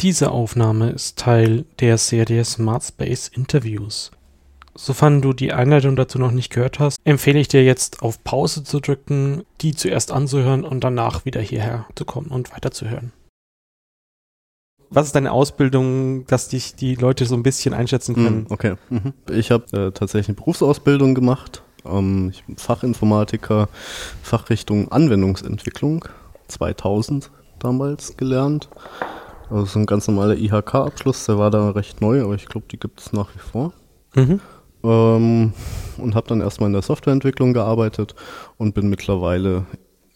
Diese 0.00 0.30
Aufnahme 0.30 0.90
ist 0.90 1.18
Teil 1.18 1.64
der 1.80 1.98
Serie 1.98 2.44
Smart 2.44 2.84
Space 2.84 3.26
Interviews. 3.26 4.12
Sofern 4.76 5.20
du 5.20 5.32
die 5.32 5.52
Einleitung 5.52 5.96
dazu 5.96 6.20
noch 6.20 6.30
nicht 6.30 6.52
gehört 6.52 6.78
hast, 6.78 7.00
empfehle 7.02 7.40
ich 7.40 7.48
dir 7.48 7.64
jetzt 7.64 8.00
auf 8.00 8.22
Pause 8.22 8.62
zu 8.62 8.78
drücken, 8.78 9.42
die 9.60 9.74
zuerst 9.74 10.12
anzuhören 10.12 10.62
und 10.62 10.84
danach 10.84 11.24
wieder 11.24 11.40
hierher 11.40 11.86
zu 11.96 12.04
kommen 12.04 12.28
und 12.28 12.52
weiterzuhören. 12.52 13.10
Was 14.88 15.06
ist 15.06 15.16
deine 15.16 15.32
Ausbildung, 15.32 16.24
dass 16.28 16.48
dich 16.48 16.76
die 16.76 16.94
Leute 16.94 17.26
so 17.26 17.34
ein 17.34 17.42
bisschen 17.42 17.74
einschätzen 17.74 18.14
können? 18.14 18.46
Mm, 18.48 18.52
okay. 18.52 18.74
Mhm. 18.90 19.14
Ich 19.32 19.50
habe 19.50 19.64
äh, 19.76 19.90
tatsächlich 19.90 20.28
eine 20.28 20.36
Berufsausbildung 20.36 21.16
gemacht. 21.16 21.64
Ähm, 21.84 22.30
ich 22.32 22.44
bin 22.44 22.56
Fachinformatiker, 22.56 23.68
Fachrichtung 24.22 24.92
Anwendungsentwicklung, 24.92 26.04
2000 26.46 27.32
damals 27.58 28.16
gelernt. 28.16 28.68
Also 29.50 29.64
so 29.64 29.78
ein 29.78 29.86
ganz 29.86 30.06
normaler 30.08 30.36
IHK-Abschluss, 30.36 31.26
der 31.26 31.38
war 31.38 31.50
da 31.50 31.70
recht 31.70 32.00
neu, 32.00 32.22
aber 32.22 32.34
ich 32.34 32.46
glaube, 32.46 32.66
die 32.70 32.78
gibt 32.78 33.00
es 33.00 33.12
nach 33.12 33.34
wie 33.34 33.38
vor. 33.38 33.72
Mhm. 34.14 34.40
Ähm, 34.84 35.52
und 35.96 36.14
habe 36.14 36.28
dann 36.28 36.40
erstmal 36.40 36.68
in 36.68 36.74
der 36.74 36.82
Softwareentwicklung 36.82 37.52
gearbeitet 37.52 38.14
und 38.56 38.74
bin 38.74 38.88
mittlerweile 38.88 39.64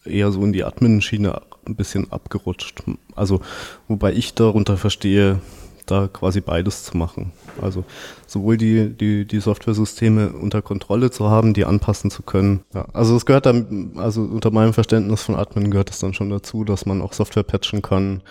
eher 0.04 0.32
so 0.32 0.42
in 0.44 0.52
die 0.52 0.64
Admin-Schiene 0.64 1.40
ein 1.66 1.76
bisschen 1.76 2.10
abgerutscht. 2.10 2.82
Also, 3.14 3.40
wobei 3.88 4.12
ich 4.12 4.34
darunter 4.34 4.76
verstehe, 4.76 5.40
da 5.86 6.08
quasi 6.08 6.40
beides 6.40 6.84
zu 6.84 6.96
machen. 6.96 7.32
Also 7.60 7.84
sowohl 8.26 8.56
die, 8.56 8.90
die, 8.90 9.24
die 9.26 9.40
Software-Systeme 9.40 10.32
unter 10.32 10.62
Kontrolle 10.62 11.10
zu 11.10 11.28
haben, 11.28 11.54
die 11.54 11.64
anpassen 11.64 12.10
zu 12.10 12.22
können. 12.22 12.60
Ja, 12.74 12.86
also 12.92 13.16
es 13.16 13.26
gehört 13.26 13.46
dann, 13.46 13.92
also 13.96 14.22
unter 14.22 14.50
meinem 14.50 14.72
Verständnis 14.72 15.22
von 15.22 15.34
Admin 15.34 15.70
gehört 15.70 15.90
es 15.90 15.98
dann 15.98 16.14
schon 16.14 16.30
dazu, 16.30 16.64
dass 16.64 16.86
man 16.86 17.02
auch 17.02 17.12
Software 17.12 17.42
patchen 17.42 17.82
kann, 17.82 18.22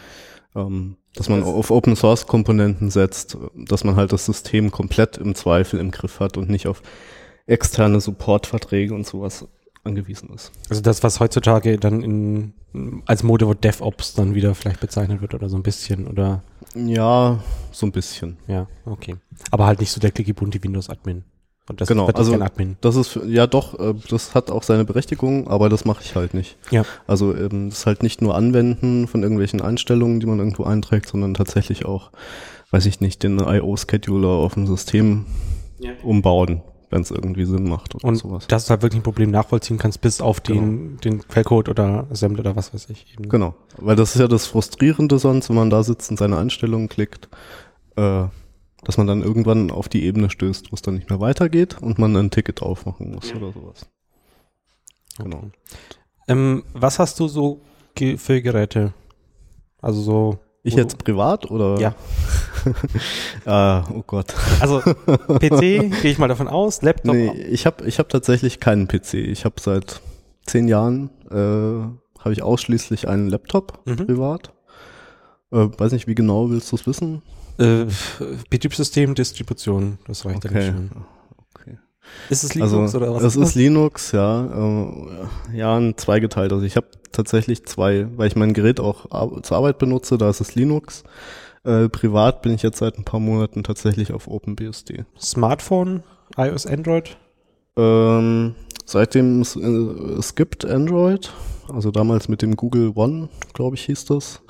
ähm, 0.55 0.97
dass 1.15 1.29
man 1.29 1.43
auf 1.43 1.71
Open 1.71 1.95
Source 1.95 2.27
Komponenten 2.27 2.89
setzt, 2.89 3.37
dass 3.55 3.83
man 3.83 3.95
halt 3.95 4.13
das 4.13 4.25
System 4.25 4.71
komplett 4.71 5.17
im 5.17 5.35
Zweifel 5.35 5.79
im 5.79 5.91
Griff 5.91 6.19
hat 6.19 6.37
und 6.37 6.49
nicht 6.49 6.67
auf 6.67 6.81
externe 7.47 7.99
Supportverträge 7.99 8.93
und 8.93 9.05
sowas 9.05 9.47
angewiesen 9.83 10.29
ist. 10.33 10.51
Also 10.69 10.81
das, 10.81 11.03
was 11.03 11.19
heutzutage 11.19 11.77
dann 11.77 12.03
in, 12.03 13.01
als 13.05 13.23
Modewort 13.23 13.63
DevOps 13.63 14.13
dann 14.13 14.35
wieder 14.35 14.55
vielleicht 14.55 14.79
bezeichnet 14.79 15.21
wird 15.21 15.33
oder 15.33 15.49
so 15.49 15.57
ein 15.57 15.63
bisschen, 15.63 16.07
oder? 16.07 16.43
Ja, 16.75 17.43
so 17.71 17.85
ein 17.85 17.91
bisschen. 17.91 18.37
Ja, 18.47 18.67
okay. 18.85 19.17
Aber 19.49 19.65
halt 19.65 19.79
nicht 19.79 19.91
so 19.91 19.99
der 19.99 20.11
clicky 20.11 20.33
bunti 20.33 20.63
Windows 20.63 20.89
Admin. 20.89 21.23
Und 21.71 21.79
das 21.79 21.87
genau, 21.87 22.07
also 22.07 22.33
Admin. 22.33 22.75
das 22.81 22.97
ist 22.97 23.17
ja 23.25 23.47
doch, 23.47 23.79
äh, 23.79 23.93
das 24.09 24.35
hat 24.35 24.51
auch 24.51 24.63
seine 24.63 24.83
Berechtigung, 24.83 25.47
aber 25.47 25.69
das 25.69 25.85
mache 25.85 26.03
ich 26.03 26.15
halt 26.15 26.33
nicht. 26.33 26.57
Ja. 26.69 26.83
Also 27.07 27.33
ähm, 27.33 27.69
das 27.69 27.79
ist 27.79 27.85
halt 27.85 28.03
nicht 28.03 28.21
nur 28.21 28.35
Anwenden 28.35 29.07
von 29.07 29.23
irgendwelchen 29.23 29.61
Einstellungen, 29.61 30.19
die 30.19 30.25
man 30.25 30.39
irgendwo 30.39 30.65
einträgt, 30.65 31.07
sondern 31.07 31.33
tatsächlich 31.33 31.85
auch, 31.85 32.11
weiß 32.71 32.85
ich 32.87 32.99
nicht, 32.99 33.23
den 33.23 33.39
IO-Scheduler 33.39 34.27
auf 34.27 34.55
dem 34.55 34.67
System 34.67 35.25
ja. 35.79 35.91
umbauen 36.03 36.61
wenn 36.89 37.03
es 37.03 37.09
irgendwie 37.09 37.45
Sinn 37.45 37.69
macht 37.69 37.95
oder 37.95 38.03
und 38.03 38.17
sowas. 38.17 38.47
Dass 38.47 38.65
du 38.65 38.71
halt 38.71 38.81
wirklich 38.81 38.99
ein 38.99 39.03
Problem 39.03 39.31
nachvollziehen 39.31 39.77
kannst, 39.77 40.01
bis 40.01 40.19
auf 40.19 40.41
den, 40.41 40.97
genau. 40.97 40.99
den 40.99 41.25
Quellcode 41.25 41.69
oder 41.69 42.05
Assembler 42.11 42.41
oder 42.41 42.57
was 42.57 42.73
weiß 42.73 42.89
ich. 42.89 43.13
Eben. 43.13 43.29
Genau, 43.29 43.55
weil 43.77 43.95
das 43.95 44.13
ist 44.13 44.19
ja 44.19 44.27
das 44.27 44.45
Frustrierende 44.45 45.17
sonst, 45.17 45.47
wenn 45.47 45.55
man 45.55 45.69
da 45.69 45.83
sitzt 45.83 46.11
und 46.11 46.17
seine 46.17 46.37
Einstellungen 46.37 46.89
klickt, 46.89 47.29
äh, 47.95 48.25
dass 48.83 48.97
man 48.97 49.07
dann 49.07 49.21
irgendwann 49.21 49.71
auf 49.71 49.89
die 49.89 50.03
Ebene 50.03 50.29
stößt, 50.29 50.71
wo 50.71 50.75
es 50.75 50.81
dann 50.81 50.95
nicht 50.95 51.09
mehr 51.09 51.19
weitergeht 51.19 51.81
und 51.81 51.99
man 51.99 52.15
ein 52.15 52.31
Ticket 52.31 52.61
aufmachen 52.61 53.11
muss 53.11 53.29
ja. 53.29 53.37
oder 53.37 53.51
sowas. 53.51 53.87
Genau. 55.17 55.37
Okay. 55.37 55.51
Ähm, 56.27 56.63
was 56.73 56.99
hast 56.99 57.19
du 57.19 57.27
so 57.27 57.61
ge 57.95 58.17
für 58.17 58.41
Geräte? 58.41 58.93
Also 59.81 60.01
so 60.01 60.39
ich 60.63 60.75
jetzt 60.75 61.03
privat 61.03 61.49
oder? 61.49 61.79
Ja. 61.79 61.95
ah, 63.45 63.83
oh 63.91 64.03
Gott. 64.05 64.35
Also 64.59 64.79
PC 64.79 65.59
gehe 66.01 66.11
ich 66.11 66.19
mal 66.19 66.27
davon 66.27 66.47
aus, 66.47 66.83
Laptop. 66.83 67.15
Nee, 67.15 67.31
ich 67.49 67.65
habe 67.65 67.85
ich 67.87 67.97
hab 67.97 68.09
tatsächlich 68.09 68.59
keinen 68.59 68.87
PC. 68.87 69.15
Ich 69.15 69.43
habe 69.43 69.55
seit 69.59 70.01
zehn 70.45 70.67
Jahren 70.67 71.09
äh, 71.31 72.23
habe 72.23 72.33
ich 72.33 72.43
ausschließlich 72.43 73.07
einen 73.07 73.27
Laptop 73.27 73.79
mhm. 73.85 74.05
privat. 74.05 74.53
Äh, 75.51 75.67
weiß 75.75 75.93
nicht, 75.93 76.07
wie 76.07 76.15
genau 76.15 76.51
willst 76.51 76.71
du 76.71 76.75
es 76.75 76.85
wissen? 76.85 77.23
Äh, 77.61 77.85
Betriebssystem, 78.49 79.15
Distribution, 79.15 79.99
das 80.07 80.25
reicht 80.25 80.45
okay. 80.45 80.53
dann 80.53 80.89
schon. 80.89 81.05
Ist 82.29 82.43
es 82.43 82.55
Linux 82.55 82.73
also, 82.73 82.97
oder 82.97 83.13
was? 83.13 83.23
Es 83.23 83.35
ist, 83.35 83.49
ist 83.49 83.55
Linux, 83.55 84.11
ja. 84.11 84.45
Äh, 84.45 85.57
ja, 85.57 85.77
ein 85.77 85.97
zweigeteilt. 85.97 86.51
Also 86.53 86.65
ich 86.65 86.75
habe 86.75 86.87
tatsächlich 87.11 87.65
zwei, 87.65 88.07
weil 88.15 88.27
ich 88.27 88.35
mein 88.35 88.53
Gerät 88.53 88.79
auch 88.79 89.41
zur 89.41 89.57
Arbeit 89.57 89.77
benutze, 89.77 90.17
da 90.17 90.29
ist 90.29 90.41
es 90.41 90.55
Linux. 90.55 91.03
Äh, 91.63 91.89
privat 91.89 92.41
bin 92.41 92.53
ich 92.53 92.63
jetzt 92.63 92.79
seit 92.79 92.97
ein 92.97 93.03
paar 93.03 93.19
Monaten 93.19 93.63
tatsächlich 93.63 94.13
auf 94.13 94.27
OpenBSD. 94.27 95.05
Smartphone, 95.19 96.03
iOS, 96.37 96.65
Android? 96.65 97.17
Ähm, 97.77 98.55
seitdem 98.85 99.41
es, 99.41 99.55
äh, 99.55 99.59
es 99.59 100.35
gibt 100.35 100.65
Android, 100.65 101.31
also 101.71 101.91
damals 101.91 102.27
mit 102.27 102.41
dem 102.41 102.55
Google 102.55 102.93
One, 102.95 103.29
glaube 103.53 103.75
ich, 103.75 103.85
hieß 103.85 104.05
das. 104.05 104.41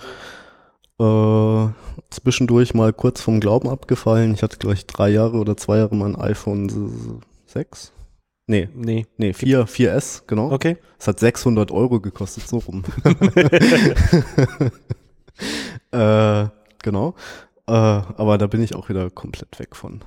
Äh, 1.01 1.69
zwischendurch 2.11 2.75
mal 2.75 2.93
kurz 2.93 3.21
vom 3.21 3.39
Glauben 3.39 3.69
abgefallen. 3.69 4.35
Ich 4.35 4.43
hatte 4.43 4.57
gleich 4.57 4.85
drei 4.85 5.09
Jahre 5.09 5.37
oder 5.37 5.57
zwei 5.57 5.77
Jahre 5.77 5.95
mein 5.95 6.15
iPhone 6.15 7.23
6. 7.47 7.91
Nee, 8.45 8.69
nee, 8.75 9.07
nee, 9.17 9.33
4, 9.33 9.67
4S, 9.67 10.23
genau. 10.27 10.51
Okay. 10.51 10.77
Es 10.99 11.07
hat 11.07 11.19
600 11.19 11.71
Euro 11.71 11.99
gekostet, 12.01 12.47
so 12.47 12.59
rum. 12.59 12.83
äh, 15.91 16.45
genau. 16.83 17.15
Äh, 17.65 17.71
aber 17.71 18.37
da 18.37 18.45
bin 18.45 18.61
ich 18.61 18.75
auch 18.75 18.89
wieder 18.89 19.09
komplett 19.09 19.57
weg 19.57 19.75
von. 19.75 20.01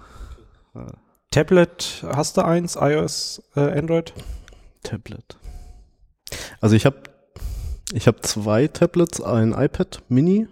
Äh. 0.76 0.93
Tablet, 1.32 2.05
hast 2.06 2.37
du 2.37 2.44
eins? 2.44 2.76
iOS, 2.81 3.43
äh, 3.56 3.61
Android? 3.61 4.15
Tablet. 4.84 5.38
Also 6.61 6.76
ich 6.76 6.87
habe 6.87 6.99
ich 7.93 8.06
hab 8.06 8.25
zwei 8.25 8.69
Tablets, 8.69 9.21
ein 9.21 9.53
iPad 9.53 10.03
Mini 10.09 10.47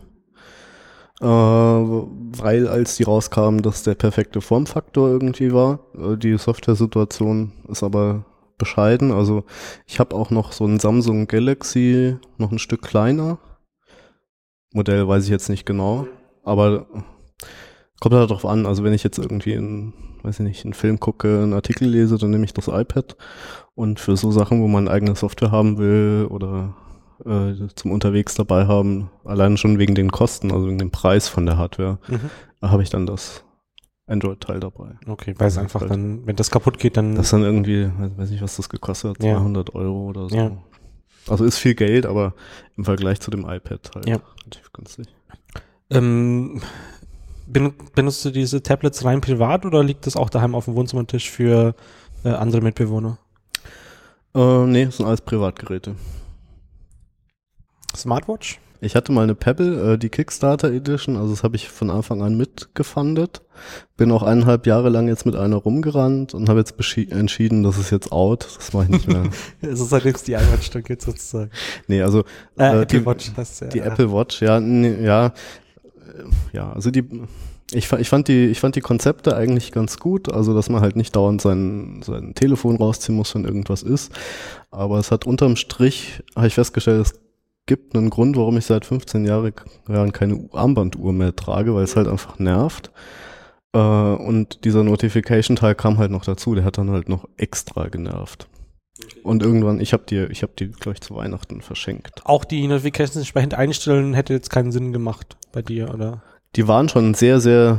weil 1.24 2.66
als 2.66 2.96
die 2.96 3.04
rauskamen, 3.04 3.62
dass 3.62 3.82
der 3.82 3.94
perfekte 3.94 4.40
Formfaktor 4.40 5.08
irgendwie 5.08 5.52
war. 5.52 5.80
Äh, 5.96 6.16
die 6.16 6.36
Software-Situation 6.36 7.52
ist 7.68 7.82
aber 7.82 8.24
bescheiden. 8.58 9.12
Also 9.12 9.44
ich 9.86 10.00
habe 10.00 10.16
auch 10.16 10.30
noch 10.30 10.52
so 10.52 10.64
ein 10.64 10.80
Samsung 10.80 11.26
Galaxy, 11.28 12.16
noch 12.38 12.52
ein 12.52 12.58
Stück 12.58 12.82
kleiner. 12.82 13.38
Modell 14.72 15.06
weiß 15.06 15.24
ich 15.24 15.30
jetzt 15.30 15.48
nicht 15.48 15.66
genau, 15.66 16.06
aber 16.44 16.86
kommt 18.00 18.14
halt 18.14 18.30
darauf 18.30 18.46
an. 18.46 18.66
Also 18.66 18.82
wenn 18.84 18.94
ich 18.94 19.04
jetzt 19.04 19.18
irgendwie 19.18 19.52
in, 19.52 19.92
weiß 20.22 20.40
ich 20.40 20.46
nicht, 20.46 20.64
einen 20.64 20.74
Film 20.74 20.98
gucke, 20.98 21.42
einen 21.42 21.52
Artikel 21.52 21.88
lese, 21.88 22.18
dann 22.18 22.30
nehme 22.30 22.44
ich 22.44 22.54
das 22.54 22.68
iPad. 22.68 23.16
Und 23.74 24.00
für 24.00 24.16
so 24.16 24.30
Sachen, 24.30 24.60
wo 24.62 24.68
man 24.68 24.88
eigene 24.88 25.14
Software 25.14 25.52
haben 25.52 25.78
will 25.78 26.26
oder 26.30 26.74
äh, 27.24 27.54
zum 27.74 27.90
unterwegs 27.90 28.34
dabei 28.34 28.66
haben, 28.66 29.10
allein 29.24 29.56
schon 29.56 29.78
wegen 29.78 29.94
den 29.94 30.10
Kosten, 30.10 30.52
also 30.52 30.66
wegen 30.66 30.78
dem 30.78 30.90
Preis 30.90 31.28
von 31.28 31.46
der 31.46 31.56
Hardware, 31.56 31.98
mhm. 32.08 32.30
habe 32.68 32.82
ich 32.82 32.90
dann 32.90 33.06
das 33.06 33.44
Android-Teil 34.06 34.60
dabei. 34.60 34.96
Okay, 35.06 35.34
weil 35.38 35.48
es 35.48 35.58
einfach 35.58 35.80
halt, 35.80 35.90
dann, 35.90 36.26
wenn 36.26 36.36
das 36.36 36.50
kaputt 36.50 36.78
geht, 36.78 36.96
dann. 36.96 37.14
Das 37.14 37.26
ist 37.26 37.32
dann 37.32 37.42
irgendwie, 37.42 37.90
weiß 38.16 38.30
nicht, 38.30 38.42
was 38.42 38.56
das 38.56 38.68
gekostet 38.68 39.10
hat, 39.10 39.22
200 39.22 39.68
ja. 39.68 39.74
Euro 39.74 40.08
oder 40.08 40.28
so. 40.28 40.36
Ja. 40.36 40.50
Also 41.28 41.44
ist 41.44 41.58
viel 41.58 41.74
Geld, 41.74 42.04
aber 42.04 42.34
im 42.76 42.84
Vergleich 42.84 43.20
zu 43.20 43.30
dem 43.30 43.48
iPad 43.48 43.90
halt 43.94 44.08
ja. 44.08 44.20
relativ 44.40 44.72
günstig. 44.72 45.06
Ähm, 45.90 46.60
benutzt 47.46 48.24
du 48.24 48.30
diese 48.30 48.62
Tablets 48.62 49.04
rein 49.04 49.20
privat 49.20 49.64
oder 49.64 49.84
liegt 49.84 50.06
das 50.06 50.16
auch 50.16 50.30
daheim 50.30 50.54
auf 50.54 50.64
dem 50.64 50.74
Wohnzimmertisch 50.74 51.30
für 51.30 51.74
äh, 52.24 52.30
andere 52.30 52.62
Mitbewohner? 52.62 53.18
Äh, 54.34 54.66
nee, 54.66 54.86
das 54.86 54.96
sind 54.96 55.06
alles 55.06 55.20
Privatgeräte. 55.20 55.94
Smartwatch? 57.96 58.60
Ich 58.84 58.96
hatte 58.96 59.12
mal 59.12 59.22
eine 59.22 59.36
Pebble, 59.36 59.92
äh, 59.92 59.96
die 59.96 60.08
Kickstarter 60.08 60.72
Edition, 60.72 61.16
also 61.16 61.30
das 61.30 61.44
habe 61.44 61.54
ich 61.54 61.68
von 61.68 61.88
Anfang 61.88 62.20
an 62.20 62.36
mitgefundet. 62.36 63.42
Bin 63.96 64.10
auch 64.10 64.24
eineinhalb 64.24 64.66
Jahre 64.66 64.88
lang 64.88 65.06
jetzt 65.06 65.24
mit 65.24 65.36
einer 65.36 65.54
rumgerannt 65.54 66.34
und 66.34 66.48
habe 66.48 66.58
jetzt 66.58 66.74
entschieden, 66.96 67.62
das 67.62 67.78
ist 67.78 67.90
jetzt 67.90 68.10
out, 68.10 68.44
das 68.56 68.72
mache 68.72 68.86
ich 68.86 68.90
nicht 68.90 69.08
mehr. 69.08 69.22
Es 69.60 69.78
ist 69.78 69.92
halt 69.92 70.04
jetzt 70.04 70.26
die 70.26 70.32
iWatch 70.32 70.74
jetzt 70.88 71.04
sozusagen. 71.04 71.50
Nee, 71.86 72.02
also 72.02 72.24
äh, 72.58 72.64
äh, 72.64 72.82
Apple 72.82 72.86
die, 72.86 73.06
Watch 73.06 73.30
heißt 73.36 73.60
ja. 73.60 73.66
Die 73.68 73.78
ja. 73.78 73.84
Apple 73.84 74.12
Watch, 74.12 74.42
ja, 74.42 74.58
nee, 74.58 75.04
ja, 75.04 75.26
äh, 75.26 75.30
ja, 76.52 76.72
also 76.72 76.90
die 76.90 77.08
ich, 77.70 77.90
ich, 77.92 78.08
fand 78.08 78.26
die, 78.26 78.46
ich 78.46 78.58
fand 78.58 78.74
die 78.74 78.80
Konzepte 78.80 79.36
eigentlich 79.36 79.70
ganz 79.70 79.98
gut, 79.98 80.30
also 80.30 80.54
dass 80.54 80.68
man 80.68 80.82
halt 80.82 80.96
nicht 80.96 81.14
dauernd 81.14 81.40
sein, 81.40 82.02
sein 82.04 82.34
Telefon 82.34 82.76
rausziehen 82.76 83.16
muss, 83.16 83.34
wenn 83.34 83.44
irgendwas 83.44 83.82
ist. 83.82 84.12
Aber 84.70 84.98
es 84.98 85.10
hat 85.10 85.24
unterm 85.24 85.56
Strich, 85.56 86.22
habe 86.36 86.48
ich 86.48 86.54
festgestellt, 86.54 87.00
es 87.00 87.14
gibt 87.66 87.94
einen 87.94 88.10
Grund, 88.10 88.36
warum 88.36 88.56
ich 88.56 88.66
seit 88.66 88.84
15 88.84 89.24
Jahren 89.24 90.12
keine 90.12 90.48
Armbanduhr 90.52 91.12
mehr 91.12 91.34
trage, 91.34 91.74
weil 91.74 91.84
es 91.84 91.96
halt 91.96 92.08
einfach 92.08 92.38
nervt. 92.38 92.90
Äh, 93.72 93.78
und 93.78 94.64
dieser 94.64 94.84
Notification-Teil 94.84 95.74
kam 95.74 95.98
halt 95.98 96.10
noch 96.10 96.24
dazu, 96.24 96.54
der 96.54 96.64
hat 96.64 96.78
dann 96.78 96.90
halt 96.90 97.08
noch 97.08 97.28
extra 97.36 97.88
genervt. 97.88 98.48
Und 99.22 99.42
irgendwann, 99.42 99.80
ich 99.80 99.92
habe 99.92 100.04
die, 100.08 100.26
ich 100.30 100.42
habe 100.42 100.52
die, 100.58 100.70
glaube 100.70 100.94
ich, 100.94 101.00
zu 101.00 101.14
Weihnachten 101.14 101.60
verschenkt. 101.60 102.22
Auch 102.24 102.44
die 102.44 102.66
Notifications 102.66 103.16
entsprechend 103.16 103.54
einstellen 103.54 104.14
hätte 104.14 104.32
jetzt 104.32 104.50
keinen 104.50 104.72
Sinn 104.72 104.92
gemacht 104.92 105.36
bei 105.52 105.62
dir, 105.62 105.92
oder? 105.92 106.22
die 106.56 106.68
waren 106.68 106.88
schon 106.88 107.14
sehr, 107.14 107.40
sehr 107.40 107.78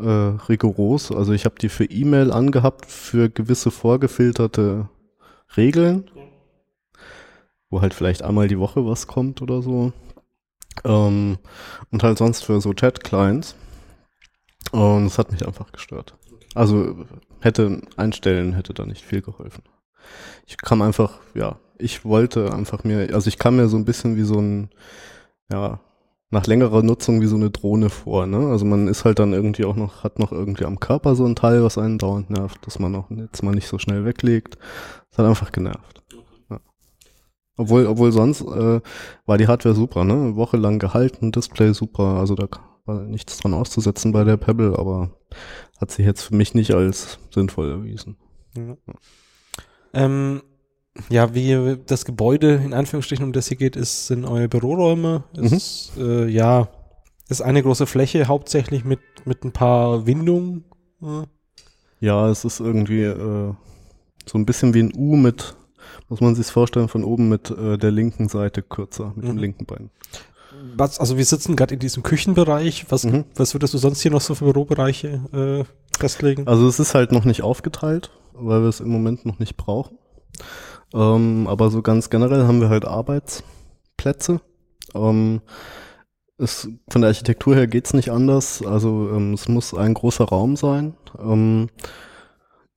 äh, 0.00 0.08
rigoros. 0.48 1.12
Also 1.12 1.32
ich 1.32 1.44
habe 1.44 1.56
die 1.60 1.68
für 1.68 1.84
E-Mail 1.84 2.32
angehabt 2.32 2.86
für 2.86 3.28
gewisse 3.28 3.70
vorgefilterte 3.70 4.88
Regeln, 5.56 6.10
wo 7.70 7.80
halt 7.80 7.94
vielleicht 7.94 8.22
einmal 8.22 8.48
die 8.48 8.58
Woche 8.58 8.86
was 8.86 9.06
kommt 9.06 9.42
oder 9.42 9.62
so. 9.62 9.92
Ähm, 10.84 11.38
und 11.90 12.02
halt 12.02 12.18
sonst 12.18 12.44
für 12.44 12.60
so 12.60 12.72
Chat-Clients. 12.72 13.56
Und 14.72 15.06
es 15.06 15.18
hat 15.18 15.32
mich 15.32 15.46
einfach 15.46 15.72
gestört. 15.72 16.14
Also 16.54 17.06
hätte 17.40 17.82
einstellen, 17.96 18.54
hätte 18.54 18.74
da 18.74 18.84
nicht 18.84 19.04
viel 19.04 19.22
geholfen. 19.22 19.62
Ich 20.46 20.56
kam 20.56 20.82
einfach, 20.82 21.20
ja, 21.34 21.58
ich 21.78 22.04
wollte 22.04 22.52
einfach 22.52 22.84
mir, 22.84 23.14
also 23.14 23.28
ich 23.28 23.38
kam 23.38 23.56
mir 23.56 23.68
so 23.68 23.76
ein 23.76 23.84
bisschen 23.84 24.16
wie 24.16 24.22
so 24.22 24.40
ein, 24.40 24.70
ja, 25.50 25.80
nach 26.30 26.46
längerer 26.46 26.82
Nutzung 26.82 27.20
wie 27.22 27.26
so 27.26 27.36
eine 27.36 27.50
Drohne 27.50 27.88
vor, 27.88 28.26
ne? 28.26 28.48
Also 28.48 28.66
man 28.66 28.86
ist 28.88 29.04
halt 29.04 29.18
dann 29.18 29.32
irgendwie 29.32 29.64
auch 29.64 29.76
noch, 29.76 30.04
hat 30.04 30.18
noch 30.18 30.30
irgendwie 30.30 30.66
am 30.66 30.78
Körper 30.78 31.14
so 31.14 31.24
ein 31.24 31.36
Teil, 31.36 31.62
was 31.62 31.78
einen 31.78 31.98
dauernd 31.98 32.28
nervt, 32.28 32.66
dass 32.66 32.78
man 32.78 32.94
auch 32.96 33.10
jetzt 33.10 33.42
mal 33.42 33.54
nicht 33.54 33.68
so 33.68 33.78
schnell 33.78 34.04
weglegt. 34.04 34.58
Das 35.10 35.18
hat 35.18 35.26
einfach 35.26 35.52
genervt. 35.52 36.02
Obwohl, 37.58 37.86
obwohl 37.86 38.12
sonst 38.12 38.40
äh, 38.40 38.80
war 39.26 39.36
die 39.36 39.48
Hardware 39.48 39.74
super, 39.74 40.04
ne? 40.04 40.14
Eine 40.14 40.36
Woche 40.36 40.56
lang 40.56 40.78
gehalten, 40.78 41.32
Display 41.32 41.74
super, 41.74 42.04
also 42.04 42.34
da 42.36 42.46
war 42.86 43.02
nichts 43.02 43.36
dran 43.38 43.52
auszusetzen 43.52 44.12
bei 44.12 44.24
der 44.24 44.36
Pebble, 44.36 44.78
aber 44.78 45.10
hat 45.80 45.90
sich 45.90 46.06
jetzt 46.06 46.22
für 46.22 46.36
mich 46.36 46.54
nicht 46.54 46.72
als 46.72 47.18
sinnvoll 47.34 47.68
erwiesen. 47.68 48.16
Ja. 48.56 48.76
Ähm, 49.92 50.42
ja, 51.10 51.34
wie 51.34 51.78
das 51.84 52.04
Gebäude 52.04 52.54
in 52.64 52.72
Anführungsstrichen, 52.72 53.24
um 53.24 53.32
das 53.32 53.48
hier 53.48 53.56
geht, 53.56 53.74
ist, 53.76 54.06
sind 54.06 54.24
eure 54.24 54.48
Büroräume. 54.48 55.24
Mhm. 55.36 55.44
Ist, 55.44 55.92
äh, 55.98 56.28
ja, 56.28 56.68
ist 57.28 57.42
eine 57.42 57.62
große 57.62 57.86
Fläche, 57.86 58.28
hauptsächlich 58.28 58.84
mit, 58.84 59.00
mit 59.24 59.44
ein 59.44 59.52
paar 59.52 60.06
Windungen. 60.06 60.64
Ja. 61.00 61.24
Ja, 62.00 62.28
es 62.28 62.44
ist 62.44 62.60
irgendwie 62.60 63.02
äh, 63.02 63.52
so 64.24 64.38
ein 64.38 64.46
bisschen 64.46 64.74
wie 64.74 64.84
ein 64.84 64.92
U 64.96 65.16
mit, 65.16 65.56
muss 66.08 66.20
man 66.20 66.34
sich 66.34 66.46
vorstellen, 66.46 66.88
von 66.88 67.04
oben 67.04 67.28
mit 67.28 67.50
äh, 67.50 67.76
der 67.78 67.90
linken 67.90 68.28
Seite 68.28 68.62
kürzer, 68.62 69.12
mit 69.16 69.24
dem 69.26 69.32
Mhm. 69.32 69.38
linken 69.38 69.66
Bein. 69.66 69.90
Was, 70.76 70.98
also 70.98 71.16
wir 71.16 71.24
sitzen 71.24 71.54
gerade 71.56 71.74
in 71.74 71.80
diesem 71.80 72.02
Küchenbereich. 72.02 72.86
Was, 72.88 73.04
Mhm. 73.04 73.24
was 73.36 73.54
würdest 73.54 73.74
du 73.74 73.78
sonst 73.78 74.00
hier 74.00 74.10
noch 74.10 74.20
so 74.20 74.34
für 74.34 74.44
Bürobereiche 74.44 75.20
äh, 75.32 75.98
festlegen? 75.98 76.46
Also 76.48 76.66
es 76.66 76.78
ist 76.80 76.94
halt 76.94 77.12
noch 77.12 77.24
nicht 77.24 77.42
aufgeteilt, 77.42 78.10
weil 78.32 78.62
wir 78.62 78.68
es 78.68 78.80
im 78.80 78.88
Moment 78.88 79.24
noch 79.26 79.38
nicht 79.38 79.56
brauchen. 79.56 79.98
Ähm, 80.94 81.46
aber 81.48 81.70
so 81.70 81.82
ganz 81.82 82.10
generell 82.10 82.44
haben 82.46 82.60
wir 82.60 82.70
halt 82.70 82.84
Arbeitsplätze. 82.86 84.40
Ähm, 84.94 85.42
es, 86.38 86.68
von 86.88 87.02
der 87.02 87.08
Architektur 87.08 87.54
her 87.54 87.66
geht's 87.66 87.92
nicht 87.94 88.10
anders. 88.10 88.64
Also 88.64 89.10
ähm, 89.12 89.34
es 89.34 89.48
muss 89.48 89.74
ein 89.74 89.94
großer 89.94 90.24
Raum 90.24 90.56
sein, 90.56 90.94
ähm, 91.20 91.68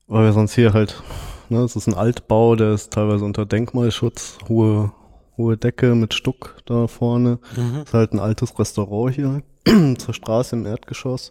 weil 0.08 0.26
wir 0.26 0.34
sonst 0.34 0.56
hier 0.56 0.74
halt, 0.74 1.02
ne, 1.52 1.60
es 1.60 1.76
ist 1.76 1.88
ein 1.88 1.94
Altbau, 1.94 2.56
der 2.56 2.74
ist 2.74 2.92
teilweise 2.94 3.26
unter 3.26 3.46
Denkmalschutz, 3.46 4.40
hohe, 4.48 4.92
hohe 5.38 5.58
Decke 5.58 5.94
mit 5.96 6.14
Stuck 6.14 6.58
da 6.66 6.88
vorne. 6.88 7.40
Mhm. 7.56 7.84
ist 7.84 7.94
halt 7.94 8.14
ein 8.14 8.20
altes 8.20 8.58
Restaurant 8.58 9.14
hier 9.14 9.44
zur 9.98 10.14
Straße 10.14 10.56
im 10.56 10.66
Erdgeschoss. 10.66 11.30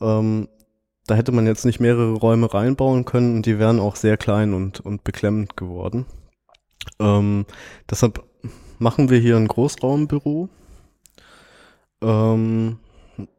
Ähm, 0.00 0.48
da 1.06 1.14
hätte 1.14 1.32
man 1.32 1.46
jetzt 1.46 1.64
nicht 1.64 1.80
mehrere 1.80 2.12
Räume 2.12 2.52
reinbauen 2.52 3.06
können 3.06 3.36
und 3.36 3.46
die 3.46 3.58
wären 3.58 3.80
auch 3.80 3.96
sehr 3.96 4.18
klein 4.18 4.52
und, 4.52 4.80
und 4.80 5.04
beklemmend 5.04 5.56
geworden. 5.56 6.04
Ähm, 7.00 7.46
deshalb 7.90 8.22
machen 8.78 9.08
wir 9.08 9.18
hier 9.18 9.36
ein 9.36 9.48
Großraumbüro, 9.48 10.50
ähm, 12.02 12.78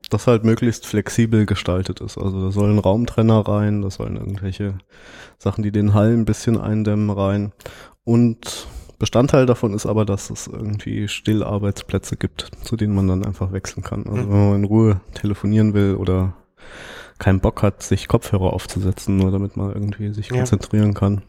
das 0.09 0.27
halt 0.27 0.44
möglichst 0.44 0.85
flexibel 0.85 1.45
gestaltet 1.45 2.01
ist. 2.01 2.17
Also 2.17 2.41
da 2.45 2.51
sollen 2.51 2.79
Raumtrenner 2.79 3.39
rein, 3.47 3.81
da 3.81 3.89
sollen 3.89 4.17
irgendwelche 4.17 4.77
Sachen, 5.38 5.63
die 5.63 5.71
den 5.71 5.94
Hall 5.94 6.11
ein 6.13 6.25
bisschen 6.25 6.59
eindämmen 6.59 7.09
rein. 7.09 7.51
Und 8.03 8.67
Bestandteil 8.97 9.45
davon 9.45 9.73
ist 9.73 9.85
aber, 9.85 10.03
dass 10.06 10.29
es 10.29 10.47
irgendwie 10.47 11.07
Stillarbeitsplätze 11.07 12.17
gibt, 12.17 12.50
zu 12.63 12.75
denen 12.75 12.94
man 12.95 13.07
dann 13.07 13.23
einfach 13.25 13.51
wechseln 13.53 13.83
kann. 13.83 14.03
Also 14.07 14.23
Mhm. 14.23 14.31
wenn 14.31 14.50
man 14.50 14.56
in 14.57 14.65
Ruhe 14.65 15.01
telefonieren 15.13 15.73
will 15.73 15.95
oder 15.95 16.33
keinen 17.17 17.39
Bock 17.39 17.61
hat, 17.63 17.83
sich 17.83 18.07
Kopfhörer 18.07 18.51
aufzusetzen, 18.53 19.17
nur 19.17 19.31
damit 19.31 19.56
man 19.57 19.71
irgendwie 19.73 20.11
sich 20.13 20.29
Ja. 20.29 20.38
konzentrieren 20.38 20.94
kann. 20.94 21.21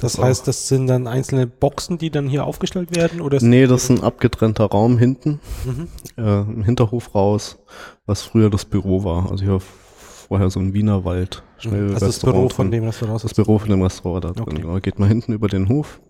Das 0.00 0.18
auch. 0.18 0.24
heißt, 0.24 0.46
das 0.48 0.68
sind 0.68 0.86
dann 0.86 1.06
einzelne 1.06 1.46
Boxen, 1.46 1.98
die 1.98 2.10
dann 2.10 2.28
hier 2.28 2.44
aufgestellt 2.44 2.94
werden? 2.94 3.20
Oder 3.20 3.38
Nee, 3.42 3.66
das 3.66 3.84
ist 3.84 3.90
ein 3.90 4.02
abgetrennter 4.02 4.66
Raum 4.66 4.98
hinten, 4.98 5.40
Mhm. 5.64 5.88
äh, 6.16 6.40
im 6.40 6.62
Hinterhof 6.64 7.14
raus, 7.14 7.58
was 8.06 8.22
früher 8.22 8.50
das 8.50 8.64
Büro 8.64 9.04
war. 9.04 9.30
Also 9.30 9.44
hier 9.44 9.60
vorher 9.60 10.50
so 10.50 10.60
ein 10.60 10.72
Wienerwald. 10.74 11.42
Schnell 11.58 11.94
Also 11.94 12.06
das 12.06 12.20
Büro 12.20 12.48
von 12.48 12.70
dem 12.70 12.84
Restaurant. 12.84 13.24
Das 13.24 13.34
Büro 13.34 13.58
von 13.58 13.70
dem 13.70 13.82
Restaurant 13.82 14.24
da 14.24 14.30
drin. 14.30 14.42
Okay. 14.42 14.60
Genau. 14.62 14.78
Geht 14.80 14.98
mal 14.98 15.08
hinten 15.08 15.32
über 15.32 15.48
den 15.48 15.68
Hof. 15.68 16.00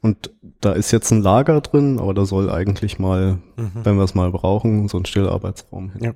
Und 0.00 0.30
da 0.60 0.72
ist 0.72 0.90
jetzt 0.92 1.10
ein 1.10 1.20
Lager 1.22 1.60
drin, 1.60 1.98
aber 1.98 2.14
da 2.14 2.24
soll 2.24 2.50
eigentlich 2.50 2.98
mal, 2.98 3.38
Mhm. 3.56 3.70
wenn 3.82 3.96
wir 3.96 4.04
es 4.04 4.14
mal 4.14 4.30
brauchen, 4.30 4.88
so 4.88 4.96
ein 4.98 5.04
Stillarbeitsraum 5.04 5.90
hin. 5.92 6.02
Ja. 6.04 6.12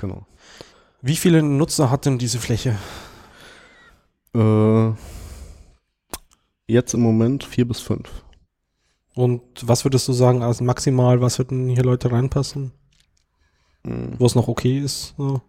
Genau. 0.00 0.26
Wie 1.02 1.16
viele 1.16 1.42
Nutzer 1.42 1.90
hat 1.90 2.06
denn 2.06 2.18
diese 2.18 2.38
Fläche? 2.38 2.76
Äh, 4.34 4.90
jetzt 6.66 6.94
im 6.94 7.00
Moment 7.00 7.44
vier 7.44 7.66
bis 7.66 7.80
fünf. 7.80 8.24
Und 9.14 9.42
was 9.66 9.84
würdest 9.84 10.06
du 10.08 10.12
sagen 10.12 10.42
als 10.42 10.60
maximal, 10.60 11.20
was 11.20 11.38
würden 11.38 11.68
hier 11.68 11.82
Leute 11.84 12.12
reinpassen, 12.12 12.72
Mhm. 13.84 14.14
wo 14.18 14.26
es 14.26 14.34
noch 14.34 14.48
okay 14.48 14.78
ist? 14.78 15.14
So. 15.16 15.40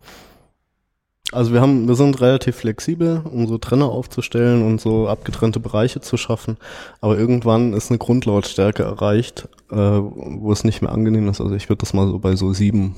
Also 1.33 1.51
wir 1.51 1.59
haben, 1.59 1.87
wir 1.89 1.95
sind 1.95 2.21
relativ 2.21 2.55
flexibel, 2.55 3.21
um 3.29 3.47
so 3.47 3.57
Trenner 3.57 3.89
aufzustellen 3.89 4.63
und 4.65 4.79
so 4.79 5.09
abgetrennte 5.09 5.59
Bereiche 5.59 5.99
zu 5.99 6.15
schaffen. 6.15 6.55
Aber 7.01 7.17
irgendwann 7.17 7.73
ist 7.73 7.89
eine 7.91 7.97
Grundlautstärke 7.97 8.83
erreicht, 8.83 9.49
äh, 9.69 9.75
wo 9.75 10.51
es 10.53 10.63
nicht 10.63 10.81
mehr 10.81 10.93
angenehm 10.93 11.27
ist. 11.27 11.41
Also 11.41 11.53
ich 11.55 11.67
würde 11.67 11.81
das 11.81 11.93
mal 11.93 12.07
so 12.07 12.19
bei 12.19 12.37
so 12.37 12.53
sieben, 12.53 12.95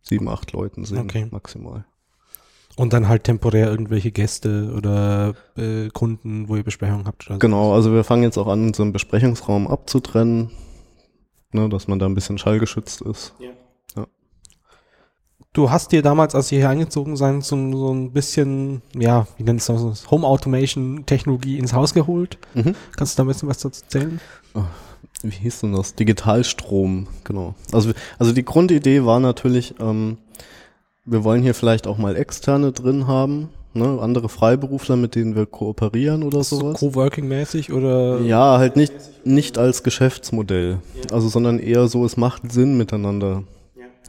sieben, 0.00 0.28
acht 0.30 0.52
Leuten 0.52 0.86
sehen, 0.86 1.00
Okay. 1.00 1.26
maximal. 1.30 1.84
Und 2.76 2.92
dann 2.92 3.08
halt 3.08 3.24
temporär 3.24 3.68
irgendwelche 3.70 4.10
Gäste 4.12 4.72
oder 4.76 5.34
äh, 5.56 5.88
Kunden, 5.90 6.48
wo 6.48 6.56
ihr 6.56 6.62
Besprechungen 6.62 7.06
habt. 7.06 7.26
Oder 7.26 7.34
so. 7.34 7.38
Genau, 7.40 7.74
also 7.74 7.92
wir 7.92 8.04
fangen 8.04 8.22
jetzt 8.22 8.38
auch 8.38 8.46
an, 8.46 8.68
unseren 8.68 8.92
Besprechungsraum 8.92 9.66
abzutrennen, 9.68 10.50
ne, 11.52 11.68
dass 11.68 11.88
man 11.88 11.98
da 11.98 12.06
ein 12.06 12.14
bisschen 12.14 12.38
schallgeschützt 12.38 13.02
ist. 13.02 13.34
Du 15.52 15.68
hast 15.68 15.90
dir 15.90 16.00
damals, 16.00 16.36
als 16.36 16.52
ihr 16.52 16.58
hier 16.58 16.68
eingezogen 16.68 17.16
seid, 17.16 17.42
so, 17.42 17.56
ein- 17.56 17.72
so 17.72 17.92
ein 17.92 18.12
bisschen, 18.12 18.82
ja, 18.96 19.26
wie 19.36 19.42
nennt 19.42 19.60
es 19.60 19.66
das, 19.66 20.08
Home 20.10 20.24
Automation 20.24 21.04
Technologie 21.06 21.58
ins 21.58 21.72
Haus 21.72 21.92
geholt. 21.92 22.38
Mhm. 22.54 22.76
Kannst 22.96 23.14
du 23.14 23.22
da 23.22 23.24
ein 23.24 23.26
bisschen 23.26 23.48
was 23.48 23.58
dazu 23.58 23.82
erzählen? 23.82 24.20
Wie 25.22 25.30
hieß 25.30 25.62
denn 25.62 25.72
das? 25.72 25.96
Digitalstrom, 25.96 27.08
genau. 27.24 27.56
Also, 27.72 27.90
also 28.20 28.32
die 28.32 28.44
Grundidee 28.44 29.04
war 29.04 29.18
natürlich, 29.18 29.74
ähm, 29.80 30.18
wir 31.04 31.24
wollen 31.24 31.42
hier 31.42 31.54
vielleicht 31.54 31.86
auch 31.86 31.98
mal 31.98 32.16
Externe 32.16 32.72
drin 32.72 33.06
haben, 33.06 33.48
ne, 33.74 33.98
andere 34.00 34.28
Freiberufler, 34.28 34.96
mit 34.96 35.14
denen 35.14 35.34
wir 35.34 35.46
kooperieren 35.46 36.22
oder 36.22 36.42
So 36.44 36.56
sowas. 36.56 36.80
Coworking-mäßig 36.80 37.72
oder? 37.72 38.20
Ja, 38.20 38.58
halt 38.58 38.76
nicht, 38.76 38.92
nicht 39.24 39.58
als 39.58 39.82
Geschäftsmodell, 39.82 40.78
also 41.10 41.28
sondern 41.28 41.58
eher 41.58 41.88
so, 41.88 42.04
es 42.04 42.16
macht 42.16 42.52
Sinn 42.52 42.76
miteinander. 42.76 43.44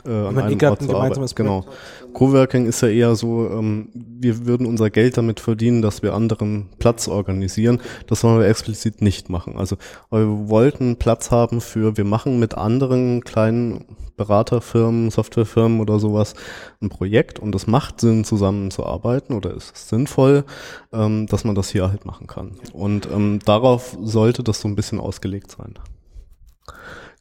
Äh, 0.06 0.10
an 0.10 0.38
einem 0.38 0.60
Ort 0.64 0.82
ein 0.82 0.90
zu 0.90 0.96
arbeiten. 0.96 1.26
Genau. 1.36 1.66
Coworking 2.14 2.66
ist 2.66 2.82
ja 2.82 2.90
eher 2.90 3.16
so, 3.16 3.50
ähm, 3.50 3.90
wir 3.94 4.46
würden 4.46 4.66
unser 4.66 4.90
Geld 4.90 5.18
damit 5.18 5.40
verdienen, 5.40 5.82
dass 5.82 6.02
wir 6.04 6.14
anderen 6.14 6.70
Platz 6.80 7.08
organisieren. 7.08 7.80
Das 8.08 8.24
wollen 8.24 8.40
wir 8.40 8.48
explizit 8.48 9.02
nicht 9.02 9.30
machen. 9.30 9.56
Also 9.58 9.78
wir 10.10 10.50
wollten 10.50 10.98
Platz 10.98 11.32
haben 11.32 11.62
für, 11.62 11.98
wir 11.98 12.06
machen 12.06 12.40
mit 12.40 12.56
anderen 12.56 13.22
kleinen 13.24 13.86
Beraterfirmen, 14.18 15.10
Softwarefirmen 15.10 15.80
oder 15.80 16.00
sowas 16.00 16.36
ein 16.82 16.90
Projekt 16.90 17.40
und 17.40 17.56
es 17.56 17.66
macht 17.66 18.02
Sinn, 18.02 18.24
zusammenzuarbeiten 18.24 19.36
oder 19.36 19.56
es 19.56 19.72
ist 19.72 19.90
sinnvoll, 19.90 20.44
ähm, 20.92 21.28
dass 21.28 21.44
man 21.44 21.56
das 21.56 21.70
hier 21.70 21.90
halt 21.90 22.06
machen 22.06 22.28
kann. 22.28 22.52
Und 22.74 23.10
ähm, 23.12 23.40
darauf 23.46 23.98
sollte 24.02 24.44
das 24.44 24.62
so 24.62 24.68
ein 24.68 24.76
bisschen 24.76 25.00
ausgelegt 25.00 25.52
sein. 25.52 25.76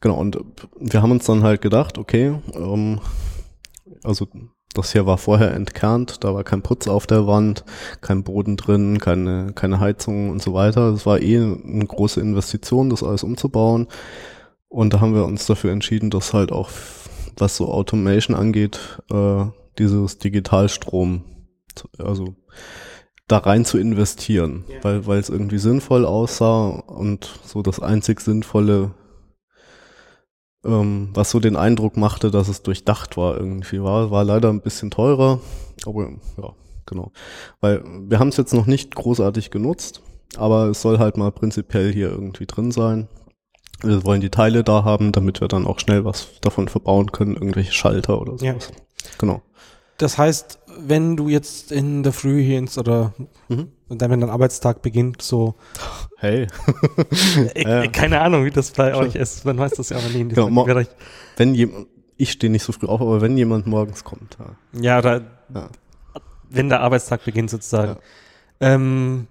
Genau, 0.01 0.15
und 0.15 0.37
wir 0.79 1.01
haben 1.01 1.11
uns 1.11 1.25
dann 1.25 1.43
halt 1.43 1.61
gedacht, 1.61 1.97
okay, 1.97 2.35
ähm, 2.55 2.99
also 4.03 4.27
das 4.73 4.91
hier 4.91 5.05
war 5.05 5.17
vorher 5.17 5.53
entkernt, 5.53 6.23
da 6.23 6.33
war 6.33 6.43
kein 6.43 6.61
Putz 6.61 6.87
auf 6.87 7.05
der 7.05 7.27
Wand, 7.27 7.63
kein 8.01 8.23
Boden 8.23 8.57
drin, 8.57 8.99
keine, 8.99 9.51
keine 9.53 9.79
Heizung 9.79 10.29
und 10.29 10.41
so 10.41 10.53
weiter. 10.53 10.91
Das 10.91 11.05
war 11.05 11.19
eh 11.21 11.37
eine 11.37 11.85
große 11.85 12.19
Investition, 12.21 12.89
das 12.89 13.03
alles 13.03 13.23
umzubauen. 13.23 13.87
Und 14.69 14.93
da 14.93 15.01
haben 15.01 15.13
wir 15.13 15.25
uns 15.25 15.45
dafür 15.45 15.71
entschieden, 15.71 16.09
dass 16.09 16.33
halt 16.33 16.51
auch, 16.51 16.69
was 17.37 17.57
so 17.57 17.67
Automation 17.71 18.35
angeht, 18.35 18.79
äh, 19.11 19.45
dieses 19.77 20.17
Digitalstrom, 20.17 21.23
also 21.97 22.35
da 23.27 23.37
rein 23.39 23.65
zu 23.65 23.77
investieren, 23.77 24.63
Ja. 24.67 24.83
weil 24.83 25.05
weil 25.05 25.19
es 25.19 25.29
irgendwie 25.29 25.57
sinnvoll 25.57 26.05
aussah 26.05 26.67
und 26.69 27.39
so 27.45 27.61
das 27.61 27.79
einzig 27.79 28.21
sinnvolle 28.21 28.91
ähm, 30.65 31.09
was 31.13 31.31
so 31.31 31.39
den 31.39 31.55
Eindruck 31.55 31.97
machte, 31.97 32.31
dass 32.31 32.47
es 32.47 32.63
durchdacht 32.63 33.17
war 33.17 33.37
irgendwie. 33.37 33.81
War, 33.81 34.11
war 34.11 34.23
leider 34.23 34.49
ein 34.49 34.61
bisschen 34.61 34.91
teurer, 34.91 35.39
aber 35.85 36.09
ja, 36.37 36.53
genau. 36.85 37.11
Weil 37.59 37.83
wir 38.07 38.19
haben 38.19 38.29
es 38.29 38.37
jetzt 38.37 38.53
noch 38.53 38.65
nicht 38.67 38.95
großartig 38.95 39.51
genutzt, 39.51 40.01
aber 40.37 40.65
es 40.65 40.81
soll 40.81 40.99
halt 40.99 41.17
mal 41.17 41.31
prinzipiell 41.31 41.91
hier 41.91 42.09
irgendwie 42.09 42.45
drin 42.45 42.71
sein. 42.71 43.07
Wir 43.83 44.03
wollen 44.05 44.21
die 44.21 44.29
Teile 44.29 44.63
da 44.63 44.83
haben, 44.83 45.11
damit 45.11 45.41
wir 45.41 45.47
dann 45.47 45.65
auch 45.65 45.79
schnell 45.79 46.05
was 46.05 46.27
davon 46.41 46.67
verbauen 46.67 47.11
können, 47.11 47.33
irgendwelche 47.33 47.71
Schalter 47.73 48.21
oder 48.21 48.37
sowas. 48.37 48.69
Ja. 48.69 48.75
Genau. 49.17 49.41
Das 49.97 50.17
heißt, 50.17 50.59
wenn 50.79 51.17
du 51.17 51.29
jetzt 51.29 51.71
in 51.71 52.03
der 52.03 52.13
Früh 52.13 52.43
hier 52.43 52.59
ins 52.59 52.77
oder 52.77 53.13
Mhm. 53.49 53.71
dann, 53.89 54.11
wenn 54.11 54.21
dein 54.21 54.29
Arbeitstag 54.29 54.81
beginnt, 54.81 55.21
so, 55.21 55.55
Hey, 56.21 56.45
ich, 57.55 57.63
Ja. 57.65 57.87
keine 57.87 58.21
Ahnung, 58.21 58.45
wie 58.45 58.51
das 58.51 58.69
bei 58.71 58.93
euch 58.93 59.15
ist, 59.15 59.43
man 59.43 59.57
weiß 59.57 59.71
das 59.73 59.89
ja 59.89 59.97
aber 59.97 60.07
nie 60.09 60.21
in 60.21 60.29
Genau, 60.29 60.63
Bereich. 60.65 60.87
wenn 61.37 61.55
jemand, 61.55 61.87
ich 62.15 62.31
stehe 62.31 62.51
nicht 62.51 62.63
so 62.63 62.71
früh 62.71 62.85
auf, 62.85 63.01
aber 63.01 63.21
wenn 63.21 63.35
jemand 63.37 63.65
morgens 63.65 64.03
kommt, 64.03 64.37
ja. 64.39 64.79
Ja, 64.81 64.99
oder 64.99 65.21
Ja. 65.53 65.69
wenn 66.49 66.69
der 66.69 66.81
Arbeitstag 66.81 67.25
beginnt 67.25 67.49
sozusagen. 67.49 67.97
Ähm, 68.59 69.25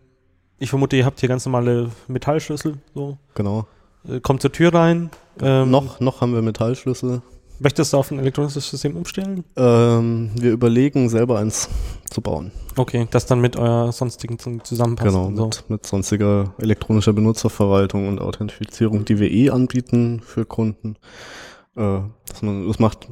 ich 0.58 0.68
vermute, 0.68 0.96
ihr 0.96 1.06
habt 1.06 1.20
hier 1.20 1.28
ganz 1.28 1.46
normale 1.46 1.90
Metallschlüssel, 2.08 2.78
so. 2.92 3.18
Genau. 3.36 3.66
Äh, 4.08 4.18
Kommt 4.18 4.42
zur 4.42 4.50
Tür 4.50 4.74
rein. 4.74 5.10
Ähm, 5.40 5.70
noch, 5.70 6.00
noch 6.00 6.20
haben 6.20 6.34
wir 6.34 6.42
Metallschlüssel. 6.42 7.22
Möchtest 7.62 7.92
du 7.92 7.98
auf 7.98 8.10
ein 8.10 8.18
elektronisches 8.18 8.70
System 8.70 8.96
umstellen? 8.96 9.44
Ähm, 9.54 10.30
wir 10.34 10.50
überlegen, 10.52 11.10
selber 11.10 11.38
eins 11.38 11.68
zu 12.08 12.22
bauen. 12.22 12.52
Okay, 12.76 13.06
das 13.10 13.26
dann 13.26 13.42
mit 13.42 13.56
eurer 13.56 13.92
sonstigen 13.92 14.38
zusammenpasst. 14.38 15.14
Genau, 15.14 15.30
so. 15.36 15.44
mit, 15.44 15.64
mit 15.68 15.86
sonstiger 15.86 16.54
elektronischer 16.56 17.12
Benutzerverwaltung 17.12 18.08
und 18.08 18.18
Authentifizierung, 18.18 19.04
die 19.04 19.18
wir 19.18 19.30
eh 19.30 19.50
anbieten 19.50 20.22
für 20.24 20.46
Kunden. 20.46 20.96
Äh, 21.76 22.00
dass 22.26 22.40
man, 22.40 22.66
das 22.66 22.78
macht, 22.78 23.08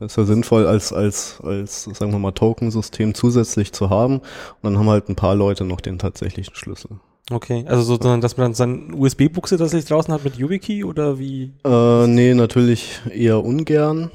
ist 0.00 0.18
ja 0.18 0.24
sinnvoll, 0.24 0.66
als, 0.66 0.92
als, 0.92 1.40
als, 1.42 1.84
sagen 1.84 2.12
wir 2.12 2.18
mal, 2.18 2.32
Token-System 2.32 3.14
zusätzlich 3.14 3.72
zu 3.72 3.88
haben. 3.88 4.18
Und 4.18 4.24
dann 4.64 4.78
haben 4.78 4.90
halt 4.90 5.08
ein 5.08 5.16
paar 5.16 5.34
Leute 5.34 5.64
noch 5.64 5.80
den 5.80 5.98
tatsächlichen 5.98 6.54
Schlüssel. 6.54 7.00
Okay, 7.30 7.64
also 7.68 7.82
sozusagen, 7.82 8.22
dass 8.22 8.36
man 8.36 8.46
dann 8.46 8.54
seine 8.54 8.94
USB-Buchse 8.94 9.58
tatsächlich 9.58 9.88
draußen 9.88 10.12
hat 10.14 10.24
mit 10.24 10.36
YubiKey 10.36 10.84
oder 10.84 11.18
wie? 11.18 11.52
Äh, 11.64 12.06
nee, 12.06 12.32
natürlich 12.34 13.00
eher 13.12 13.44
ungern. 13.44 14.10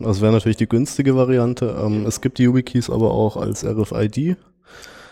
Das 0.00 0.20
wäre 0.20 0.32
natürlich 0.32 0.56
die 0.56 0.68
günstige 0.68 1.14
Variante. 1.16 1.76
Ähm, 1.80 2.04
es 2.06 2.20
gibt 2.20 2.38
die 2.38 2.42
YubiKeys 2.44 2.90
aber 2.90 3.12
auch 3.12 3.36
als 3.36 3.64
RFID. 3.64 4.36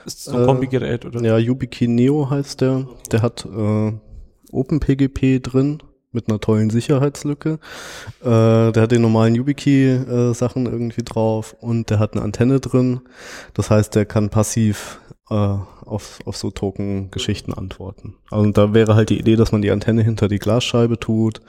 Ist 0.05 0.19
das 0.19 0.25
so 0.25 0.37
ein 0.37 0.43
Äh, 0.43 0.47
Kombigerät 0.47 1.07
oder? 1.07 1.23
Ja, 1.23 1.39
YubiKey 1.39 1.87
Neo 1.89 2.29
heißt 2.29 2.61
der. 2.61 2.87
Der 3.13 3.23
hat 3.23 3.47
äh, 3.47 3.93
OpenPGP 4.51 5.41
drin 5.43 5.79
mit 6.13 6.29
einer 6.29 6.41
tollen 6.41 6.71
Sicherheitslücke. 6.71 7.59
Äh, 8.21 8.25
der 8.73 8.83
hat 8.83 8.93
den 8.93 9.03
normalen 9.03 9.35
YubiKey-Sachen 9.35 10.67
irgendwie 10.67 11.03
drauf 11.03 11.57
und 11.61 11.91
der 11.91 11.99
hat 11.99 12.15
eine 12.15 12.23
Antenne 12.23 12.61
drin. 12.61 13.01
Das 13.55 13.71
heißt, 13.71 13.95
der 13.95 14.07
kann 14.07 14.29
passiv 14.29 15.01
äh, 15.31 15.35
auf, 15.35 16.19
auf 16.25 16.37
so 16.37 16.51
Token-Geschichten 16.51 17.53
antworten. 17.55 18.15
Also 18.31 18.51
da 18.51 18.75
wäre 18.75 18.95
halt 18.95 19.11
die 19.11 19.19
Idee, 19.19 19.37
dass 19.37 19.53
man 19.53 19.63
die 19.63 19.71
Antenne 19.71 20.03
hinter 20.03 20.29
die 20.29 20.39
Glasscheibe 20.39 20.99
tut 20.99 21.41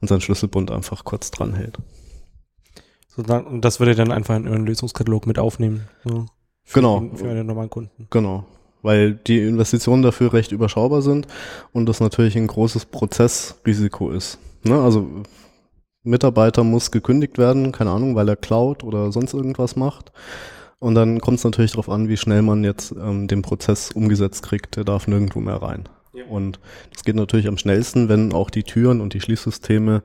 und 0.00 0.08
seinen 0.08 0.20
Schlüsselbund 0.20 0.70
einfach 0.70 1.04
kurz 1.04 1.30
dran 1.30 1.54
hält. 1.54 1.78
So, 3.08 3.22
dann, 3.22 3.44
und 3.44 3.64
das 3.64 3.78
würde 3.78 3.94
dann 3.94 4.10
einfach 4.10 4.36
in 4.36 4.48
euren 4.48 4.66
Lösungskatalog 4.66 5.26
mit 5.26 5.38
aufnehmen. 5.38 5.88
So, 6.04 6.26
für 6.64 6.80
Genau. 6.80 7.00
Den, 7.00 7.16
für 7.16 7.28
einen 7.28 7.46
normalen 7.46 7.70
Kunden. 7.70 8.06
Genau. 8.10 8.44
Weil 8.80 9.12
die 9.14 9.38
Investitionen 9.40 10.02
dafür 10.02 10.32
recht 10.32 10.50
überschaubar 10.50 11.02
sind 11.02 11.26
und 11.72 11.86
das 11.86 12.00
natürlich 12.00 12.36
ein 12.36 12.46
großes 12.46 12.86
Prozessrisiko 12.86 14.10
ist. 14.10 14.38
Ne? 14.64 14.80
Also 14.80 15.06
Mitarbeiter 16.02 16.64
muss 16.64 16.90
gekündigt 16.90 17.38
werden, 17.38 17.70
keine 17.70 17.90
Ahnung, 17.90 18.16
weil 18.16 18.28
er 18.28 18.36
klaut 18.36 18.82
oder 18.82 19.12
sonst 19.12 19.34
irgendwas 19.34 19.76
macht. 19.76 20.10
Und 20.82 20.96
dann 20.96 21.20
kommt 21.20 21.38
es 21.38 21.44
natürlich 21.44 21.70
darauf 21.70 21.88
an, 21.88 22.08
wie 22.08 22.16
schnell 22.16 22.42
man 22.42 22.64
jetzt 22.64 22.90
ähm, 22.90 23.28
den 23.28 23.40
Prozess 23.42 23.92
umgesetzt 23.92 24.42
kriegt. 24.42 24.74
Der 24.74 24.82
darf 24.82 25.06
nirgendwo 25.06 25.38
mehr 25.38 25.62
rein. 25.62 25.88
Ja. 26.12 26.24
Und 26.26 26.60
das 26.92 27.04
geht 27.04 27.16
natürlich 27.16 27.48
am 27.48 27.56
schnellsten, 27.56 28.08
wenn 28.08 28.32
auch 28.32 28.50
die 28.50 28.64
Türen 28.64 29.00
und 29.00 29.14
die 29.14 29.20
Schließsysteme 29.20 30.02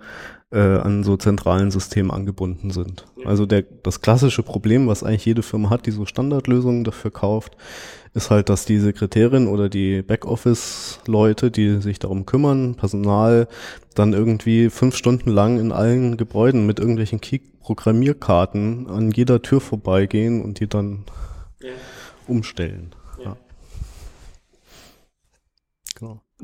äh, 0.52 0.60
an 0.60 1.04
so 1.04 1.18
zentralen 1.18 1.72
Systemen 1.72 2.12
angebunden 2.12 2.72
sind. 2.72 3.06
Also 3.26 3.46
der, 3.46 3.64
das 3.84 4.00
klassische 4.00 4.44
Problem, 4.44 4.88
was 4.88 5.04
eigentlich 5.04 5.26
jede 5.26 5.44
Firma 5.44 5.70
hat, 5.70 5.86
die 5.86 5.92
so 5.92 6.06
Standardlösungen 6.06 6.86
dafür 6.86 7.12
kauft, 7.12 7.58
ist 8.14 8.32
halt, 8.32 8.48
dass 8.48 8.66
die 8.66 8.80
Sekretärin 8.80 9.48
oder 9.48 9.68
die 9.68 10.02
Backoffice-Leute, 10.02 11.52
die 11.52 11.82
sich 11.82 12.00
darum 12.00 12.26
kümmern, 12.26 12.76
Personal, 12.76 13.48
dann 13.94 14.14
irgendwie 14.14 14.70
fünf 14.70 14.96
Stunden 14.96 15.30
lang 15.30 15.60
in 15.60 15.74
allen 15.74 16.16
Gebäuden 16.16 16.66
mit 16.66 16.80
irgendwelchen 16.80 17.20
Key-Programmierkarten 17.20 18.88
an 18.88 19.12
jeder 19.12 19.42
Tür 19.42 19.60
vorbeigehen 19.60 20.42
und 20.42 20.62
die 20.62 20.68
dann 20.68 21.04
umstellen. 22.28 22.92
Ja. 22.92 22.98
Genau. 22.98 23.07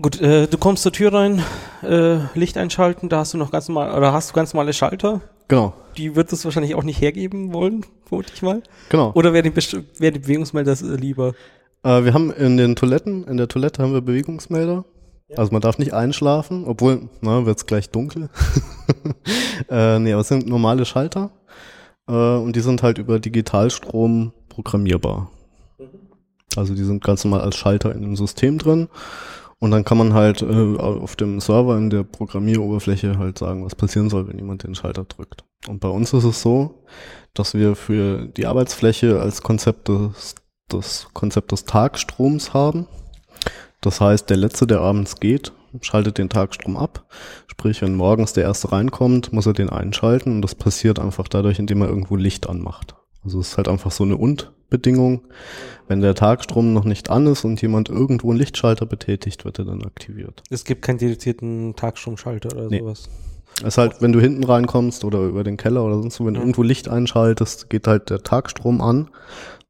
Gut, 0.01 0.19
äh, 0.21 0.47
du 0.47 0.57
kommst 0.57 0.81
zur 0.81 0.91
Tür 0.91 1.13
rein, 1.13 1.43
äh, 1.83 2.17
Licht 2.33 2.57
einschalten, 2.57 3.09
da 3.09 3.19
hast 3.19 3.35
du 3.35 3.37
noch 3.37 3.51
ganz 3.51 3.67
normal, 3.67 3.95
oder 3.95 4.11
hast 4.11 4.31
du 4.31 4.33
ganz 4.33 4.51
normale 4.51 4.73
Schalter? 4.73 5.21
Genau. 5.47 5.73
Die 5.97 6.15
wird 6.15 6.33
es 6.33 6.43
wahrscheinlich 6.45 6.73
auch 6.73 6.83
nicht 6.83 6.99
hergeben 6.99 7.53
wollen, 7.53 7.85
vermute 8.05 8.33
ich 8.33 8.41
mal. 8.41 8.63
Genau. 8.89 9.11
Oder 9.13 9.33
wäre 9.33 9.43
die, 9.43 9.55
wäre 9.55 10.11
die 10.11 10.19
Bewegungsmelder 10.19 10.71
äh, 10.71 10.95
lieber? 10.95 11.33
Äh, 11.83 12.05
wir 12.05 12.13
haben 12.15 12.31
in 12.31 12.57
den 12.57 12.75
Toiletten, 12.75 13.25
in 13.25 13.37
der 13.37 13.47
Toilette 13.47 13.83
haben 13.83 13.93
wir 13.93 14.01
Bewegungsmelder. 14.01 14.83
Also 15.35 15.51
man 15.51 15.61
darf 15.61 15.77
nicht 15.77 15.93
einschlafen, 15.93 16.65
obwohl, 16.65 17.09
na, 17.21 17.45
wird's 17.45 17.65
gleich 17.65 17.89
dunkel. 17.89 18.29
äh, 19.69 19.99
nee, 19.99 20.13
aber 20.13 20.21
es 20.21 20.27
sind 20.27 20.47
normale 20.47 20.85
Schalter. 20.85 21.31
Äh, 22.07 22.13
und 22.13 22.55
die 22.55 22.61
sind 22.61 22.81
halt 22.81 22.97
über 22.97 23.19
Digitalstrom 23.19 24.33
programmierbar. 24.49 25.29
Also 26.55 26.75
die 26.75 26.83
sind 26.83 27.03
ganz 27.03 27.23
normal 27.23 27.41
als 27.41 27.55
Schalter 27.55 27.93
in 27.93 28.01
dem 28.01 28.15
System 28.15 28.57
drin. 28.57 28.89
Und 29.63 29.71
dann 29.71 29.85
kann 29.85 29.97
man 29.97 30.13
halt 30.13 30.41
äh, 30.41 30.75
auf 30.77 31.15
dem 31.15 31.39
Server 31.39 31.77
in 31.77 31.89
der 31.89 32.03
Programmieroberfläche 32.03 33.17
halt 33.17 33.37
sagen, 33.37 33.63
was 33.63 33.75
passieren 33.75 34.09
soll, 34.09 34.27
wenn 34.27 34.37
jemand 34.37 34.63
den 34.63 34.75
Schalter 34.75 35.05
drückt. 35.05 35.45
Und 35.69 35.79
bei 35.79 35.87
uns 35.87 36.11
ist 36.11 36.25
es 36.25 36.41
so, 36.41 36.83
dass 37.33 37.53
wir 37.53 37.77
für 37.77 38.25
die 38.25 38.45
Arbeitsfläche 38.45 39.21
als 39.21 39.41
Konzept 39.41 39.87
des, 39.87 40.35
das 40.67 41.07
Konzept 41.13 41.53
des 41.53 41.63
Tagstroms 41.63 42.53
haben. 42.53 42.87
Das 43.79 44.01
heißt, 44.01 44.29
der 44.29 44.35
Letzte, 44.35 44.67
der 44.67 44.81
abends 44.81 45.21
geht, 45.21 45.53
schaltet 45.79 46.17
den 46.17 46.27
Tagstrom 46.27 46.75
ab. 46.75 47.05
Sprich, 47.47 47.81
wenn 47.81 47.95
morgens 47.95 48.33
der 48.33 48.43
Erste 48.43 48.73
reinkommt, 48.73 49.31
muss 49.31 49.45
er 49.45 49.53
den 49.53 49.69
einschalten. 49.69 50.35
Und 50.35 50.41
das 50.41 50.55
passiert 50.55 50.99
einfach 50.99 51.29
dadurch, 51.29 51.57
indem 51.57 51.83
er 51.83 51.87
irgendwo 51.87 52.17
Licht 52.17 52.49
anmacht. 52.49 52.95
Also 53.23 53.39
es 53.39 53.49
ist 53.49 53.57
halt 53.57 53.67
einfach 53.67 53.91
so 53.91 54.03
eine 54.03 54.17
Und-Bedingung. 54.17 55.21
Wenn 55.87 56.01
der 56.01 56.15
Tagstrom 56.15 56.73
noch 56.73 56.85
nicht 56.85 57.09
an 57.09 57.27
ist 57.27 57.43
und 57.45 57.61
jemand 57.61 57.89
irgendwo 57.89 58.29
einen 58.29 58.39
Lichtschalter 58.39 58.85
betätigt, 58.85 59.45
wird 59.45 59.59
er 59.59 59.65
dann 59.65 59.83
aktiviert. 59.83 60.43
Es 60.49 60.63
gibt 60.63 60.81
keinen 60.81 60.97
dedizierten 60.97 61.75
Tagstromschalter 61.75 62.53
oder 62.53 62.69
Nee. 62.69 62.79
sowas. 62.79 63.09
Es 63.59 63.67
ist 63.69 63.77
halt, 63.77 64.01
wenn 64.01 64.11
du 64.13 64.19
hinten 64.19 64.43
reinkommst 64.43 65.03
oder 65.05 65.19
über 65.19 65.43
den 65.43 65.57
Keller 65.57 65.83
oder 65.85 66.01
sonst 66.01 66.19
wo, 66.19 66.25
wenn 66.25 66.33
du 66.33 66.39
irgendwo 66.39 66.63
Licht 66.63 66.87
einschaltest, 66.89 67.69
geht 67.69 67.85
halt 67.87 68.09
der 68.09 68.23
Tagstrom 68.23 68.81
an. 68.81 69.09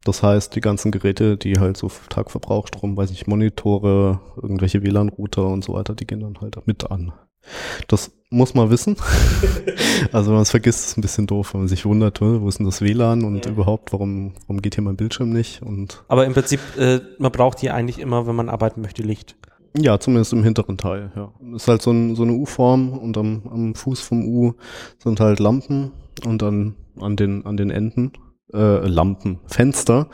Das 0.06 0.24
heißt, 0.24 0.56
die 0.56 0.62
ganzen 0.62 0.92
Geräte, 0.92 1.38
die 1.38 1.60
halt 1.60 1.78
so 1.78 1.90
Tagverbrauchstrom, 2.10 2.96
weiß 2.96 3.12
ich, 3.12 3.28
Monitore, 3.28 4.20
irgendwelche 4.42 4.84
WLAN-Router 4.84 5.48
und 5.48 5.64
so 5.64 5.74
weiter, 5.74 5.96
die 5.96 6.08
gehen 6.08 6.22
dann 6.22 6.40
halt 6.42 6.66
mit 6.66 6.90
an. 6.92 7.12
Das 7.88 8.12
muss 8.34 8.54
man 8.54 8.70
wissen. 8.70 8.96
also 10.12 10.28
wenn 10.30 10.34
man 10.36 10.42
es 10.44 10.52
vergisst, 10.52 10.80
ist 10.80 10.88
es 10.92 10.98
ein 10.98 11.02
bisschen 11.02 11.28
doof, 11.28 11.54
wenn 11.54 11.62
man 11.62 11.68
sich 11.68 11.86
wundert, 11.86 12.20
"Hä, 12.20 12.38
wo 12.40 12.48
ist 12.50 12.58
denn 12.60 12.66
das 12.66 12.82
WLAN 12.82 13.24
und 13.24 13.46
Ja. 13.46 13.52
überhaupt, 13.52 13.94
warum, 13.94 14.34
warum 14.48 14.62
geht 14.62 14.76
hier 14.76 14.84
mein 14.84 14.96
Bildschirm 14.96 15.30
nicht? 15.32 15.62
Und 15.62 16.04
Aber 16.08 16.26
im 16.26 16.34
Prinzip, 16.34 16.60
äh, 16.78 17.00
man 17.20 17.32
braucht 17.32 17.60
hier 17.60 17.74
eigentlich 17.74 18.00
immer, 18.00 18.28
wenn 18.28 18.36
man 18.36 18.50
arbeiten 18.50 18.82
möchte, 18.82 19.04
Licht. 19.04 19.36
Ja, 19.78 20.00
zumindest 20.00 20.34
im 20.34 20.44
hinteren 20.44 20.78
Teil, 20.78 21.12
ja. 21.16 21.32
Ist 21.56 21.68
halt 21.68 21.82
so, 21.82 21.92
ein, 21.92 22.16
so 22.16 22.24
eine 22.24 22.34
U-Form 22.34 22.90
und 22.98 23.18
am, 23.18 23.42
am 23.52 23.76
Fuß 23.76 24.02
vom 24.02 24.26
U 24.28 24.54
sind 25.00 25.20
halt 25.20 25.40
Lampen 25.40 25.92
und 26.26 26.42
dann 26.44 26.76
an 27.00 27.16
den, 27.16 27.44
an 27.46 27.58
den 27.58 27.72
Enden 27.72 28.12
äh, 28.54 28.88
Lampen, 28.88 29.40
Fenster 29.48 30.10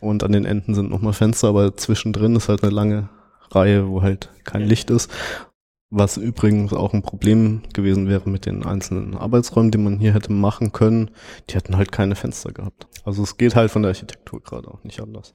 und 0.00 0.24
an 0.24 0.32
den 0.32 0.44
Enden 0.44 0.74
sind 0.74 0.90
nochmal 0.90 1.12
Fenster, 1.12 1.46
aber 1.48 1.76
zwischendrin 1.76 2.34
ist 2.34 2.48
halt 2.48 2.64
eine 2.64 2.72
lange 2.72 3.08
Reihe, 3.52 3.88
wo 3.88 4.02
halt 4.02 4.30
kein 4.42 4.62
Ja. 4.62 4.66
Licht 4.66 4.90
ist. 4.90 5.08
Was 5.96 6.16
übrigens 6.16 6.72
auch 6.72 6.92
ein 6.92 7.02
Problem 7.02 7.62
gewesen 7.72 8.08
wäre 8.08 8.28
mit 8.28 8.46
den 8.46 8.64
einzelnen 8.64 9.16
Arbeitsräumen, 9.16 9.70
die 9.70 9.78
man 9.78 10.00
hier 10.00 10.12
hätte 10.12 10.32
machen 10.32 10.72
können. 10.72 11.12
Die 11.48 11.54
hätten 11.54 11.76
halt 11.76 11.92
keine 11.92 12.16
Fenster 12.16 12.50
gehabt. 12.50 12.88
Also 13.04 13.22
es 13.22 13.36
geht 13.36 13.54
halt 13.54 13.70
von 13.70 13.82
der 13.82 13.90
Architektur 13.90 14.42
gerade 14.42 14.66
auch 14.66 14.82
nicht 14.82 14.98
anders. 15.00 15.32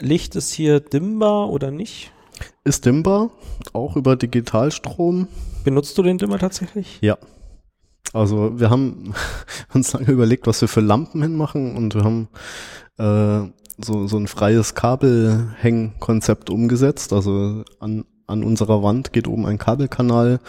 Licht 0.00 0.34
ist 0.34 0.52
hier 0.52 0.80
dimmbar 0.80 1.48
oder 1.50 1.70
nicht? 1.70 2.10
Ist 2.64 2.86
dimmbar, 2.86 3.30
auch 3.72 3.94
über 3.94 4.16
Digitalstrom. 4.16 5.28
Benutzt 5.62 5.96
du 5.96 6.02
den 6.02 6.18
Dimmer 6.18 6.40
tatsächlich? 6.40 6.98
Ja. 7.02 7.16
Also 8.12 8.58
wir 8.58 8.68
haben 8.68 9.14
uns 9.74 9.92
lange 9.92 10.10
überlegt, 10.10 10.48
was 10.48 10.60
wir 10.60 10.66
für 10.66 10.80
Lampen 10.80 11.22
hinmachen 11.22 11.76
und 11.76 11.94
wir 11.94 12.02
haben 12.02 12.28
äh, 12.98 13.48
so, 13.78 14.08
so 14.08 14.16
ein 14.16 14.26
freies 14.26 14.74
Kabelhängkonzept 14.74 16.50
umgesetzt. 16.50 17.12
Also 17.12 17.62
an, 17.78 18.04
an 18.26 18.42
unserer 18.44 18.82
Wand 18.82 19.12
geht 19.12 19.28
oben 19.28 19.46
ein 19.46 19.58
Kabelkanal 19.58 20.40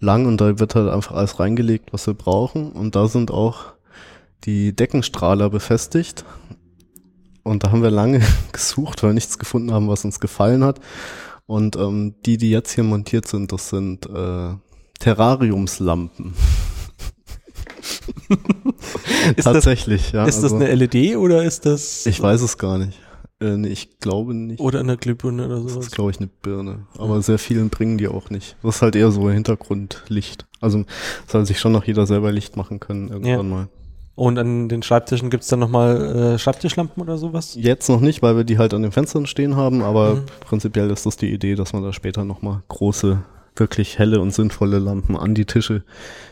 lang 0.00 0.26
und 0.26 0.40
da 0.40 0.58
wird 0.58 0.74
halt 0.74 0.88
einfach 0.90 1.14
alles 1.16 1.38
reingelegt, 1.40 1.92
was 1.92 2.06
wir 2.06 2.14
brauchen. 2.14 2.72
Und 2.72 2.94
da 2.96 3.08
sind 3.08 3.30
auch 3.30 3.72
die 4.44 4.74
Deckenstrahler 4.74 5.50
befestigt. 5.50 6.24
Und 7.42 7.64
da 7.64 7.72
haben 7.72 7.82
wir 7.82 7.90
lange 7.90 8.20
gesucht, 8.52 9.02
weil 9.02 9.10
wir 9.10 9.14
nichts 9.14 9.38
gefunden 9.38 9.72
haben, 9.72 9.88
was 9.88 10.04
uns 10.04 10.20
gefallen 10.20 10.64
hat. 10.64 10.80
Und 11.46 11.76
ähm, 11.76 12.14
die, 12.26 12.36
die 12.36 12.50
jetzt 12.50 12.72
hier 12.72 12.84
montiert 12.84 13.26
sind, 13.26 13.52
das 13.52 13.70
sind 13.70 14.06
äh, 14.06 14.50
Terrariumslampen. 15.00 16.34
Ist 19.36 19.44
Tatsächlich, 19.44 20.12
ja. 20.12 20.24
Ist 20.26 20.42
das 20.42 20.52
also- 20.52 20.56
eine 20.64 20.74
LED 20.74 21.16
oder 21.16 21.42
ist 21.42 21.66
das 21.66 22.06
Ich 22.06 22.20
weiß 22.20 22.40
es 22.42 22.58
gar 22.58 22.78
nicht. 22.78 22.98
Äh, 23.40 23.56
nee, 23.56 23.68
ich 23.68 24.00
glaube 24.00 24.34
nicht. 24.34 24.58
oder 24.60 24.80
eine 24.80 24.96
Glühbirne 24.96 25.46
oder 25.46 25.60
Das 25.62 25.72
sowas? 25.72 25.86
ist, 25.86 25.94
glaube 25.94 26.10
ich, 26.10 26.18
eine 26.18 26.26
Birne. 26.26 26.86
Aber 26.98 27.22
sehr 27.22 27.38
vielen 27.38 27.70
bringen 27.70 27.96
die 27.98 28.08
auch 28.08 28.30
nicht. 28.30 28.56
Das 28.62 28.76
ist 28.76 28.82
halt 28.82 28.96
eher 28.96 29.10
so 29.12 29.30
Hintergrundlicht. 29.30 30.46
Also 30.60 30.84
soll 31.26 31.46
sich 31.46 31.60
schon 31.60 31.72
noch 31.72 31.84
jeder 31.84 32.06
selber 32.06 32.32
Licht 32.32 32.56
machen 32.56 32.80
können 32.80 33.08
irgendwann 33.08 33.30
Ja. 33.32 33.42
mal. 33.42 33.68
Und 34.16 34.36
an 34.36 34.68
den 34.68 34.82
Schreibtischen 34.82 35.30
gibt's 35.30 35.46
dann 35.46 35.60
nochmal 35.60 36.34
äh, 36.34 36.38
Schreibtischlampen 36.40 37.00
oder 37.00 37.18
sowas? 37.18 37.54
Jetzt 37.54 37.88
noch 37.88 38.00
nicht, 38.00 38.20
weil 38.20 38.36
wir 38.36 38.42
die 38.42 38.58
halt 38.58 38.74
an 38.74 38.82
den 38.82 38.90
Fenstern 38.90 39.26
stehen 39.26 39.54
haben, 39.54 39.82
aber 39.82 40.16
Mhm. 40.16 40.22
prinzipiell 40.40 40.90
ist 40.90 41.06
das 41.06 41.16
die 41.16 41.32
Idee, 41.32 41.54
dass 41.54 41.72
man 41.72 41.84
da 41.84 41.92
später 41.92 42.24
nochmal 42.24 42.62
große, 42.66 43.22
wirklich 43.54 44.00
helle 44.00 44.20
und 44.20 44.32
sinnvolle 44.34 44.80
Lampen 44.80 45.16
an 45.16 45.36
die 45.36 45.44
Tische 45.44 45.84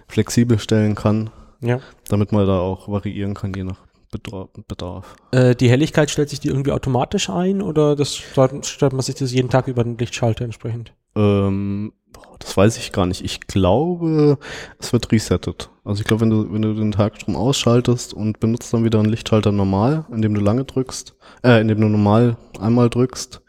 flexibel 0.09 0.59
stellen 0.59 0.97
kann, 0.97 1.31
Ja. 1.61 1.79
damit 2.09 2.33
man 2.33 2.45
da 2.49 2.59
auch 2.59 2.89
variieren 2.89 3.35
kann, 3.35 3.55
je 3.55 3.63
nach 3.63 3.79
Bedarf. 4.11 5.17
Äh, 5.33 5.55
die 5.55 5.69
Helligkeit 5.69 6.11
stellt 6.11 6.31
sich 6.31 6.41
die 6.41 6.49
irgendwie 6.49 6.73
automatisch 6.73 7.29
ein 7.31 7.61
oder 7.63 7.97
das 7.97 8.15
stellt, 8.17 8.93
man 8.93 9.01
sich 9.03 9.15
das 9.17 9.33
jeden 9.33 9.51
Tag 9.51 9.69
über 9.69 9.85
den 9.85 9.99
Lichtschalter 9.99 10.45
entsprechend? 10.45 10.95
Ähm, 11.15 11.93
das 12.39 12.57
weiß 12.57 12.77
ich 12.79 12.93
gar 12.93 13.07
nicht. 13.07 13.23
Ich 13.25 13.41
glaube, 13.41 14.39
es 14.79 14.93
wird 14.93 15.13
resettet. 15.13 15.71
Also 15.85 16.01
ich 16.01 16.07
glaube, 16.07 16.23
wenn 16.23 16.31
du, 16.31 16.53
wenn 16.53 16.63
du 16.63 16.75
den 16.75 16.93
Tagstrom 16.93 17.37
ausschaltest 17.37 18.15
und 18.15 18.41
benutzt 18.41 18.73
dann 18.73 18.85
wieder 18.85 18.99
einen 18.99 19.09
Lichtschalter 19.09 19.53
normal, 19.53 20.07
indem 20.11 20.35
du 20.35 20.41
lange 20.41 20.65
drückst, 20.65 21.15
äh, 21.43 21.61
indem 21.61 21.81
du 21.81 21.89
normal 21.89 22.37
einmal 22.61 22.91
drückst, 22.91 23.43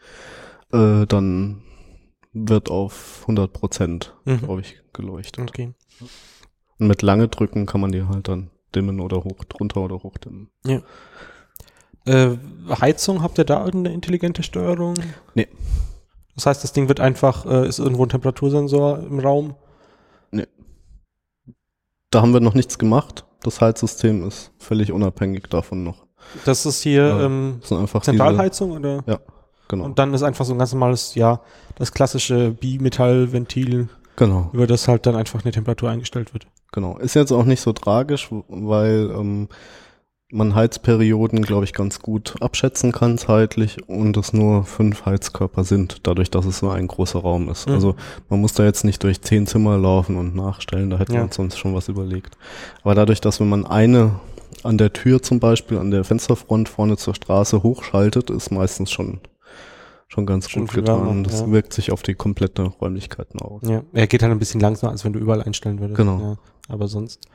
äh, 0.72 1.06
dann 1.06 1.62
wird 2.32 2.70
auf 2.70 3.22
100 3.26 3.52
Prozent, 3.52 4.14
Mhm. 4.24 4.38
glaube 4.38 4.60
ich, 4.60 4.80
geleuchtet. 4.92 5.48
Okay. 5.48 5.72
Und 6.78 6.86
mit 6.86 7.02
lange 7.02 7.28
drücken 7.28 7.66
kann 7.66 7.80
man 7.80 7.90
die 7.92 8.04
halt 8.04 8.28
dann 8.28 8.50
dimmen 8.74 9.00
oder 9.00 9.18
hoch, 9.24 9.44
drunter 9.48 9.80
oder 9.82 9.96
hochdimmen. 9.96 10.50
Äh, 12.06 12.36
Heizung, 12.80 13.22
habt 13.22 13.38
ihr 13.38 13.44
da 13.44 13.64
irgendeine 13.64 13.94
intelligente 13.94 14.42
Steuerung? 14.42 14.94
Nee. 15.34 15.48
Das 16.34 16.46
heißt, 16.46 16.62
das 16.62 16.72
Ding 16.72 16.88
wird 16.88 17.00
einfach, 17.00 17.46
äh, 17.46 17.66
ist 17.68 17.78
irgendwo 17.78 18.04
ein 18.04 18.08
Temperatursensor 18.08 18.98
im 19.00 19.18
Raum? 19.18 19.54
Da 22.10 22.22
haben 22.22 22.32
wir 22.32 22.40
noch 22.40 22.54
nichts 22.54 22.78
gemacht. 22.78 23.26
Das 23.42 23.60
Heizsystem 23.60 24.26
ist 24.26 24.50
völlig 24.58 24.92
unabhängig 24.92 25.48
davon 25.50 25.84
noch. 25.84 26.06
Das 26.44 26.64
ist 26.64 26.82
hier 26.82 27.06
Ja. 27.06 27.22
ähm, 27.24 27.60
einfach 27.70 28.00
diese, 28.00 28.12
Zentralheizung 28.12 28.72
oder? 28.72 29.20
genau. 29.68 29.84
Und 29.84 29.98
dann 29.98 30.14
ist 30.14 30.22
einfach 30.22 30.44
so 30.44 30.54
ein 30.54 30.58
ganz 30.58 30.72
normales, 30.72 31.14
ja, 31.14 31.42
das 31.76 31.92
klassische 31.92 32.52
Bimetallventil, 32.52 33.88
genau. 34.16 34.48
über 34.52 34.66
das 34.66 34.88
halt 34.88 35.06
dann 35.06 35.16
einfach 35.16 35.42
eine 35.44 35.52
Temperatur 35.52 35.90
eingestellt 35.90 36.32
wird. 36.32 36.46
Genau. 36.72 36.98
Ist 36.98 37.14
jetzt 37.14 37.32
auch 37.32 37.44
nicht 37.44 37.60
so 37.60 37.72
tragisch, 37.72 38.28
weil 38.48 39.10
ähm, 39.10 39.48
man 40.30 40.54
Heizperioden, 40.54 41.40
glaube 41.42 41.64
ich, 41.64 41.72
ganz 41.72 42.00
gut 42.00 42.34
abschätzen 42.40 42.92
kann 42.92 43.16
zeitlich 43.16 43.88
und 43.88 44.16
es 44.18 44.34
nur 44.34 44.64
fünf 44.64 45.06
Heizkörper 45.06 45.64
sind, 45.64 46.06
dadurch, 46.06 46.30
dass 46.30 46.44
es 46.44 46.58
so 46.58 46.68
ein 46.68 46.86
großer 46.86 47.20
Raum 47.20 47.48
ist. 47.48 47.66
Mhm. 47.66 47.74
Also 47.74 47.96
man 48.28 48.40
muss 48.40 48.52
da 48.52 48.64
jetzt 48.64 48.84
nicht 48.84 49.02
durch 49.02 49.22
zehn 49.22 49.46
Zimmer 49.46 49.78
laufen 49.78 50.16
und 50.16 50.34
nachstellen, 50.36 50.90
da 50.90 50.98
hätte 50.98 51.14
Ja. 51.14 51.20
man 51.20 51.30
sonst 51.32 51.58
schon 51.58 51.74
was 51.74 51.88
überlegt. 51.88 52.36
Aber 52.82 52.94
dadurch, 52.94 53.22
dass 53.22 53.40
wenn 53.40 53.48
man 53.48 53.64
eine 53.66 54.20
an 54.64 54.76
der 54.76 54.92
Tür 54.92 55.22
zum 55.22 55.40
Beispiel, 55.40 55.78
an 55.78 55.90
der 55.90 56.04
Fensterfront 56.04 56.68
vorne 56.68 56.96
zur 56.96 57.14
Straße 57.14 57.62
hochschaltet, 57.62 58.28
ist 58.28 58.50
meistens 58.50 58.90
schon 58.90 59.20
schon 60.08 60.26
ganz 60.26 60.48
Schon 60.48 60.62
gut 60.62 60.74
getan. 60.74 61.06
wärmer, 61.06 61.22
das 61.22 61.40
ja. 61.40 61.50
wirkt 61.50 61.72
sich 61.72 61.92
auf 61.92 62.02
die 62.02 62.14
komplette 62.14 62.62
Räumlichkeiten 62.62 63.40
aus. 63.40 63.62
Ja, 63.66 63.82
er 63.92 64.06
geht 64.06 64.22
halt 64.22 64.32
ein 64.32 64.38
bisschen 64.38 64.60
langsamer, 64.60 64.92
als 64.92 65.04
wenn 65.04 65.12
du 65.12 65.18
überall 65.18 65.42
einstellen 65.42 65.78
würdest. 65.80 65.96
Genau. 65.96 66.18
Ja, 66.18 66.36
aber 66.68 66.88
sonst. 66.88 67.28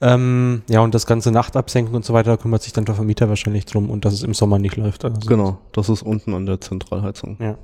Ähm, 0.00 0.62
ja, 0.68 0.80
und 0.80 0.94
das 0.94 1.06
ganze 1.06 1.30
Nachtabsenken 1.30 1.94
und 1.94 2.04
so 2.04 2.12
weiter 2.12 2.32
da 2.32 2.36
kümmert 2.36 2.62
sich 2.62 2.72
dann 2.72 2.84
der 2.84 2.94
Vermieter 2.94 3.28
wahrscheinlich 3.28 3.64
drum 3.64 3.88
und 3.88 4.04
dass 4.04 4.12
es 4.12 4.22
im 4.22 4.34
Sommer 4.34 4.58
nicht 4.58 4.76
läuft. 4.76 5.04
Also 5.04 5.20
Genau, 5.26 5.58
das 5.72 5.88
ist 5.88 6.02
unten 6.02 6.34
an 6.34 6.44
der 6.44 6.60
Zentralheizung. 6.60 7.38
Ja. 7.40 7.58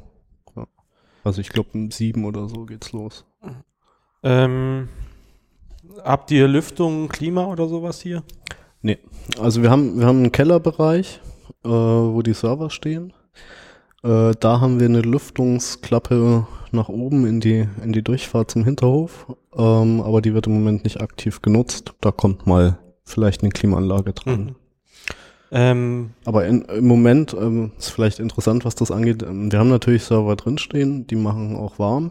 Also 1.24 1.40
ich 1.40 1.50
glaube 1.50 1.70
um 1.74 1.90
sieben 1.90 2.24
oder 2.24 2.48
so 2.48 2.64
geht's 2.64 2.92
los. 2.92 3.24
Ähm, 4.22 4.88
habt 6.02 6.30
ihr 6.30 6.48
Lüftung, 6.48 7.08
Klima 7.08 7.46
oder 7.46 7.68
sowas 7.68 8.00
hier? 8.00 8.22
Also 9.38 9.62
wir 9.62 9.70
haben, 9.70 9.98
wir 9.98 10.06
haben 10.06 10.18
einen 10.18 10.32
Kellerbereich, 10.32 11.20
äh, 11.64 11.68
wo 11.68 12.22
die 12.22 12.34
Server 12.34 12.70
stehen. 12.70 13.12
Äh, 14.02 14.32
da 14.38 14.60
haben 14.60 14.80
wir 14.80 14.86
eine 14.86 15.00
Lüftungsklappe 15.00 16.46
nach 16.72 16.88
oben 16.88 17.26
in 17.26 17.40
die, 17.40 17.68
in 17.82 17.92
die 17.92 18.02
Durchfahrt 18.02 18.50
zum 18.50 18.64
Hinterhof. 18.64 19.26
Ähm, 19.54 20.00
aber 20.00 20.22
die 20.22 20.34
wird 20.34 20.46
im 20.46 20.54
Moment 20.54 20.84
nicht 20.84 21.00
aktiv 21.00 21.42
genutzt. 21.42 21.94
Da 22.00 22.10
kommt 22.10 22.46
mal 22.46 22.78
vielleicht 23.04 23.42
eine 23.42 23.50
Klimaanlage 23.50 24.12
dran. 24.12 24.44
Mhm. 24.44 24.54
Ähm, 25.54 26.10
Aber 26.24 26.46
in, 26.46 26.62
im 26.62 26.86
Moment 26.86 27.36
ähm, 27.38 27.72
ist 27.78 27.90
vielleicht 27.90 28.20
interessant, 28.20 28.64
was 28.64 28.74
das 28.74 28.90
angeht. 28.90 29.22
Ähm, 29.22 29.52
wir 29.52 29.58
haben 29.58 29.68
natürlich 29.68 30.04
Server 30.04 30.34
drinstehen, 30.34 31.06
die 31.06 31.16
machen 31.16 31.56
auch 31.56 31.78
warm. 31.78 32.10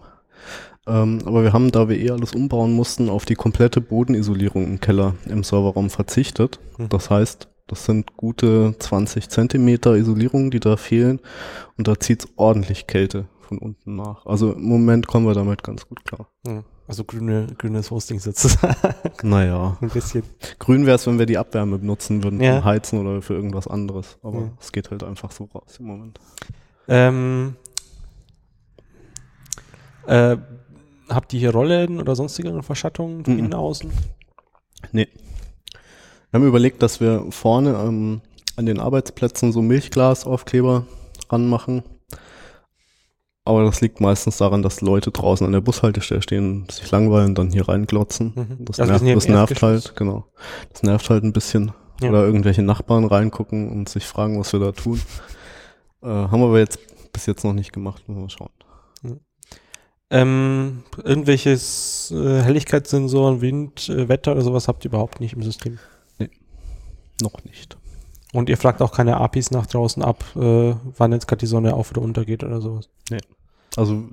Ähm, 0.88 1.20
aber 1.26 1.44
wir 1.44 1.52
haben, 1.52 1.72
da 1.72 1.90
wir 1.90 1.98
eh 1.98 2.12
alles 2.12 2.34
umbauen 2.34 2.74
mussten, 2.74 3.10
auf 3.10 3.26
die 3.26 3.34
komplette 3.34 3.82
Bodenisolierung 3.82 4.66
im 4.66 4.80
Keller 4.80 5.16
im 5.28 5.44
Serverraum 5.44 5.90
verzichtet. 5.90 6.60
Mhm. 6.78 6.90
Das 6.90 7.10
heißt, 7.10 7.48
das 7.72 7.86
sind 7.86 8.16
gute 8.18 8.76
20 8.78 9.30
Zentimeter 9.30 9.96
Isolierung, 9.96 10.52
die 10.52 10.60
da 10.60 10.78
fehlen. 10.78 11.20
Und 11.78 11.88
da 11.88 12.00
zieht's 12.00 12.28
ordentlich 12.36 12.86
Kälte 12.86 13.26
von 13.42 13.58
unten 13.58 13.96
nach. 13.96 14.26
Also 14.26 14.52
im 14.54 14.64
Moment 14.64 15.08
kommen 15.08 15.26
wir 15.26 15.34
damit 15.34 15.64
ganz 15.64 15.88
gut 15.88 16.06
klar. 16.06 16.28
also 16.88 17.04
grüne, 17.06 17.48
grünes 17.58 17.90
Hosting 17.90 18.20
sozusagen. 18.20 18.76
Naja, 19.24 19.78
Ein 19.82 19.90
bisschen. 19.90 20.24
grün 20.60 20.86
wäre 20.86 20.96
es, 20.98 21.08
wenn 21.08 21.18
wir 21.18 21.26
die 21.26 21.38
Abwärme 21.38 21.78
benutzen 21.80 22.24
würden 22.24 22.42
Ja. 22.42 22.58
zum 22.58 22.66
Heizen 22.66 23.00
oder 23.00 23.22
für 23.22 23.34
irgendwas 23.34 23.68
anderes. 23.68 24.18
Aber 24.22 24.40
Ja. 24.42 24.52
es 24.60 24.72
geht 24.74 24.92
halt 24.92 25.04
einfach 25.04 25.32
so 25.32 25.46
raus 25.46 25.78
im 25.80 25.86
Moment. 25.88 26.20
Ähm, 26.90 27.56
äh, 30.08 30.36
habt 31.10 31.34
ihr 31.34 31.40
hier 31.40 31.52
Rollen 31.52 32.00
oder 32.00 32.16
sonstige 32.16 32.62
Verschattungen 32.64 33.24
von 33.24 33.34
Mhm. 33.36 33.40
innen 33.40 33.54
außen? 33.54 33.92
Nee. 34.92 35.08
Wir 36.32 36.40
haben 36.40 36.48
überlegt, 36.48 36.82
dass 36.82 37.02
wir 37.02 37.26
vorne 37.30 37.72
ähm, 37.72 38.22
an 38.56 38.66
den 38.66 38.80
Arbeitsplätzen 38.80 39.52
so 39.52 39.62
Milchglasaufkleber 39.62 40.86
ranmachen. 41.30 41.84
Aber 43.44 43.66
das 43.66 43.82
liegt 43.82 44.00
meistens 44.00 44.38
daran, 44.38 44.62
dass 44.62 44.80
Leute 44.82 45.12
draußen 45.12 45.46
an 45.46 45.52
der 45.52 45.62
Bushaltestelle 45.62 46.22
stehen, 46.22 46.68
sich 46.70 46.90
langweilen, 46.90 47.36
dann 47.36 47.52
hier 47.52 47.68
reinglotzen. 47.68 48.34
Mhm. 48.36 48.66
Das, 48.66 48.80
Also 48.80 49.04
nervt, 49.04 49.18
das 49.18 49.28
nervt 49.28 49.62
halt, 49.62 49.96
genau. 49.98 50.26
Das 50.72 50.84
nervt 50.84 51.10
halt 51.10 51.24
ein 51.24 51.34
bisschen. 51.34 51.74
Ja. 52.02 52.10
Oder 52.10 52.24
irgendwelche 52.24 52.62
Nachbarn 52.62 53.04
reingucken 53.04 53.70
und 53.70 53.90
sich 53.90 54.06
fragen, 54.06 54.40
was 54.40 54.54
wir 54.54 54.60
da 54.60 54.72
tun. 54.72 55.02
Äh, 56.02 56.08
haben 56.08 56.40
wir 56.40 56.60
jetzt 56.60 56.80
bis 57.12 57.26
jetzt 57.26 57.44
noch 57.44 57.54
nicht 57.54 57.74
gemacht, 57.74 58.08
müssen 58.08 58.20
wir 58.20 58.24
mal 58.24 58.30
schauen. 58.30 58.50
Ähm, 60.14 60.84
irgendwelches 61.04 62.12
äh, 62.12 62.42
Helligkeitssensoren, 62.42 63.40
Wind, 63.40 63.88
äh, 63.88 64.10
Wetter 64.10 64.34
oder 64.34 64.42
sowas 64.42 64.68
habt 64.68 64.84
ihr 64.84 64.92
überhaupt 64.92 65.22
nicht 65.22 65.34
im 65.34 65.42
System. 65.42 65.80
Noch 67.22 67.44
nicht. 67.44 67.78
Und 68.34 68.48
ihr 68.50 68.58
fragt 68.58 68.82
auch 68.82 68.92
keine 68.94 69.18
APIs 69.18 69.52
nach 69.52 69.66
draußen 69.66 70.02
ab, 70.04 70.24
äh, 70.36 70.74
wann 70.98 71.12
jetzt 71.12 71.28
gerade 71.28 71.40
die 71.42 71.48
Sonne 71.48 71.74
auf 71.74 71.92
oder 71.92 72.02
untergeht 72.02 72.44
oder 72.44 72.62
sowas. 72.62 72.90
Also 73.76 74.06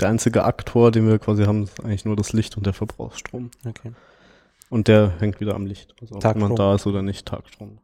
der 0.00 0.08
einzige 0.10 0.44
Aktor, 0.44 0.90
den 0.90 1.08
wir 1.08 1.18
quasi 1.18 1.44
haben, 1.44 1.64
ist 1.64 1.80
eigentlich 1.82 2.04
nur 2.04 2.16
das 2.16 2.32
Licht 2.32 2.56
und 2.56 2.66
der 2.66 2.72
Verbrauchsstrom. 2.74 3.50
Okay. 3.66 3.92
Und 4.70 4.86
der 4.88 5.12
hängt 5.18 5.40
wieder 5.40 5.54
am 5.54 5.66
Licht. 5.66 5.94
Also 6.00 6.16
ob 6.16 6.20
Tagstrom. 6.20 6.42
jemand 6.42 6.58
da 6.58 6.74
ist 6.74 6.86
oder 6.86 7.02
nicht, 7.02 7.26
Tagstrom. 7.26 7.78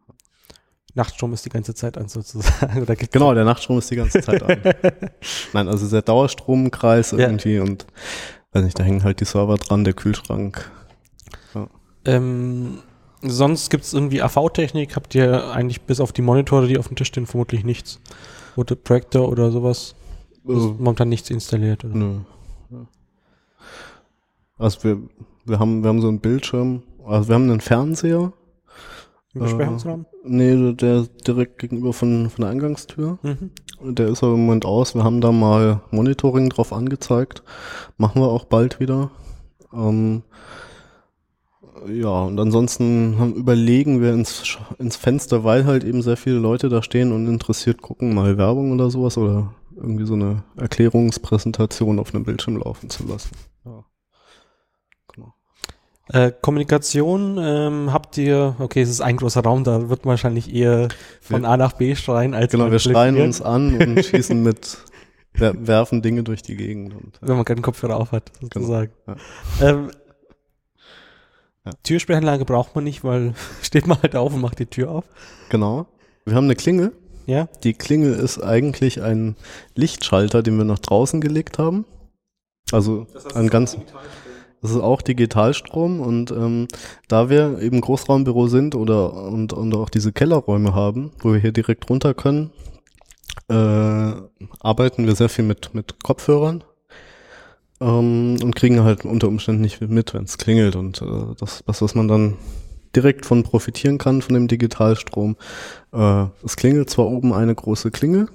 Nachtstrom 0.97 1.33
ist 1.33 1.45
die 1.45 1.51
ganze 1.51 1.75
Zeit 1.75 1.99
an 1.99 2.09
sozusagen. 2.09 2.87
Genau, 3.11 3.35
der 3.35 3.45
Nachtstrom 3.45 3.79
ist 3.79 3.91
die 3.91 3.97
ganze 3.97 4.21
Zeit 4.21 4.43
an. 4.43 4.63
Nein, 5.53 5.69
also 5.69 5.89
der 5.89 6.03
Dauerstromkreis 6.03 7.11
Ja. 7.13 7.19
irgendwie 7.19 7.59
und 7.59 7.87
weiß 8.53 8.63
nicht, 8.65 8.79
da 8.79 8.85
hängen 8.85 9.03
halt 9.03 9.19
die 9.21 9.25
Server 9.25 9.57
dran, 9.57 9.83
der 9.83 9.95
Kühlschrank. 9.95 10.71
Ähm, 12.05 12.81
sonst 13.25 13.71
gibt 13.71 13.85
es 13.85 13.93
irgendwie 13.95 14.23
AV-Technik, 14.23 14.97
habt 14.97 15.15
ihr 15.15 15.51
eigentlich 15.51 15.83
bis 15.83 16.01
auf 16.01 16.13
die 16.13 16.23
Monitore, 16.23 16.67
die 16.69 16.79
auf 16.79 16.89
dem 16.89 16.97
Tisch 16.97 17.09
stehen, 17.09 17.27
vermutlich 17.27 17.65
nichts. 17.65 18.01
Oder 18.57 18.77
Projektor 18.77 19.29
oder 19.29 19.51
sowas. 19.51 19.95
Ist 20.45 20.55
Also, 20.55 20.77
momentan 20.79 21.09
nichts 21.09 21.31
installiert. 21.31 21.85
Oder? 21.85 21.95
nö. 21.95 22.19
Also 24.59 24.85
wir, 24.85 24.99
wir 25.45 25.59
haben, 25.59 25.83
wir 25.83 25.89
haben 25.89 26.01
so 26.01 26.09
einen 26.09 26.21
Bildschirm, 26.21 26.83
also 27.05 27.29
wir 27.29 27.35
haben 27.35 27.51
einen 27.51 27.61
Fernseher. 27.61 28.33
Im 29.35 29.41
Besprechungsraum? 29.41 30.07
Nee, 30.23 30.73
der- 30.75 31.09
direkt 31.27 31.59
gegenüber 31.59 31.93
von, 31.93 32.31
von 32.31 32.43
der 32.43 32.51
Eingangstür. 32.51 33.19
Mhm. 33.23 33.51
Der 33.97 34.09
ist 34.09 34.23
aber 34.23 34.35
im 34.35 34.47
Moment 34.47 34.65
aus. 34.65 34.95
Wir 34.95 35.03
haben 35.03 35.21
da 35.21 35.33
mal 35.33 35.81
Monitoring 35.91 36.49
drauf 36.51 36.73
angezeigt. 36.73 37.43
Machen 37.99 38.23
wir 38.23 38.29
auch 38.29 38.45
bald 38.45 38.79
wieder. 38.79 39.11
Ähm, 39.73 40.23
ja, 41.89 42.23
und 42.23 42.39
ansonsten 42.39 43.17
haben, 43.19 43.35
überlegen 43.35 44.01
wir 44.01 44.13
ins, 44.13 44.59
ins 44.79 44.97
Fenster, 44.97 45.45
weil 45.45 45.67
halt 45.67 45.85
eben 45.85 46.03
sehr 46.03 46.17
viele 46.17 46.37
Leute 46.39 46.69
da 46.69 46.83
stehen 46.83 47.13
und 47.13 47.27
interessiert 47.27 47.83
gucken, 47.83 48.15
mal 48.15 48.37
Werbung 48.39 48.73
oder 48.73 48.91
sowas 48.91 49.19
oder 49.19 49.55
irgendwie 49.77 50.07
so 50.07 50.15
eine 50.15 50.45
Erklärungspräsentation 50.57 51.99
auf 51.99 52.15
einem 52.15 52.25
Bildschirm 52.25 52.57
laufen 52.57 52.91
zu 52.91 53.07
lassen. 53.07 53.31
Ja. 53.65 53.85
Genau. 55.13 55.35
Äh, 56.09 56.33
Kommunikation 56.41 57.39
ähm, 57.41 57.93
habt 57.93 58.17
ihr, 58.19 58.57
okay, 58.59 58.83
es 58.83 58.91
ist 58.91 59.01
ein 59.01 59.17
großer 59.17 59.43
Raum, 59.43 59.65
da 59.65 59.89
wird 59.89 60.07
wahrscheinlich 60.07 60.55
eher 60.55 60.89
von 61.21 61.43
Wir- 61.43 61.49
A 61.49 61.57
nach 61.57 61.73
B 61.73 61.95
schreien, 61.97 62.35
als 62.35 62.53
Genau, 62.53 62.71
wir 62.71 62.79
schreien 62.79 63.21
uns 63.21 63.43
an 63.43 63.77
und 63.77 64.05
schießen 64.05 64.43
mit, 64.43 64.79
wer, 65.33 65.67
werfen 65.67 66.03
Dinge 66.03 66.23
durch 66.23 66.43
die 66.43 66.57
Gegend. 66.57 66.95
Und, 66.95 67.19
wenn 67.21 67.37
man 67.37 67.45
keinen 67.45 67.63
Kopfhörer 67.63 67.97
auf 67.97 68.13
hat, 68.13 68.31
sozusagen. 68.41 68.93
ja. 69.07 69.17
Ähm, 69.61 69.91
Ja. 71.65 71.73
Türsprechanlage 71.83 72.45
braucht 72.45 72.75
man 72.75 72.85
nicht, 72.85 73.05
weil 73.05 73.35
steht 73.63 73.87
man 73.87 74.01
halt 74.03 74.17
auf 74.17 74.35
und 74.35 74.41
macht 74.41 74.59
die 74.59 74.67
Tür 74.67 74.91
auf. 74.91 75.05
genau. 75.49 75.87
Wir 76.27 76.37
haben 76.37 76.45
eine 76.45 76.57
Klingel. 76.57 76.93
Ja, 77.27 77.49
Die 77.65 77.75
Klingel 77.75 78.15
ist 78.15 78.43
eigentlich 78.43 79.03
ein 79.03 79.37
Lichtschalter, 79.75 80.43
den 80.43 80.57
wir 80.57 80.65
nach 80.65 80.79
draußen 80.79 81.21
gelegt 81.21 81.59
haben. 81.59 81.85
Also 82.73 83.07
ein 83.35 83.49
ganz, 83.49 83.77
das 84.63 84.71
ist 84.71 84.81
auch 84.81 85.03
Digitalstrom 85.03 86.01
und 86.01 86.31
ähm, 86.31 86.69
da 87.09 87.29
wir 87.29 87.61
eben 87.61 87.81
Großraumbüro 87.81 88.47
sind 88.47 88.75
oder 88.75 89.13
und, 89.15 89.53
und 89.53 89.75
auch 89.75 89.91
diese 89.91 90.13
Kellerräume 90.13 90.75
haben, 90.75 91.13
wo 91.21 91.33
wir 91.33 91.41
hier 91.41 91.53
direkt 91.53 91.89
runter 91.91 92.15
können, 92.15 92.53
äh, 93.49 93.55
arbeiten 94.61 95.07
wir 95.07 95.15
sehr 95.15 95.29
viel 95.29 95.45
mit, 95.45 95.75
mit 95.75 96.03
Kopfhörern 96.03 96.65
ähm, 97.85 98.37
und 98.43 98.57
kriegen 98.57 98.83
halt 98.83 99.05
unter 99.05 99.29
Umständen 99.29 99.61
nicht 99.61 99.81
mit, 99.81 100.15
wenn 100.15 100.25
es 100.25 100.39
klingelt 100.39 100.75
und 100.75 101.03
äh, 101.03 101.35
das, 101.39 101.63
das, 101.67 101.83
was 101.83 101.95
man 101.95 102.09
dann 102.09 102.35
direkt 102.97 103.27
von 103.27 103.43
profitieren 103.43 103.99
kann, 103.99 104.23
von 104.23 104.35
dem 104.35 104.49
Digitalstrom. 104.49 105.37
Äh, 105.93 106.27
es 106.45 106.57
klingelt 106.57 106.89
zwar 106.89 107.07
oben 107.07 107.33
eine 107.33 107.55
große 107.55 107.91
Klingel, 107.91 108.29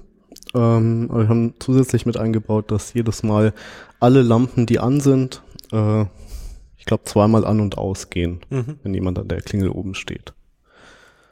ähm, 0.53 1.07
aber 1.09 1.21
wir 1.21 1.29
haben 1.29 1.53
zusätzlich 1.59 2.05
mit 2.05 2.17
eingebaut, 2.17 2.71
dass 2.71 2.93
jedes 2.93 3.23
Mal 3.23 3.53
alle 3.99 4.21
Lampen, 4.21 4.65
die 4.65 4.79
an 4.79 5.01
sind, 5.01 5.41
äh, 5.71 6.03
ich 6.77 6.85
glaube 6.85 7.03
zweimal 7.05 7.45
an 7.45 7.59
und 7.59 7.77
ausgehen, 7.77 8.41
mhm. 8.49 8.77
wenn 8.83 8.93
jemand 8.93 9.17
an 9.17 9.27
der 9.27 9.41
Klingel 9.41 9.69
oben 9.69 9.95
steht. 9.95 10.33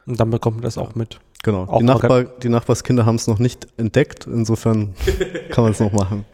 und 0.06 0.18
dann 0.18 0.30
bekommt 0.30 0.56
man 0.56 0.64
das 0.64 0.78
auch 0.78 0.94
mit. 0.94 1.20
Genau. 1.44 1.64
Auch 1.64 1.78
Die, 1.78 1.84
Nachbar, 1.84 2.24
die 2.24 2.48
Nachbarskinder 2.48 3.06
haben 3.06 3.14
es 3.14 3.28
noch 3.28 3.38
nicht 3.38 3.68
entdeckt, 3.76 4.26
insofern 4.26 4.94
kann 5.50 5.62
man 5.62 5.72
es 5.72 5.78
noch 5.78 5.92
machen. 5.92 6.24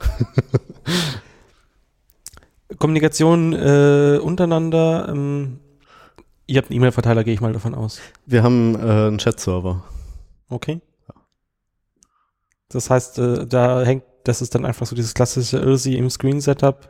Kommunikation 2.79 3.53
äh, 3.53 4.19
untereinander, 4.23 5.09
ähm, 5.09 5.59
ihr 6.47 6.59
habt 6.59 6.71
einen 6.71 6.79
E-Mail-Verteiler, 6.79 7.25
gehe 7.25 7.35
ich 7.35 7.41
mal 7.41 7.53
davon 7.53 7.75
aus. 7.75 8.01
Wir 8.27 8.43
haben 8.43 8.75
äh, 8.77 8.79
einen 9.09 9.19
Chat-Server. 9.19 9.83
Okay. 10.49 10.81
Das 12.69 12.91
heißt, 12.91 13.19
äh, 13.19 13.47
da 13.47 13.83
hängt, 13.83 14.05
das 14.25 14.43
ist 14.43 14.55
dann 14.55 14.65
einfach 14.65 14.87
so 14.87 14.97
dieses 14.97 15.15
klassische 15.15 15.59
IRSI 15.59 15.95
im 15.97 16.11
Screen-Setup 16.11 16.89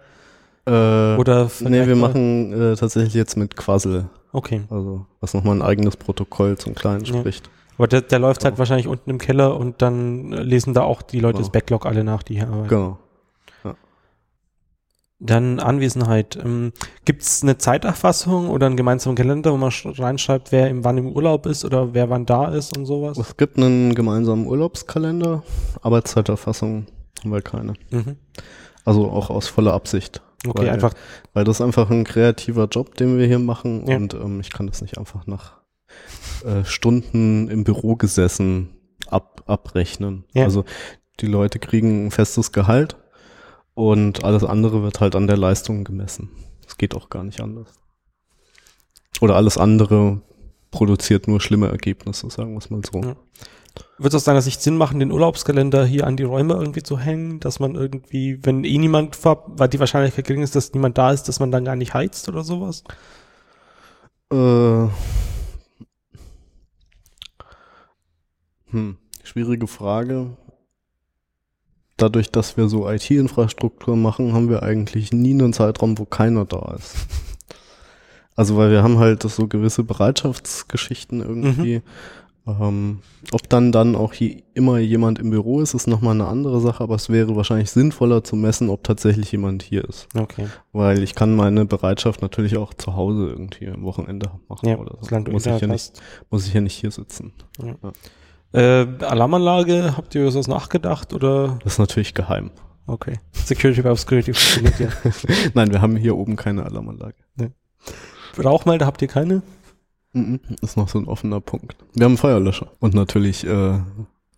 Äh, 0.66 0.70
oder 1.16 1.50
nee, 1.60 1.86
wir 1.86 1.96
machen 1.96 2.52
äh, 2.52 2.74
tatsächlich 2.76 3.12
jetzt 3.12 3.36
mit 3.36 3.54
Quassel, 3.54 4.08
Okay. 4.32 4.62
also 4.70 5.04
was 5.20 5.34
nochmal 5.34 5.56
ein 5.56 5.62
eigenes 5.62 5.96
Protokoll 5.98 6.56
zum 6.56 6.74
Kleinen 6.74 7.04
Ja. 7.04 7.18
spricht. 7.18 7.50
Aber 7.76 7.86
der, 7.86 8.00
der 8.00 8.18
läuft 8.18 8.44
halt 8.44 8.54
Genau. 8.54 8.60
wahrscheinlich 8.60 8.86
unten 8.88 9.10
im 9.10 9.18
Keller 9.18 9.56
und 9.58 9.82
dann 9.82 10.32
lesen 10.32 10.72
da 10.72 10.82
auch 10.82 11.02
die 11.02 11.20
Leute 11.20 11.38
das 11.38 11.48
Genau. 11.48 11.52
Backlog 11.52 11.84
alle 11.86 12.02
nach, 12.04 12.22
die 12.22 12.36
hier 12.36 12.48
arbeiten. 12.48 12.68
Genau. 12.68 12.98
Dann 15.20 15.60
Anwesenheit. 15.60 16.36
Ähm, 16.44 16.72
Gibt 17.04 17.22
es 17.22 17.42
eine 17.42 17.56
Zeiterfassung 17.56 18.50
oder 18.50 18.66
einen 18.66 18.76
gemeinsamen 18.76 19.16
Kalender, 19.16 19.52
wo 19.52 19.56
man 19.56 19.70
sch- 19.70 19.98
reinschreibt, 20.00 20.50
wer 20.52 20.68
im, 20.68 20.84
wann 20.84 20.98
im 20.98 21.08
Urlaub 21.12 21.46
ist 21.46 21.64
oder 21.64 21.94
wer 21.94 22.10
wann 22.10 22.26
da 22.26 22.48
ist 22.52 22.76
und 22.76 22.84
sowas? 22.84 23.16
Es 23.16 23.36
gibt 23.36 23.56
einen 23.56 23.94
gemeinsamen 23.94 24.46
Urlaubskalender, 24.46 25.42
Arbeitszeiterfassung 25.82 26.86
haben 27.22 27.30
wir 27.30 27.42
keine. 27.42 27.74
Mhm. 27.90 28.16
Also 28.84 29.08
auch 29.08 29.30
aus 29.30 29.48
voller 29.48 29.72
Absicht. 29.72 30.20
Okay, 30.46 30.62
weil, 30.64 30.70
einfach. 30.70 30.92
Weil 31.32 31.44
das 31.44 31.56
ist 31.56 31.60
einfach 31.62 31.88
ein 31.90 32.04
kreativer 32.04 32.66
Job, 32.66 32.96
den 32.96 33.16
wir 33.16 33.26
hier 33.26 33.38
machen 33.38 33.86
Ja. 33.86 33.96
und 33.96 34.12
ähm, 34.14 34.40
ich 34.40 34.50
kann 34.50 34.66
das 34.66 34.82
nicht 34.82 34.98
einfach 34.98 35.26
nach 35.26 35.60
äh, 36.44 36.64
Stunden 36.64 37.48
im 37.48 37.64
Büro 37.64 37.96
gesessen 37.96 38.76
ab, 39.06 39.42
abrechnen. 39.46 40.24
Ja. 40.34 40.44
Also 40.44 40.64
die 41.20 41.26
Leute 41.26 41.60
kriegen 41.60 42.06
ein 42.06 42.10
festes 42.10 42.52
Gehalt 42.52 42.96
und 43.74 44.24
alles 44.24 44.44
andere 44.44 44.82
wird 44.82 45.00
halt 45.00 45.16
an 45.16 45.26
der 45.26 45.36
Leistung 45.36 45.84
gemessen. 45.84 46.30
Das 46.64 46.76
geht 46.76 46.94
auch 46.94 47.10
gar 47.10 47.24
nicht 47.24 47.40
anders. 47.40 47.68
Oder 49.20 49.36
alles 49.36 49.58
andere 49.58 50.22
produziert 50.70 51.28
nur 51.28 51.40
schlimme 51.40 51.68
Ergebnisse, 51.68 52.30
sagen 52.30 52.52
wir 52.52 52.58
es 52.58 52.70
mal 52.70 52.82
so. 52.84 53.00
Ja. 53.00 53.16
Wird 53.98 54.12
es 54.12 54.14
aus 54.14 54.24
deiner 54.24 54.42
Sicht 54.42 54.60
Sinn 54.60 54.76
machen, 54.76 55.00
den 55.00 55.10
Urlaubskalender 55.10 55.84
hier 55.84 56.06
an 56.06 56.16
die 56.16 56.22
Räume 56.24 56.54
irgendwie 56.54 56.82
zu 56.82 56.98
hängen, 56.98 57.40
dass 57.40 57.58
man 57.60 57.74
irgendwie, 57.74 58.38
wenn 58.42 58.64
eh 58.64 58.78
niemand, 58.78 59.18
weil 59.24 59.68
die 59.68 59.80
Wahrscheinlichkeit 59.80 60.26
gering 60.26 60.42
ist, 60.42 60.54
dass 60.54 60.72
niemand 60.72 60.98
da 60.98 61.12
ist, 61.12 61.24
dass 61.24 61.40
man 61.40 61.50
dann 61.50 61.64
gar 61.64 61.76
nicht 61.76 61.94
heizt 61.94 62.28
oder 62.28 62.44
sowas? 62.44 62.84
Äh, 64.32 64.88
hm, 68.70 68.96
schwierige 69.22 69.66
Frage. 69.66 70.36
Dadurch, 71.96 72.30
dass 72.30 72.56
wir 72.56 72.68
so 72.68 72.88
IT-Infrastruktur 72.88 73.96
machen, 73.96 74.32
haben 74.32 74.48
wir 74.48 74.62
eigentlich 74.62 75.12
nie 75.12 75.32
einen 75.32 75.52
Zeitraum, 75.52 75.98
wo 75.98 76.04
keiner 76.04 76.44
da 76.44 76.74
ist. 76.76 76.96
Also, 78.36 78.56
weil 78.56 78.72
wir 78.72 78.82
haben 78.82 78.98
halt 78.98 79.22
so 79.22 79.46
gewisse 79.46 79.84
Bereitschaftsgeschichten 79.84 81.20
irgendwie. 81.20 81.82
Ähm, 82.46 82.98
ob 83.32 83.48
dann 83.48 83.72
dann 83.72 83.96
auch 83.96 84.12
hier 84.12 84.42
immer 84.52 84.78
jemand 84.78 85.18
im 85.18 85.30
Büro 85.30 85.60
ist, 85.60 85.72
ist 85.72 85.86
nochmal 85.86 86.14
eine 86.14 86.26
andere 86.26 86.60
Sache, 86.60 86.82
aber 86.82 86.96
es 86.96 87.08
wäre 87.08 87.36
wahrscheinlich 87.36 87.70
sinnvoller 87.70 88.22
zu 88.22 88.36
messen, 88.36 88.68
ob 88.68 88.84
tatsächlich 88.84 89.32
jemand 89.32 89.62
hier 89.62 89.84
ist. 89.84 90.08
Okay. 90.14 90.48
Weil 90.72 91.02
ich 91.02 91.14
kann 91.14 91.34
meine 91.36 91.64
Bereitschaft 91.64 92.20
natürlich 92.20 92.58
auch 92.58 92.74
zu 92.74 92.96
Hause 92.96 93.28
irgendwie 93.28 93.68
am 93.68 93.84
Wochenende 93.84 94.30
machen 94.48 94.68
Ja, 94.68 94.76
oder 94.76 94.98
so. 95.00 95.18
Muss 95.30 95.46
ich, 95.46 95.60
ja 95.60 95.66
nicht, 95.66 96.02
muss 96.28 96.46
ich 96.46 96.52
ja 96.52 96.60
nicht 96.60 96.74
hier 96.74 96.90
sitzen. 96.90 97.32
Äh, 98.54 98.86
Alarmanlage, 99.04 99.96
habt 99.96 100.14
ihr 100.14 100.22
über 100.22 100.30
sowas 100.30 100.46
nachgedacht 100.46 101.12
oder? 101.12 101.58
Das 101.64 101.74
ist 101.74 101.78
natürlich 101.78 102.14
geheim. 102.14 102.50
Okay. 102.86 103.18
Security 103.32 103.82
by 103.82 103.88
Obscurity 103.88 104.32
funktioniert 104.32 104.78
ja. 104.78 104.88
Nein, 105.54 105.72
wir 105.72 105.80
haben 105.80 105.96
hier 105.96 106.16
oben 106.16 106.36
keine 106.36 106.64
Alarmanlage. 106.64 107.16
Rauchmelder 108.42 108.86
habt 108.86 109.00
ihr 109.02 109.08
keine? 109.08 109.42
Mhm, 110.12 110.40
Ist 110.60 110.76
noch 110.76 110.88
so 110.88 110.98
ein 110.98 111.06
offener 111.06 111.40
Punkt. 111.40 111.76
Wir 111.94 112.04
haben 112.04 112.16
Feuerlöscher 112.16 112.68
und 112.78 112.94
natürlich, 112.94 113.44
äh, 113.44 113.78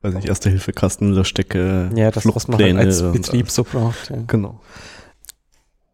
weiß 0.02 0.14
nicht, 0.14 0.28
Erste 0.28 0.48
Hilfe, 0.48 0.72
Kasten, 0.72 1.12
Löschdecke, 1.12 1.90
Ja, 1.94 2.10
das, 2.10 2.24
was 2.34 2.48
man 2.48 2.58
halt 2.60 2.76
als 2.76 3.02
Betrieb 3.12 3.50
so 3.50 3.64
braucht. 3.64 4.10
Ja. 4.10 4.16
Genau. 4.26 4.60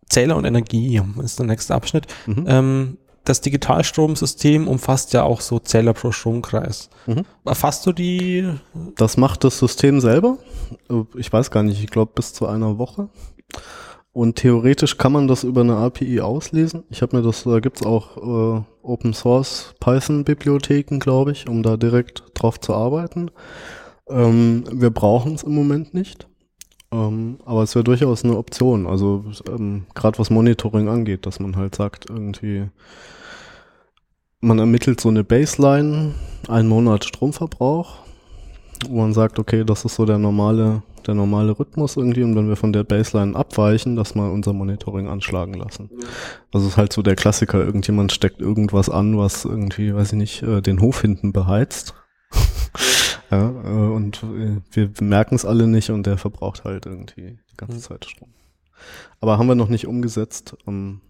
Zähler 0.08 0.36
und 0.36 0.44
Energie 0.44 1.00
ist 1.22 1.38
der 1.38 1.46
nächste 1.46 1.74
Abschnitt. 1.74 2.06
Mhm. 2.26 2.44
Ähm, 2.46 2.98
das 3.24 3.40
Digitalstromsystem 3.40 4.66
umfasst 4.66 5.12
ja 5.12 5.22
auch 5.22 5.40
so 5.40 5.58
Zähler 5.58 5.92
pro 5.92 6.12
Stromkreis. 6.12 6.90
Mhm. 7.06 7.24
Erfasst 7.44 7.86
du 7.86 7.92
die? 7.92 8.48
Das 8.96 9.16
macht 9.16 9.44
das 9.44 9.58
System 9.58 10.00
selber. 10.00 10.38
Ich 11.16 11.32
weiß 11.32 11.50
gar 11.50 11.62
nicht, 11.62 11.82
ich 11.82 11.90
glaube 11.90 12.12
bis 12.14 12.32
zu 12.32 12.46
einer 12.46 12.78
Woche. 12.78 13.08
Und 14.12 14.36
theoretisch 14.36 14.98
kann 14.98 15.12
man 15.12 15.26
das 15.26 15.42
über 15.42 15.62
eine 15.62 15.76
API 15.76 16.20
auslesen. 16.20 16.84
Ich 16.90 17.00
habe 17.00 17.16
mir 17.16 17.22
das, 17.22 17.44
da 17.44 17.60
gibt's 17.60 17.82
auch 17.82 18.16
äh, 18.18 18.62
Open 18.82 19.14
Source 19.14 19.74
Python 19.80 20.24
Bibliotheken, 20.24 20.98
glaube 20.98 21.32
ich, 21.32 21.48
um 21.48 21.62
da 21.62 21.76
direkt 21.78 22.24
drauf 22.34 22.60
zu 22.60 22.74
arbeiten. 22.74 23.30
Ähm, 24.08 24.64
wir 24.70 24.90
brauchen 24.90 25.34
es 25.34 25.44
im 25.44 25.54
Moment 25.54 25.94
nicht. 25.94 26.28
Ähm, 26.92 27.38
aber 27.46 27.62
es 27.62 27.74
wäre 27.74 27.84
durchaus 27.84 28.22
eine 28.22 28.36
Option. 28.36 28.86
Also 28.86 29.24
ähm, 29.48 29.86
gerade 29.94 30.18
was 30.18 30.30
Monitoring 30.30 30.88
angeht, 30.88 31.26
dass 31.26 31.40
man 31.40 31.56
halt 31.56 31.74
sagt, 31.74 32.10
irgendwie, 32.10 32.68
man 34.40 34.58
ermittelt 34.58 35.00
so 35.00 35.08
eine 35.08 35.24
Baseline, 35.24 36.14
einen 36.48 36.68
Monat 36.68 37.04
Stromverbrauch, 37.04 37.96
wo 38.88 39.00
man 39.00 39.14
sagt, 39.14 39.38
okay, 39.38 39.64
das 39.64 39.84
ist 39.86 39.94
so 39.94 40.04
der 40.04 40.18
normale, 40.18 40.82
der 41.06 41.14
normale 41.14 41.58
Rhythmus 41.58 41.96
irgendwie 41.96 42.24
und 42.24 42.36
wenn 42.36 42.48
wir 42.48 42.56
von 42.56 42.74
der 42.74 42.84
Baseline 42.84 43.34
abweichen, 43.36 43.96
dass 43.96 44.14
wir 44.14 44.30
unser 44.30 44.52
Monitoring 44.52 45.08
anschlagen 45.08 45.54
lassen. 45.54 45.88
Das 46.50 46.62
ist 46.62 46.76
halt 46.76 46.92
so 46.92 47.00
der 47.00 47.16
Klassiker, 47.16 47.64
irgendjemand 47.64 48.12
steckt 48.12 48.40
irgendwas 48.40 48.90
an, 48.90 49.16
was 49.16 49.46
irgendwie, 49.46 49.94
weiß 49.94 50.12
ich 50.12 50.18
nicht, 50.18 50.42
äh, 50.42 50.60
den 50.60 50.80
Hof 50.80 51.00
hinten 51.00 51.32
beheizt. 51.32 51.94
ja, 53.32 53.48
äh, 53.64 53.92
und 53.92 54.22
äh, 54.22 54.60
wir 54.70 54.90
merken 55.00 55.34
es 55.34 55.44
alle 55.44 55.66
nicht 55.66 55.90
und 55.90 56.06
der 56.06 56.18
verbraucht 56.18 56.64
halt 56.64 56.86
irgendwie 56.86 57.38
die 57.50 57.56
ganze 57.56 57.76
Mhm. 57.76 57.80
Zeit 57.80 58.04
Strom. 58.04 58.28
Aber 59.20 59.38
haben 59.38 59.48
wir 59.48 59.54
noch 59.54 59.68
nicht 59.68 59.86
umgesetzt. 59.86 60.56
Ähm, 60.66 61.00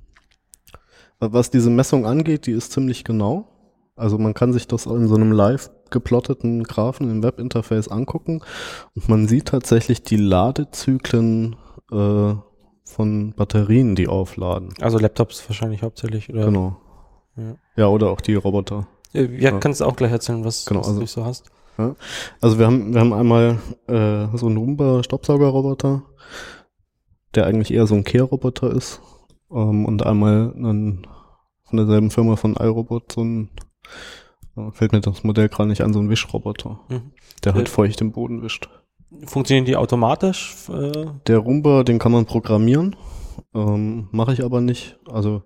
was 1.20 1.50
diese 1.50 1.70
Messung 1.70 2.04
angeht, 2.06 2.46
die 2.46 2.52
ist 2.52 2.72
ziemlich 2.72 3.04
genau. 3.04 3.48
Also 3.96 4.18
man 4.18 4.34
kann 4.34 4.52
sich 4.52 4.66
das 4.66 4.86
in 4.86 5.06
so 5.06 5.14
einem 5.14 5.32
live 5.32 5.70
geplotteten 5.90 6.64
Graphen 6.64 7.10
im 7.10 7.22
Webinterface 7.22 7.88
angucken 7.88 8.40
und 8.94 9.08
man 9.08 9.28
sieht 9.28 9.46
tatsächlich 9.48 10.02
die 10.02 10.16
Ladezyklen 10.16 11.56
äh, 11.92 12.34
von 12.84 13.32
Batterien, 13.34 13.94
die 13.94 14.08
aufladen. 14.08 14.70
Also 14.80 14.98
Laptops 14.98 15.46
wahrscheinlich 15.48 15.82
hauptsächlich, 15.82 16.30
oder? 16.30 16.46
Genau. 16.46 16.80
Ja. 17.36 17.54
Ja, 17.76 17.86
oder 17.88 18.10
auch 18.10 18.20
die 18.20 18.34
Roboter. 18.34 18.86
Äh, 19.14 19.24
Ja, 19.36 19.50
Ja. 19.52 19.58
kannst 19.58 19.80
du 19.80 19.84
auch 19.84 19.96
gleich 19.96 20.12
erzählen, 20.12 20.44
was, 20.44 20.64
Genau, 20.66 20.80
was 20.80 20.88
also- 20.88 21.00
du 21.00 21.06
so 21.06 21.24
hast. 21.24 21.50
Also 22.40 22.58
wir 22.58 22.66
haben, 22.66 22.92
wir 22.94 23.00
haben 23.00 23.12
einmal 23.12 23.58
äh, 23.88 24.26
so 24.36 24.46
einen 24.46 24.56
Roomba-Staubsaugerroboter, 24.58 26.02
der 27.34 27.46
eigentlich 27.46 27.72
eher 27.72 27.86
so 27.86 27.94
ein 27.94 28.04
Kehrroboter 28.04 28.70
ist. 28.70 29.00
Ähm, 29.50 29.84
und 29.86 30.04
einmal 30.04 30.52
einen, 30.54 31.06
von 31.64 31.76
derselben 31.78 32.10
Firma 32.10 32.36
von 32.36 32.54
iRobot, 32.54 33.12
so 33.12 33.22
ein, 33.24 33.50
äh, 34.56 34.70
fällt 34.72 34.92
mir 34.92 35.00
das 35.00 35.24
Modell 35.24 35.48
gerade 35.48 35.68
nicht 35.68 35.82
an, 35.82 35.92
so 35.92 35.98
ein 36.00 36.10
Wischroboter, 36.10 36.80
Mhm. 36.88 37.12
der 37.44 37.54
halt 37.54 37.68
Äh, 37.68 37.70
feucht 37.70 38.00
im 38.00 38.12
Boden 38.12 38.42
wischt. 38.42 38.68
Funktionieren 39.26 39.66
die 39.66 39.76
automatisch? 39.76 40.54
Äh, 40.70 41.06
Der 41.26 41.38
Roomba, 41.38 41.82
den 41.84 41.98
kann 41.98 42.12
man 42.12 42.24
programmieren, 42.26 42.96
ähm, 43.54 44.08
mache 44.10 44.32
ich 44.32 44.44
aber 44.44 44.60
nicht. 44.60 44.98
Also 45.10 45.42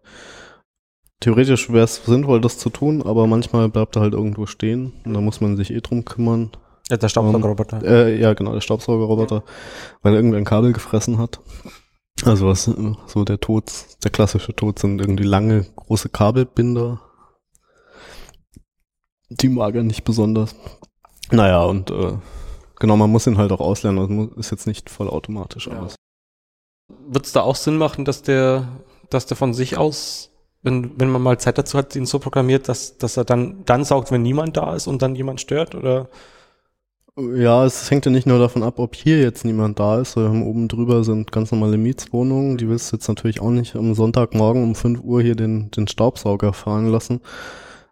theoretisch 1.21 1.71
wäre 1.73 1.85
es 1.85 2.05
sinnvoll, 2.05 2.41
das 2.41 2.59
zu 2.59 2.71
tun, 2.71 3.03
aber 3.03 3.27
manchmal 3.27 3.69
bleibt 3.69 3.97
er 3.97 4.03
halt 4.03 4.15
irgendwo 4.15 4.47
stehen 4.47 4.93
und 5.05 5.15
da 5.15 5.21
muss 5.21 5.41
man 5.41 5.57
sich 5.57 5.71
eh 5.73 5.81
drum 5.81 6.05
kümmern. 6.05 6.51
ja, 6.91 6.97
der 6.97 7.09
Staubsaugerroboter. 7.09 7.83
Äh, 7.83 8.21
ja, 8.21 8.35
genau, 8.35 8.53
der 8.53 8.61
Staubsaugerroboter, 8.61 9.43
weil 10.03 10.13
er 10.13 10.19
irgendwie 10.19 10.37
ein 10.39 10.45
Kabel 10.45 10.73
gefressen 10.73 11.19
hat. 11.19 11.41
Also 12.25 12.47
was 12.47 12.69
äh, 12.69 12.95
so 13.07 13.25
der 13.25 13.41
Tod, 13.41 13.71
der 14.05 14.11
klassische 14.11 14.55
Tod 14.55 14.79
sind 14.79 15.01
irgendwie 15.01 15.25
lange, 15.25 15.67
große 15.77 16.09
Kabelbinder. 16.09 17.01
Die 19.29 19.49
mag 19.49 19.75
er 19.75 19.83
nicht 19.83 20.05
besonders. 20.05 20.55
Naja, 21.33 21.65
und 21.65 21.91
äh, 21.91 22.13
genau, 22.79 22.97
man 22.97 23.11
muss 23.11 23.27
ihn 23.27 23.39
halt 23.39 23.51
auch 23.53 23.61
auslernen, 23.61 23.99
also 23.99 24.13
mu- 24.13 24.31
ist 24.37 24.51
jetzt 24.51 24.67
nicht 24.67 24.89
vollautomatisch 24.89 25.67
Ja. 25.67 25.79
alles. 25.81 25.97
Wird 27.09 27.27
es 27.27 27.33
da 27.33 27.41
auch 27.43 27.57
Sinn 27.57 27.77
machen, 27.79 28.05
dass 28.05 28.23
der, 28.23 28.69
dass 29.11 29.27
der 29.27 29.37
von 29.37 29.53
sich 29.53 29.77
aus, 29.77 30.31
wenn, 30.67 30.99
wenn 30.99 31.09
man 31.09 31.23
mal 31.23 31.39
Zeit 31.39 31.57
dazu 31.57 31.79
hat, 31.79 31.95
ihn 31.95 32.07
so 32.07 32.19
programmiert, 32.19 32.69
dass, 32.69 32.99
dass 32.99 33.17
er 33.17 33.25
dann, 33.25 33.65
dann 33.65 33.85
saugt, 33.85 34.11
wenn 34.11 34.23
niemand 34.23 34.57
da 34.57 34.75
ist 34.75 34.89
und 34.89 35.01
dann 35.01 35.15
jemand 35.15 35.41
stört? 35.41 35.77
Oder? 35.77 36.09
Ja, 37.17 37.65
es 37.65 37.91
hängt 37.91 38.05
ja 38.05 38.11
nicht 38.11 38.27
nur 38.27 38.41
davon 38.41 38.65
ab, 38.65 38.79
ob 38.79 38.95
hier 38.97 39.21
jetzt 39.21 39.45
niemand 39.45 39.79
da 39.79 40.01
ist. 40.01 40.17
Wir 40.17 40.25
haben 40.25 40.43
oben 40.43 40.67
drüber 40.69 41.05
sind 41.05 41.31
ganz 41.31 41.53
normale 41.53 41.79
Mietswohnungen. 41.79 42.59
Die 42.59 42.69
willst 42.69 42.93
du 42.93 42.97
jetzt 42.97 43.09
natürlich 43.09 43.41
auch 43.41 43.51
nicht 43.51 43.77
am 43.77 43.95
Sonntagmorgen 43.95 44.63
um 44.63 44.75
5 44.75 45.01
Uhr 45.01 45.23
hier 45.23 45.37
den, 45.37 45.71
den 45.71 45.87
Staubsauger 45.87 46.53
fahren 46.53 46.89
lassen. 46.89 47.21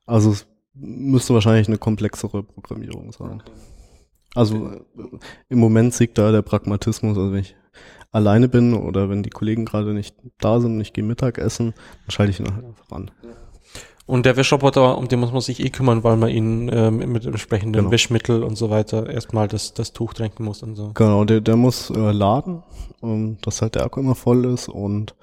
Also 0.04 0.32
es 0.32 0.46
müsste 0.74 1.32
wahrscheinlich 1.32 1.68
eine 1.68 1.78
komplexere 1.78 2.42
Programmierung 2.42 3.12
sein. 3.12 3.42
Also 4.34 4.66
äh, 4.66 4.80
im 5.48 5.58
Moment 5.58 5.94
siegt 5.94 6.18
da 6.18 6.32
der 6.32 6.42
Pragmatismus. 6.42 7.16
Also 7.16 7.32
wenn 7.32 7.40
ich 7.40 7.54
alleine 8.14 8.48
bin 8.48 8.74
oder 8.74 9.10
wenn 9.10 9.22
die 9.22 9.30
Kollegen 9.30 9.64
gerade 9.64 9.92
nicht 9.92 10.14
da 10.38 10.60
sind 10.60 10.74
und 10.76 10.80
ich 10.80 10.92
gehe 10.92 11.04
Mittagessen, 11.04 11.74
dann 12.06 12.10
schalte 12.10 12.30
ich 12.30 12.40
ihn 12.40 12.54
halt 12.54 12.64
einfach 12.64 12.90
an. 12.92 13.10
Und 14.06 14.26
der 14.26 14.36
Wischroboter, 14.36 14.98
um 14.98 15.08
den 15.08 15.18
muss 15.18 15.32
man 15.32 15.40
sich 15.40 15.64
eh 15.64 15.70
kümmern, 15.70 16.04
weil 16.04 16.16
man 16.16 16.28
ihn 16.28 16.70
ähm, 16.72 16.98
mit 17.10 17.24
entsprechenden 17.24 17.72
Genau. 17.72 17.90
Wischmittel 17.90 18.42
und 18.42 18.56
so 18.56 18.68
weiter 18.68 19.08
erstmal 19.08 19.48
das, 19.48 19.72
das 19.72 19.94
Tuch 19.94 20.12
tränken 20.12 20.44
muss 20.44 20.62
und 20.62 20.76
so. 20.76 20.90
Genau, 20.92 21.24
der, 21.24 21.40
der 21.40 21.56
muss 21.56 21.88
äh, 21.88 22.12
laden, 22.12 22.62
ähm, 23.02 23.38
dass 23.40 23.62
halt 23.62 23.76
der 23.76 23.84
Akku 23.84 24.00
immer 24.00 24.14
voll 24.14 24.44
ist 24.44 24.68
und 24.68 25.14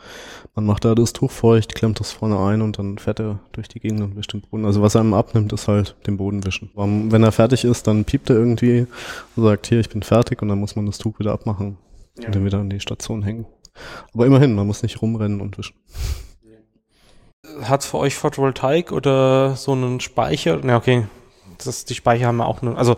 man 0.56 0.66
macht 0.66 0.84
da 0.84 0.96
das 0.96 1.14
Tuch 1.14 1.30
feucht, 1.30 1.76
klemmt 1.76 2.00
das 2.00 2.12
vorne 2.12 2.40
ein 2.40 2.64
und 2.64 2.80
dann 2.80 2.98
fährt 2.98 3.20
er 3.20 3.40
durch 3.52 3.68
die 3.68 3.80
Gegend 3.80 4.02
und 4.02 4.16
wischt 4.16 4.34
den 4.34 4.42
Boden. 4.42 4.66
Also 4.66 4.82
was 4.82 4.96
er 4.96 5.02
einem 5.02 5.14
abnimmt, 5.14 5.54
ist 5.54 5.68
halt 5.68 5.96
den 6.08 6.18
Boden 6.18 6.44
wischen. 6.44 6.72
Wenn 6.76 7.24
er 7.24 7.32
fertig 7.32 7.64
ist, 7.64 7.86
dann 7.86 8.04
piept 8.04 8.32
er 8.32 8.36
irgendwie 8.36 8.88
und 9.36 9.44
sagt, 9.44 9.68
hier, 9.68 9.80
ich 9.80 9.90
bin 9.90 10.02
fertig 10.02 10.42
und 10.42 10.48
dann 10.48 10.60
muss 10.60 10.76
man 10.76 10.88
das 10.88 10.98
Tuch 10.98 11.20
wieder 11.20 11.34
abmachen 11.34 11.78
und 12.18 12.36
dann 12.36 12.46
wieder 12.46 12.60
an 12.60 12.70
die 12.70 12.80
Station 12.80 13.24
hängen. 13.24 13.46
Aber 14.14 14.26
immerhin, 14.26 14.54
man 14.54 14.68
muss 14.68 14.84
nicht 14.84 15.02
rumrennen 15.02 15.42
und 15.42 15.58
wischen. 15.58 15.76
Hat 17.64 17.84
für 17.84 17.98
euch 17.98 18.16
Photovoltaik 18.16 18.92
oder 18.92 19.56
so 19.56 19.72
einen 19.74 20.00
Speicher? 20.00 20.60
Na, 20.64 20.78
okay. 20.78 21.06
Das, 21.64 21.86
die 21.86 21.96
Speicher 21.96 22.28
haben 22.28 22.38
wir 22.38 22.48
auch 22.48 22.62
nur, 22.62 22.78
also, 22.78 22.98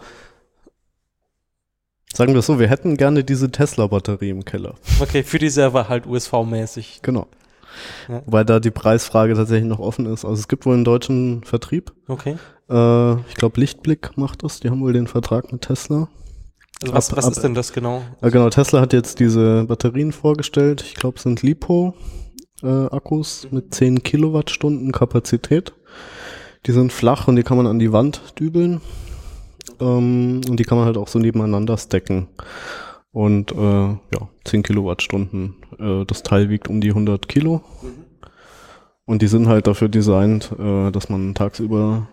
Sagen 2.13 2.33
wir 2.33 2.39
es 2.39 2.45
so, 2.45 2.59
wir 2.59 2.69
hätten 2.69 2.95
gerne 2.95 3.23
diese 3.23 3.49
Tesla-Batterie 3.49 4.29
im 4.29 4.45
Keller. 4.45 4.75
okay, 4.99 5.23
für 5.23 5.39
die 5.39 5.49
Server 5.49 5.89
halt 5.89 6.05
USV-mäßig. 6.05 6.99
Genau. 7.01 7.25
Ja. 8.07 8.21
Wobei 8.25 8.43
da 8.43 8.59
die 8.59 8.69
Preisfrage 8.69 9.33
tatsächlich 9.33 9.67
noch 9.67 9.79
offen 9.79 10.05
ist. 10.05 10.23
Also 10.23 10.39
es 10.39 10.47
gibt 10.47 10.67
wohl 10.67 10.75
einen 10.75 10.85
deutschen 10.85 11.43
Vertrieb. 11.43 11.91
Okay. 12.07 12.37
Äh, 12.69 13.13
ich 13.21 13.33
glaube, 13.33 13.59
Lichtblick 13.59 14.15
macht 14.15 14.43
das. 14.43 14.59
Die 14.59 14.69
haben 14.69 14.81
wohl 14.81 14.93
den 14.93 15.07
Vertrag 15.07 15.51
mit 15.51 15.63
Tesla. 15.63 16.07
Also 16.83 16.93
was, 16.95 17.09
Ab- 17.11 17.17
was 17.17 17.25
ab- 17.25 17.31
ist 17.33 17.41
denn 17.43 17.53
das 17.55 17.73
genau? 17.73 18.01
Ja, 18.21 18.29
genau, 18.29 18.49
Tesla 18.49 18.81
hat 18.81 18.93
jetzt 18.93 19.19
diese 19.19 19.65
Batterien 19.65 20.11
vorgestellt. 20.11 20.83
Ich 20.85 20.95
glaube, 20.95 21.17
es 21.17 21.23
sind 21.23 21.41
Lipo-Akkus 22.61 23.47
mit 23.51 23.73
10 23.73 24.03
Kilowattstunden 24.03 24.91
Kapazität. 24.91 25.73
Die 26.65 26.71
sind 26.71 26.93
flach 26.93 27.27
und 27.27 27.35
die 27.35 27.43
kann 27.43 27.57
man 27.57 27.67
an 27.67 27.79
die 27.79 27.91
Wand 27.91 28.21
dübeln. 28.39 28.81
Ähm, 29.79 30.41
und 30.47 30.57
die 30.59 30.63
kann 30.63 30.77
man 30.77 30.85
halt 30.87 30.97
auch 30.97 31.07
so 31.07 31.19
nebeneinander 31.19 31.77
stacken. 31.77 32.27
Und 33.11 33.51
äh, 33.51 33.55
ja, 33.57 34.29
10 34.45 34.63
Kilowattstunden. 34.63 35.55
Äh, 35.79 36.05
das 36.05 36.23
Teil 36.23 36.49
wiegt 36.49 36.67
um 36.67 36.81
die 36.81 36.89
100 36.89 37.27
Kilo. 37.27 37.61
Und 39.05 39.21
die 39.21 39.27
sind 39.27 39.47
halt 39.47 39.67
dafür 39.67 39.89
designt, 39.89 40.51
äh, 40.57 40.89
dass 40.91 41.09
man 41.09 41.35
tagsüber 41.35 42.07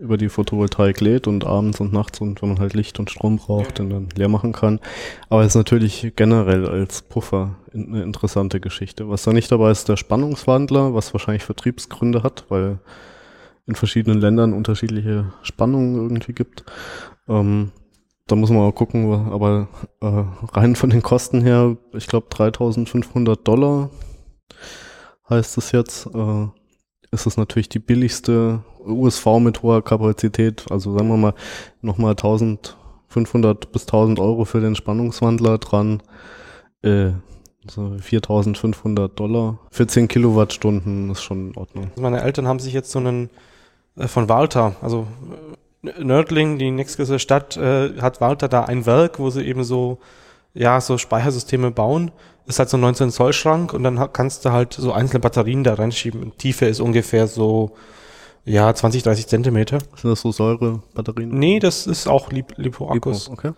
über 0.00 0.16
die 0.16 0.28
Photovoltaik 0.30 1.00
lädt 1.00 1.26
und 1.26 1.44
abends 1.44 1.78
und 1.80 1.92
nachts 1.92 2.20
und 2.20 2.40
wenn 2.42 2.48
man 2.48 2.58
halt 2.58 2.72
Licht 2.74 2.98
und 2.98 3.10
Strom 3.10 3.36
braucht, 3.36 3.78
den 3.78 3.90
dann 3.90 4.08
leer 4.16 4.28
machen 4.28 4.52
kann. 4.52 4.80
Aber 5.28 5.42
es 5.42 5.48
ist 5.48 5.54
natürlich 5.56 6.12
generell 6.16 6.66
als 6.66 7.02
Puffer 7.02 7.56
in- 7.72 7.94
eine 7.94 8.02
interessante 8.02 8.60
Geschichte. 8.60 9.08
Was 9.10 9.22
da 9.24 9.32
nicht 9.32 9.52
dabei 9.52 9.70
ist, 9.70 9.88
der 9.88 9.96
Spannungswandler, 9.98 10.94
was 10.94 11.12
wahrscheinlich 11.12 11.44
Vertriebsgründe 11.44 12.22
hat, 12.22 12.46
weil 12.48 12.78
in 13.66 13.74
verschiedenen 13.74 14.20
Ländern 14.20 14.52
unterschiedliche 14.54 15.32
Spannungen 15.42 15.94
irgendwie 15.94 16.32
gibt. 16.32 16.64
Ähm, 17.28 17.70
da 18.26 18.36
muss 18.36 18.50
man 18.50 18.60
mal 18.60 18.72
gucken, 18.72 19.12
aber 19.30 19.68
äh, 20.00 20.24
rein 20.56 20.76
von 20.76 20.90
den 20.90 21.02
Kosten 21.02 21.42
her, 21.42 21.76
ich 21.92 22.06
glaube 22.06 22.28
3500 22.30 23.46
Dollar 23.46 23.90
heißt 25.28 25.58
es 25.58 25.72
jetzt, 25.72 26.06
äh, 26.14 26.46
ist 27.12 27.26
es 27.26 27.36
natürlich 27.36 27.68
die 27.68 27.78
billigste 27.80 28.62
USV 28.84 29.38
mit 29.40 29.62
hoher 29.62 29.82
Kapazität. 29.82 30.66
Also 30.70 30.92
sagen 30.92 31.08
wir 31.08 31.16
mal 31.16 31.34
nochmal 31.82 32.12
1500 32.12 33.72
bis 33.72 33.82
1000 33.82 34.18
Euro 34.18 34.44
für 34.44 34.60
den 34.60 34.74
Spannungswandler 34.74 35.58
dran. 35.58 36.02
Äh, 36.82 37.12
so 37.66 37.96
4500 38.00 39.18
Dollar 39.18 39.58
für 39.70 39.86
10 39.86 40.08
Kilowattstunden 40.08 41.10
ist 41.10 41.22
schon 41.22 41.50
in 41.50 41.56
Ordnung. 41.56 41.90
Meine 41.96 42.22
Eltern 42.22 42.48
haben 42.48 42.58
sich 42.58 42.72
jetzt 42.72 42.90
so 42.90 42.98
einen 42.98 43.30
äh, 43.96 44.08
von 44.08 44.28
Walter, 44.28 44.76
also 44.80 45.06
äh, 45.82 46.02
Nördling, 46.02 46.58
die 46.58 46.70
nächstgrößere 46.70 47.18
Stadt, 47.18 47.56
äh, 47.56 48.00
hat 48.00 48.20
Walter 48.20 48.48
da 48.48 48.64
ein 48.64 48.86
Werk, 48.86 49.18
wo 49.18 49.30
sie 49.30 49.42
eben 49.46 49.64
so, 49.64 49.98
ja, 50.52 50.80
so 50.80 50.98
Speichersysteme 50.98 51.70
bauen. 51.70 52.10
Ist 52.46 52.58
halt 52.58 52.68
so 52.68 52.76
ein 52.76 52.80
19 52.80 53.10
Zoll 53.10 53.32
Schrank 53.32 53.72
und 53.72 53.84
dann 53.84 54.12
kannst 54.12 54.44
du 54.44 54.52
halt 54.52 54.74
so 54.74 54.92
einzelne 54.92 55.20
Batterien 55.20 55.64
da 55.64 55.74
reinschieben. 55.74 56.36
Tiefe 56.36 56.66
ist 56.66 56.80
ungefähr 56.80 57.28
so, 57.28 57.76
ja, 58.44 58.72
20, 58.74 59.02
30 59.02 59.26
Zentimeter. 59.26 59.78
Sind 59.96 60.10
das 60.10 60.20
so 60.20 60.32
Säurebatterien? 60.32 61.30
Nee, 61.30 61.58
das 61.58 61.86
ist 61.86 62.08
auch 62.08 62.32
Lip 62.32 62.54
Lipo-Akkus. 62.56 63.28
Lipo, 63.28 63.32
Okay. 63.32 63.52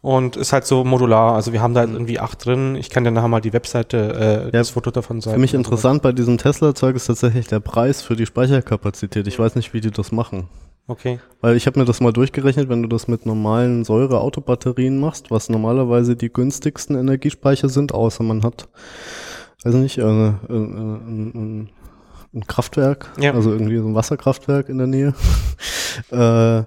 Und 0.00 0.36
ist 0.36 0.52
halt 0.52 0.64
so 0.64 0.84
modular. 0.84 1.34
Also 1.34 1.52
wir 1.52 1.60
haben 1.60 1.74
da 1.74 1.82
irgendwie 1.82 2.20
acht 2.20 2.44
drin. 2.44 2.76
Ich 2.76 2.88
kann 2.88 3.02
dir 3.02 3.10
nachher 3.10 3.26
mal 3.26 3.40
die 3.40 3.52
Webseite, 3.52 4.46
äh, 4.46 4.50
das 4.52 4.70
Foto 4.70 4.92
davon 4.92 5.20
zeigen. 5.20 5.34
Für 5.34 5.40
mich 5.40 5.54
interessant 5.54 6.02
bei 6.02 6.12
diesem 6.12 6.38
Tesla-Zeug 6.38 6.94
ist 6.94 7.06
tatsächlich 7.06 7.48
der 7.48 7.58
Preis 7.58 8.00
für 8.00 8.14
die 8.14 8.24
Speicherkapazität. 8.24 9.26
Ich 9.26 9.38
weiß 9.40 9.56
nicht, 9.56 9.74
wie 9.74 9.80
die 9.80 9.90
das 9.90 10.12
machen. 10.12 10.48
Okay. 10.86 11.18
Weil 11.40 11.56
ich 11.56 11.66
habe 11.66 11.78
mir 11.78 11.84
das 11.84 12.00
mal 12.00 12.12
durchgerechnet, 12.12 12.68
wenn 12.68 12.82
du 12.82 12.88
das 12.88 13.08
mit 13.08 13.26
normalen 13.26 13.84
Säure-Autobatterien 13.84 14.98
machst, 14.98 15.30
was 15.30 15.48
normalerweise 15.48 16.16
die 16.16 16.32
günstigsten 16.32 16.96
Energiespeicher 16.96 17.68
sind, 17.68 17.92
außer 17.92 18.22
man 18.22 18.42
hat, 18.44 18.68
weiß 19.64 19.74
nicht, 19.74 19.98
äh, 19.98 20.02
äh, 20.02 20.30
äh, 20.30 21.66
ein, 22.34 22.46
Kraftwerk, 22.46 23.10
Ja. 23.18 23.32
also 23.34 23.50
irgendwie 23.52 23.78
so 23.78 23.86
ein 23.86 23.94
Wasserkraftwerk 23.94 24.68
in 24.68 24.78
der 24.78 24.86
Nähe. 24.86 25.14
äh, 26.10 26.64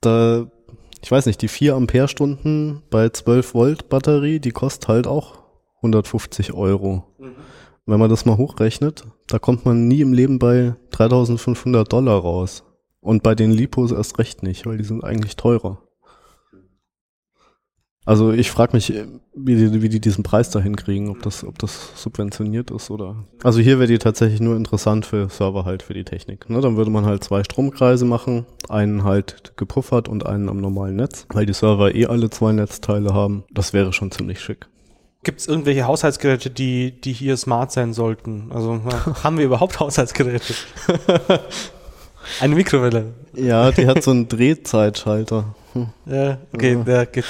da, 0.00 0.46
ich 1.02 1.10
weiß 1.10 1.26
nicht, 1.26 1.42
die 1.42 1.48
4 1.48 1.74
Ampere-Stunden 1.74 2.82
bei 2.90 3.08
12 3.08 3.54
Volt 3.54 3.88
Batterie, 3.88 4.40
die 4.40 4.50
kostet 4.50 4.88
halt 4.88 5.06
auch 5.06 5.42
150 5.76 6.52
Euro. 6.54 7.04
Wenn 7.86 8.00
man 8.00 8.10
das 8.10 8.26
mal 8.26 8.36
hochrechnet, 8.36 9.06
da 9.28 9.38
kommt 9.38 9.64
man 9.64 9.88
nie 9.88 10.00
im 10.00 10.12
Leben 10.12 10.38
bei 10.38 10.74
3500 10.90 11.90
Dollar 11.90 12.20
raus. 12.20 12.64
Und 13.00 13.22
bei 13.22 13.34
den 13.34 13.50
Lipos 13.52 13.92
erst 13.92 14.18
recht 14.18 14.42
nicht, 14.42 14.66
weil 14.66 14.76
die 14.76 14.84
sind 14.84 15.04
eigentlich 15.04 15.36
teurer. 15.36 15.80
Also 18.08 18.32
ich 18.32 18.50
frage 18.50 18.74
mich, 18.74 18.90
wie 19.34 19.54
die, 19.54 19.82
wie 19.82 19.90
die 19.90 20.00
diesen 20.00 20.24
Preis 20.24 20.48
dahin 20.48 20.76
kriegen, 20.76 21.10
ob 21.10 21.20
das, 21.20 21.44
ob 21.44 21.58
das 21.58 21.90
subventioniert 21.94 22.70
ist 22.70 22.88
oder. 22.90 23.16
Also 23.42 23.60
hier 23.60 23.78
wäre 23.78 23.86
die 23.86 23.98
tatsächlich 23.98 24.40
nur 24.40 24.56
interessant 24.56 25.04
für 25.04 25.28
Server 25.28 25.66
halt 25.66 25.82
für 25.82 25.92
die 25.92 26.04
Technik. 26.04 26.48
Ne? 26.48 26.62
Dann 26.62 26.78
würde 26.78 26.90
man 26.90 27.04
halt 27.04 27.22
zwei 27.22 27.44
Stromkreise 27.44 28.06
machen, 28.06 28.46
einen 28.70 29.04
halt 29.04 29.52
gepuffert 29.58 30.08
und 30.08 30.24
einen 30.24 30.48
am 30.48 30.56
normalen 30.56 30.96
Netz, 30.96 31.26
weil 31.34 31.44
die 31.44 31.52
Server 31.52 31.94
eh 31.94 32.06
alle 32.06 32.30
zwei 32.30 32.52
Netzteile 32.52 33.12
haben. 33.12 33.44
Das 33.52 33.74
wäre 33.74 33.92
schon 33.92 34.10
ziemlich 34.10 34.40
schick. 34.40 34.68
Gibt 35.22 35.40
es 35.40 35.46
irgendwelche 35.46 35.86
Haushaltsgeräte, 35.86 36.48
die, 36.48 36.98
die 36.98 37.12
hier 37.12 37.36
smart 37.36 37.72
sein 37.72 37.92
sollten? 37.92 38.50
Also 38.54 38.80
haben 39.22 39.36
wir 39.36 39.44
überhaupt 39.44 39.80
Haushaltsgeräte? 39.80 40.54
Eine 42.40 42.54
Mikrowelle. 42.54 43.12
Ja, 43.34 43.70
die 43.70 43.86
hat 43.86 44.02
so 44.02 44.10
einen 44.12 44.28
Drehzeitschalter. 44.30 45.54
Hm. 45.72 45.88
Ja, 46.06 46.38
okay, 46.52 46.72
ja. 46.74 46.82
da 46.84 47.04
gibt's. 47.04 47.28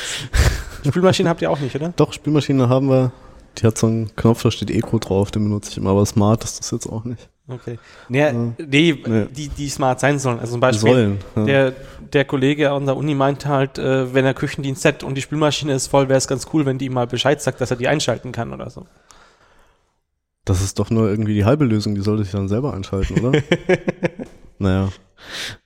Spülmaschine 0.86 1.28
habt 1.28 1.42
ihr 1.42 1.50
auch 1.50 1.60
nicht, 1.60 1.74
oder? 1.74 1.92
Doch, 1.96 2.12
Spülmaschine 2.12 2.68
haben 2.68 2.88
wir. 2.88 3.12
Die 3.58 3.66
hat 3.66 3.76
so 3.76 3.88
einen 3.88 4.14
Knopf, 4.14 4.42
da 4.42 4.50
steht 4.50 4.70
Eco 4.70 4.98
drauf, 4.98 5.30
den 5.30 5.44
benutze 5.44 5.70
ich 5.72 5.78
immer, 5.78 5.90
aber 5.90 6.06
smart 6.06 6.44
ist 6.44 6.60
das 6.60 6.70
jetzt 6.70 6.86
auch 6.86 7.04
nicht. 7.04 7.28
Okay. 7.48 7.78
Naja, 8.08 8.26
ja. 8.26 8.32
nee, 8.58 9.02
nee, 9.06 9.26
Die, 9.34 9.48
die 9.48 9.68
smart 9.68 10.00
sein 10.00 10.18
sollen. 10.18 10.38
Also 10.38 10.52
zum 10.52 10.60
Beispiel, 10.60 10.90
sollen, 10.90 11.18
ja. 11.34 11.44
der, 11.44 11.72
der 12.12 12.24
Kollege 12.26 12.70
an 12.70 12.84
der 12.84 12.96
Uni 12.96 13.14
meinte 13.14 13.48
halt, 13.48 13.78
äh, 13.78 14.12
wenn 14.12 14.26
er 14.26 14.34
Küchendienst 14.34 14.84
hat 14.84 15.02
und 15.02 15.14
die 15.14 15.22
Spülmaschine 15.22 15.72
ist 15.72 15.86
voll, 15.86 16.08
wäre 16.08 16.18
es 16.18 16.28
ganz 16.28 16.46
cool, 16.52 16.66
wenn 16.66 16.78
die 16.78 16.86
ihm 16.86 16.92
mal 16.92 17.06
Bescheid 17.06 17.40
sagt, 17.40 17.60
dass 17.60 17.70
er 17.70 17.78
die 17.78 17.88
einschalten 17.88 18.32
kann 18.32 18.52
oder 18.52 18.68
so. 18.68 18.86
Das 20.44 20.62
ist 20.62 20.78
doch 20.78 20.90
nur 20.90 21.08
irgendwie 21.08 21.34
die 21.34 21.44
halbe 21.44 21.64
Lösung, 21.64 21.94
die 21.94 22.00
sollte 22.02 22.24
sich 22.24 22.32
dann 22.32 22.48
selber 22.48 22.74
einschalten, 22.74 23.18
oder? 23.20 23.40
naja. 24.58 24.90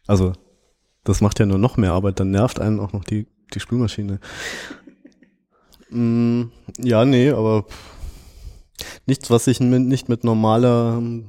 Also, 0.06 0.32
das 1.04 1.20
macht 1.20 1.40
ja 1.40 1.46
nur 1.46 1.58
noch 1.58 1.76
mehr 1.76 1.92
Arbeit, 1.92 2.20
dann 2.20 2.30
nervt 2.30 2.60
einen 2.60 2.78
auch 2.78 2.92
noch 2.92 3.04
die, 3.04 3.26
die 3.54 3.60
Spülmaschine. 3.60 4.20
Mm, 5.92 6.50
ja, 6.78 7.04
nee, 7.04 7.30
aber 7.30 7.66
nichts, 9.06 9.30
was 9.30 9.44
sich 9.44 9.60
mit, 9.60 9.82
nicht 9.82 10.08
mit 10.08 10.24
normaler 10.24 10.96
ähm, 10.98 11.26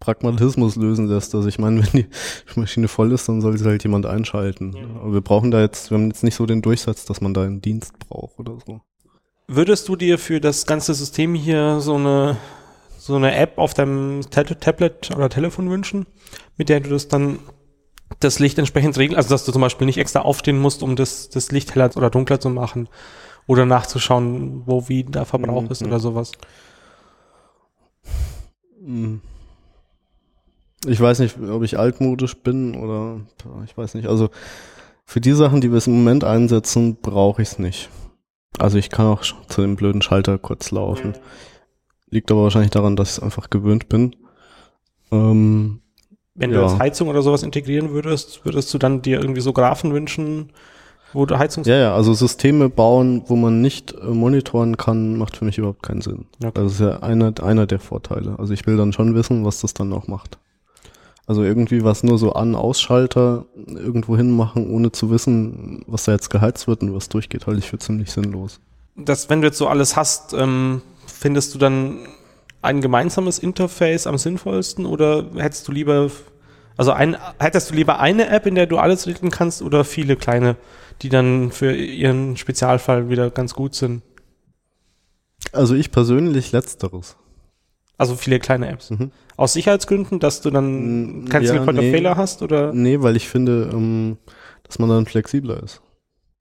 Pragmatismus 0.00 0.76
lösen 0.76 1.06
lässt. 1.06 1.34
Also 1.34 1.48
ich 1.48 1.58
meine, 1.58 1.82
wenn 1.92 2.02
die 2.02 2.06
Maschine 2.60 2.88
voll 2.88 3.12
ist, 3.12 3.28
dann 3.28 3.40
soll 3.40 3.56
sie 3.56 3.64
halt 3.64 3.82
jemand 3.84 4.06
einschalten. 4.06 4.74
Ja. 4.76 4.82
Aber 5.00 5.14
wir 5.14 5.20
brauchen 5.20 5.50
da 5.50 5.60
jetzt, 5.60 5.90
wir 5.90 5.98
haben 5.98 6.08
jetzt 6.08 6.24
nicht 6.24 6.34
so 6.34 6.46
den 6.46 6.62
Durchsatz, 6.62 7.04
dass 7.04 7.20
man 7.20 7.34
da 7.34 7.42
einen 7.42 7.60
Dienst 7.60 7.98
braucht 7.98 8.38
oder 8.38 8.58
so. 8.64 8.80
Würdest 9.48 9.88
du 9.88 9.94
dir 9.94 10.18
für 10.18 10.40
das 10.40 10.66
ganze 10.66 10.92
System 10.92 11.34
hier 11.34 11.80
so 11.80 11.94
eine, 11.94 12.36
so 12.98 13.14
eine 13.14 13.34
App 13.36 13.58
auf 13.58 13.74
deinem 13.74 14.22
Tablet 14.28 15.14
oder 15.14 15.28
Telefon 15.28 15.70
wünschen, 15.70 16.06
mit 16.56 16.68
der 16.68 16.80
du 16.80 16.90
das 16.90 17.06
dann 17.06 17.38
das 18.20 18.38
Licht 18.38 18.58
entsprechend 18.58 18.98
regeln, 18.98 19.16
also 19.16 19.28
dass 19.28 19.44
du 19.44 19.52
zum 19.52 19.62
Beispiel 19.62 19.86
nicht 19.86 19.98
extra 19.98 20.20
aufstehen 20.20 20.58
musst, 20.58 20.82
um 20.82 20.96
das, 20.96 21.28
das 21.28 21.50
Licht 21.52 21.74
heller 21.74 21.90
oder 21.96 22.10
dunkler 22.10 22.40
zu 22.40 22.50
machen 22.50 22.88
oder 23.46 23.66
nachzuschauen, 23.66 24.62
wo 24.66 24.88
wie 24.88 25.04
der 25.04 25.24
Verbrauch 25.24 25.62
mhm. 25.62 25.70
ist 25.70 25.82
oder 25.82 26.00
sowas? 26.00 26.32
Mhm. 28.80 29.20
Ich 30.86 31.00
weiß 31.00 31.20
nicht, 31.20 31.36
ob 31.40 31.62
ich 31.62 31.78
altmodisch 31.78 32.36
bin 32.36 32.76
oder 32.76 33.20
ich 33.64 33.76
weiß 33.76 33.94
nicht. 33.94 34.08
Also 34.08 34.30
für 35.04 35.20
die 35.20 35.32
Sachen, 35.32 35.60
die 35.60 35.72
wir 35.72 35.84
im 35.86 35.94
Moment 35.94 36.24
einsetzen, 36.24 36.96
brauche 37.00 37.42
ich 37.42 37.48
es 37.48 37.58
nicht. 37.58 37.88
Also 38.58 38.78
ich 38.78 38.90
kann 38.90 39.06
auch 39.06 39.22
zu 39.22 39.62
dem 39.62 39.76
blöden 39.76 40.02
Schalter 40.02 40.38
kurz 40.38 40.70
laufen. 40.70 41.14
Liegt 42.08 42.30
aber 42.30 42.44
wahrscheinlich 42.44 42.70
daran, 42.70 42.96
dass 42.96 43.10
ich 43.10 43.16
es 43.18 43.22
einfach 43.22 43.50
gewöhnt 43.50 43.88
bin. 43.88 44.16
Ähm, 45.10 45.80
Wenn 46.34 46.52
ja. 46.52 46.60
du 46.60 46.66
jetzt 46.66 46.78
Heizung 46.78 47.08
oder 47.08 47.22
sowas 47.22 47.42
integrieren 47.42 47.90
würdest, 47.90 48.44
würdest 48.44 48.72
du 48.72 48.78
dann 48.78 49.02
dir 49.02 49.20
irgendwie 49.20 49.40
so 49.40 49.52
Graphen 49.52 49.92
wünschen, 49.92 50.52
wo 51.12 51.26
du 51.26 51.38
Heizungs... 51.38 51.66
Ja, 51.66 51.76
ja, 51.76 51.94
also 51.94 52.12
Systeme 52.14 52.68
bauen, 52.68 53.22
wo 53.26 53.36
man 53.36 53.60
nicht 53.60 53.92
äh, 53.94 54.06
monitoren 54.06 54.76
kann, 54.76 55.16
macht 55.16 55.36
für 55.36 55.44
mich 55.44 55.58
überhaupt 55.58 55.82
keinen 55.82 56.02
Sinn. 56.02 56.26
Okay. 56.42 56.52
Das 56.54 56.72
ist 56.72 56.80
ja 56.80 57.00
einer, 57.00 57.32
einer 57.42 57.66
der 57.66 57.78
Vorteile. 57.78 58.38
Also 58.38 58.52
ich 58.52 58.66
will 58.66 58.76
dann 58.76 58.92
schon 58.92 59.14
wissen, 59.14 59.44
was 59.44 59.60
das 59.60 59.74
dann 59.74 59.92
auch 59.92 60.08
macht. 60.08 60.38
Also 61.26 61.42
irgendwie 61.42 61.82
was 61.82 62.04
nur 62.04 62.18
so 62.18 62.34
an 62.34 62.54
Ausschalter 62.54 63.46
irgendwo 63.66 64.16
hin 64.16 64.30
machen, 64.30 64.70
ohne 64.70 64.92
zu 64.92 65.10
wissen, 65.10 65.82
was 65.88 66.04
da 66.04 66.12
jetzt 66.12 66.30
geheizt 66.30 66.68
wird 66.68 66.82
und 66.82 66.94
was 66.94 67.08
durchgeht, 67.08 67.46
halte 67.46 67.58
ich 67.58 67.68
für 67.68 67.78
ziemlich 67.78 68.12
sinnlos. 68.12 68.60
Das, 68.94 69.28
wenn 69.28 69.40
du 69.40 69.48
jetzt 69.48 69.58
so 69.58 69.66
alles 69.66 69.96
hast, 69.96 70.34
ähm, 70.34 70.82
findest 71.06 71.54
du 71.54 71.58
dann 71.58 71.98
ein 72.62 72.80
gemeinsames 72.80 73.38
Interface 73.38 74.06
am 74.06 74.18
sinnvollsten 74.18 74.86
oder 74.86 75.24
hättest 75.36 75.66
du 75.66 75.72
lieber, 75.72 76.10
also 76.76 76.92
ein, 76.92 77.16
hättest 77.38 77.70
du 77.70 77.74
lieber 77.74 77.98
eine 77.98 78.28
App, 78.28 78.46
in 78.46 78.54
der 78.54 78.66
du 78.66 78.78
alles 78.78 79.06
regeln 79.06 79.30
kannst 79.30 79.62
oder 79.62 79.84
viele 79.84 80.16
kleine, 80.16 80.56
die 81.02 81.08
dann 81.08 81.50
für 81.50 81.74
ihren 81.74 82.36
Spezialfall 82.36 83.08
wieder 83.08 83.30
ganz 83.30 83.54
gut 83.54 83.74
sind? 83.74 84.02
Also 85.52 85.74
ich 85.74 85.90
persönlich 85.90 86.52
letzteres. 86.52 87.16
Also 87.98 88.14
viele 88.14 88.38
kleine 88.40 88.68
Apps. 88.68 88.90
Mhm. 88.90 89.10
Aus 89.36 89.54
Sicherheitsgründen, 89.54 90.20
dass 90.20 90.42
du 90.42 90.50
dann 90.50 91.26
keinen 91.28 91.44
ja, 91.44 91.48
Single 91.48 91.64
Point 91.64 91.78
nee, 91.78 91.88
of 91.88 91.94
Failure 91.94 92.16
hast 92.16 92.42
oder? 92.42 92.72
Nee, 92.72 93.00
weil 93.00 93.16
ich 93.16 93.28
finde, 93.28 93.70
ähm, 93.72 94.18
dass 94.64 94.78
man 94.78 94.88
dann 94.88 95.06
flexibler 95.06 95.62
ist. 95.62 95.80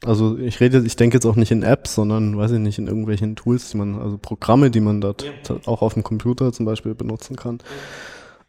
Also 0.04 0.38
ich 0.38 0.60
rede, 0.60 0.84
ich 0.86 0.96
denke 0.98 1.16
jetzt 1.16 1.26
auch 1.26 1.36
nicht 1.36 1.52
in 1.52 1.64
Apps, 1.64 1.96
sondern 1.96 2.38
weiß 2.38 2.52
ich 2.52 2.60
nicht, 2.60 2.78
in 2.78 2.88
irgendwelchen 2.88 3.36
Tools, 3.36 3.72
die 3.72 3.78
man, 3.78 4.00
also 4.00 4.18
Programme, 4.18 4.70
die 4.70 4.82
man 4.82 5.02
dort 5.02 5.24
ja. 5.24 5.56
auch 5.66 5.82
auf 5.82 5.94
dem 5.94 6.04
Computer 6.04 6.52
zum 6.52 6.66
Beispiel 6.66 6.94
benutzen 6.94 7.36
kann, 7.36 7.60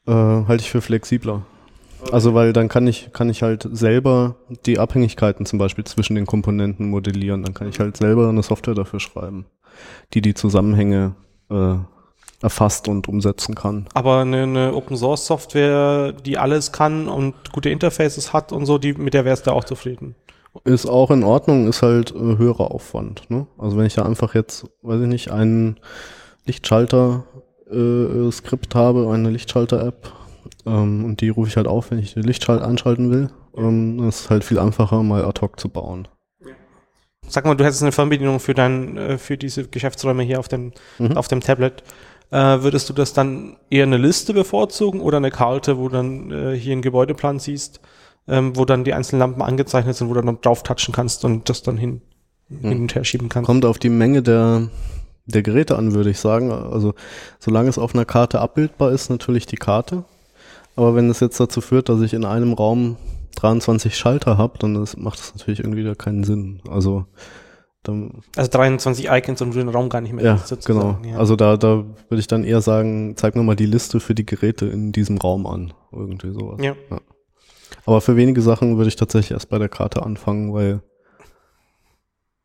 äh, 0.06 0.12
halte 0.12 0.62
ich 0.62 0.70
für 0.70 0.80
flexibler. 0.80 1.46
Okay. 2.02 2.12
Also 2.12 2.34
weil 2.34 2.52
dann 2.52 2.68
kann 2.68 2.86
ich, 2.86 3.10
kann 3.12 3.28
ich 3.28 3.42
halt 3.42 3.68
selber 3.70 4.36
die 4.66 4.78
Abhängigkeiten 4.78 5.46
zum 5.46 5.58
Beispiel 5.58 5.84
zwischen 5.84 6.14
den 6.14 6.26
Komponenten 6.26 6.90
modellieren. 6.90 7.42
Dann 7.42 7.54
kann 7.54 7.68
ich 7.68 7.80
halt 7.80 7.96
selber 7.96 8.28
eine 8.28 8.42
Software 8.42 8.74
dafür 8.74 9.00
schreiben, 9.00 9.46
die 10.14 10.20
die 10.20 10.34
Zusammenhänge 10.34 11.14
äh, 11.50 11.76
erfasst 12.42 12.88
und 12.88 13.08
umsetzen 13.08 13.54
kann. 13.54 13.86
Aber 13.94 14.18
eine, 14.18 14.42
eine 14.42 14.74
Open 14.74 14.96
Source 14.96 15.26
Software, 15.26 16.12
die 16.12 16.36
alles 16.38 16.72
kann 16.72 17.08
und 17.08 17.52
gute 17.52 17.70
Interfaces 17.70 18.32
hat 18.32 18.50
und 18.52 18.66
so, 18.66 18.78
die, 18.78 18.92
mit 18.92 19.14
der 19.14 19.24
wärst 19.24 19.46
du 19.46 19.52
auch 19.52 19.62
zufrieden. 19.64 20.16
Ist 20.64 20.86
auch 20.86 21.10
in 21.10 21.24
Ordnung, 21.24 21.68
ist 21.68 21.82
halt 21.82 22.12
äh, 22.12 22.38
höherer 22.38 22.70
Aufwand. 22.70 23.28
Ne? 23.30 23.46
Also 23.58 23.76
wenn 23.76 23.84
ich 23.86 23.94
da 23.94 24.04
einfach 24.04 24.34
jetzt, 24.34 24.66
weiß 24.82 25.02
ich 25.02 25.08
nicht, 25.08 25.30
einen 25.30 25.78
Lichtschalter-Skript 26.46 28.74
äh, 28.74 28.78
habe, 28.78 29.10
eine 29.10 29.30
Lichtschalter-App 29.30 30.12
ähm, 30.66 31.04
und 31.04 31.20
die 31.20 31.28
rufe 31.28 31.48
ich 31.48 31.56
halt 31.56 31.66
auf, 31.66 31.90
wenn 31.90 31.98
ich 31.98 32.14
den 32.14 32.24
Lichtschalter 32.24 32.66
anschalten 32.66 33.10
will, 33.10 33.30
ähm, 33.56 33.98
dann 33.98 34.08
ist 34.08 34.30
halt 34.30 34.44
viel 34.44 34.58
einfacher, 34.58 35.02
mal 35.02 35.24
ad 35.24 35.40
hoc 35.40 35.58
zu 35.58 35.68
bauen. 35.68 36.08
Sag 37.28 37.44
mal, 37.44 37.56
du 37.56 37.64
hättest 37.64 37.82
eine 37.82 37.92
Fernbedienung 37.92 38.40
für 38.40 38.54
dein, 38.54 38.96
äh, 38.96 39.18
für 39.18 39.36
diese 39.36 39.66
Geschäftsräume 39.66 40.22
hier 40.22 40.38
auf 40.38 40.48
dem, 40.48 40.72
mhm. 40.98 41.16
auf 41.16 41.28
dem 41.28 41.40
Tablet. 41.40 41.82
Äh, 42.30 42.62
würdest 42.62 42.88
du 42.88 42.92
das 42.92 43.12
dann 43.12 43.56
eher 43.70 43.84
eine 43.84 43.98
Liste 43.98 44.34
bevorzugen 44.34 45.00
oder 45.00 45.18
eine 45.18 45.30
Karte, 45.30 45.78
wo 45.78 45.88
dann 45.88 46.30
äh, 46.30 46.56
hier 46.56 46.72
einen 46.72 46.82
Gebäudeplan 46.82 47.38
siehst, 47.38 47.80
ähm, 48.26 48.56
wo 48.56 48.64
dann 48.64 48.84
die 48.84 48.94
einzelnen 48.94 49.20
Lampen 49.20 49.42
angezeichnet 49.42 49.96
sind, 49.96 50.08
wo 50.08 50.14
du 50.14 50.22
dann 50.22 50.40
drauf 50.40 50.62
touchen 50.62 50.92
kannst 50.92 51.24
und 51.24 51.48
das 51.48 51.62
dann 51.62 51.76
hin, 51.76 52.02
hm. 52.48 52.68
hin 52.68 52.80
und 52.82 52.94
her 52.94 53.04
schieben 53.04 53.28
kannst? 53.28 53.46
Kommt 53.46 53.64
auf 53.64 53.78
die 53.78 53.90
Menge 53.90 54.22
der, 54.22 54.68
der 55.26 55.42
Geräte 55.42 55.76
an, 55.76 55.94
würde 55.94 56.10
ich 56.10 56.18
sagen. 56.18 56.50
Also 56.50 56.94
solange 57.38 57.68
es 57.68 57.78
auf 57.78 57.94
einer 57.94 58.04
Karte 58.04 58.40
abbildbar 58.40 58.90
ist, 58.90 59.08
natürlich 59.08 59.46
die 59.46 59.56
Karte. 59.56 60.04
Aber 60.76 60.94
wenn 60.94 61.10
es 61.10 61.20
jetzt 61.20 61.40
dazu 61.40 61.60
führt, 61.60 61.88
dass 61.88 62.00
ich 62.02 62.14
in 62.14 62.24
einem 62.24 62.52
Raum 62.52 62.96
23 63.36 63.96
Schalter 63.96 64.38
habe, 64.38 64.58
dann 64.58 64.76
ist, 64.82 64.96
macht 64.98 65.18
das 65.18 65.34
natürlich 65.34 65.60
irgendwie 65.60 65.80
wieder 65.80 65.94
keinen 65.94 66.22
Sinn. 66.24 66.60
Also 66.68 67.06
dann, 67.82 68.22
also 68.36 68.50
23 68.50 69.08
Icons 69.08 69.40
und 69.42 69.54
den 69.54 69.68
Raum 69.68 69.88
gar 69.88 70.00
nicht 70.00 70.12
mehr 70.12 70.24
ja, 70.24 70.40
genau. 70.64 70.98
Ja. 71.04 71.18
Also 71.18 71.36
da, 71.36 71.56
da 71.56 71.84
würde 72.08 72.20
ich 72.20 72.26
dann 72.26 72.44
eher 72.44 72.60
sagen, 72.60 73.14
zeig 73.16 73.36
mir 73.36 73.42
mal 73.42 73.56
die 73.56 73.66
Liste 73.66 74.00
für 74.00 74.14
die 74.14 74.26
Geräte 74.26 74.66
in 74.66 74.92
diesem 74.92 75.18
Raum 75.18 75.46
an. 75.46 75.72
Irgendwie 75.92 76.32
sowas. 76.32 76.58
Ja. 76.60 76.74
ja. 76.90 77.00
Aber 77.84 78.00
für 78.00 78.16
wenige 78.16 78.42
Sachen 78.42 78.76
würde 78.76 78.88
ich 78.88 78.96
tatsächlich 78.96 79.32
erst 79.32 79.48
bei 79.48 79.58
der 79.58 79.68
Karte 79.68 80.02
anfangen, 80.02 80.52
weil 80.52 80.82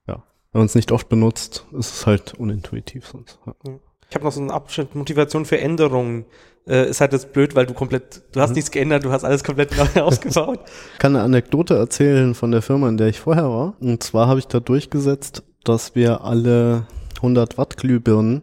ja, 0.07 0.23
wenn 0.51 0.59
man 0.59 0.65
es 0.67 0.75
nicht 0.75 0.91
oft 0.91 1.09
benutzt, 1.09 1.65
ist 1.71 1.93
es 1.95 2.05
halt 2.05 2.35
unintuitiv 2.35 3.07
sonst. 3.07 3.39
Ja. 3.45 3.79
Ich 4.11 4.15
habe 4.15 4.25
noch 4.25 4.33
so 4.33 4.41
einen 4.41 4.51
Abschnitt 4.51 4.93
Motivation 4.93 5.45
für 5.45 5.57
Änderungen. 5.57 6.25
Äh, 6.67 6.89
ist 6.89 6.99
halt 6.99 7.13
jetzt 7.13 7.31
blöd, 7.31 7.55
weil 7.55 7.65
du 7.65 7.73
komplett, 7.73 8.21
du 8.33 8.41
hast 8.41 8.49
mhm. 8.49 8.55
nichts 8.55 8.69
geändert, 8.69 9.05
du 9.05 9.11
hast 9.11 9.23
alles 9.23 9.41
komplett 9.41 9.71
neu 9.77 10.01
ausgebaut. 10.03 10.59
Ich 10.93 10.99
kann 10.99 11.15
eine 11.15 11.23
Anekdote 11.23 11.77
erzählen 11.77 12.35
von 12.35 12.51
der 12.51 12.61
Firma, 12.61 12.89
in 12.89 12.97
der 12.97 13.07
ich 13.07 13.21
vorher 13.21 13.49
war. 13.49 13.73
Und 13.79 14.03
zwar 14.03 14.27
habe 14.27 14.39
ich 14.39 14.47
da 14.47 14.59
durchgesetzt, 14.59 15.43
dass 15.63 15.95
wir 15.95 16.25
alle 16.25 16.87
100 17.15 17.57
Watt 17.57 17.77
Glühbirnen 17.77 18.41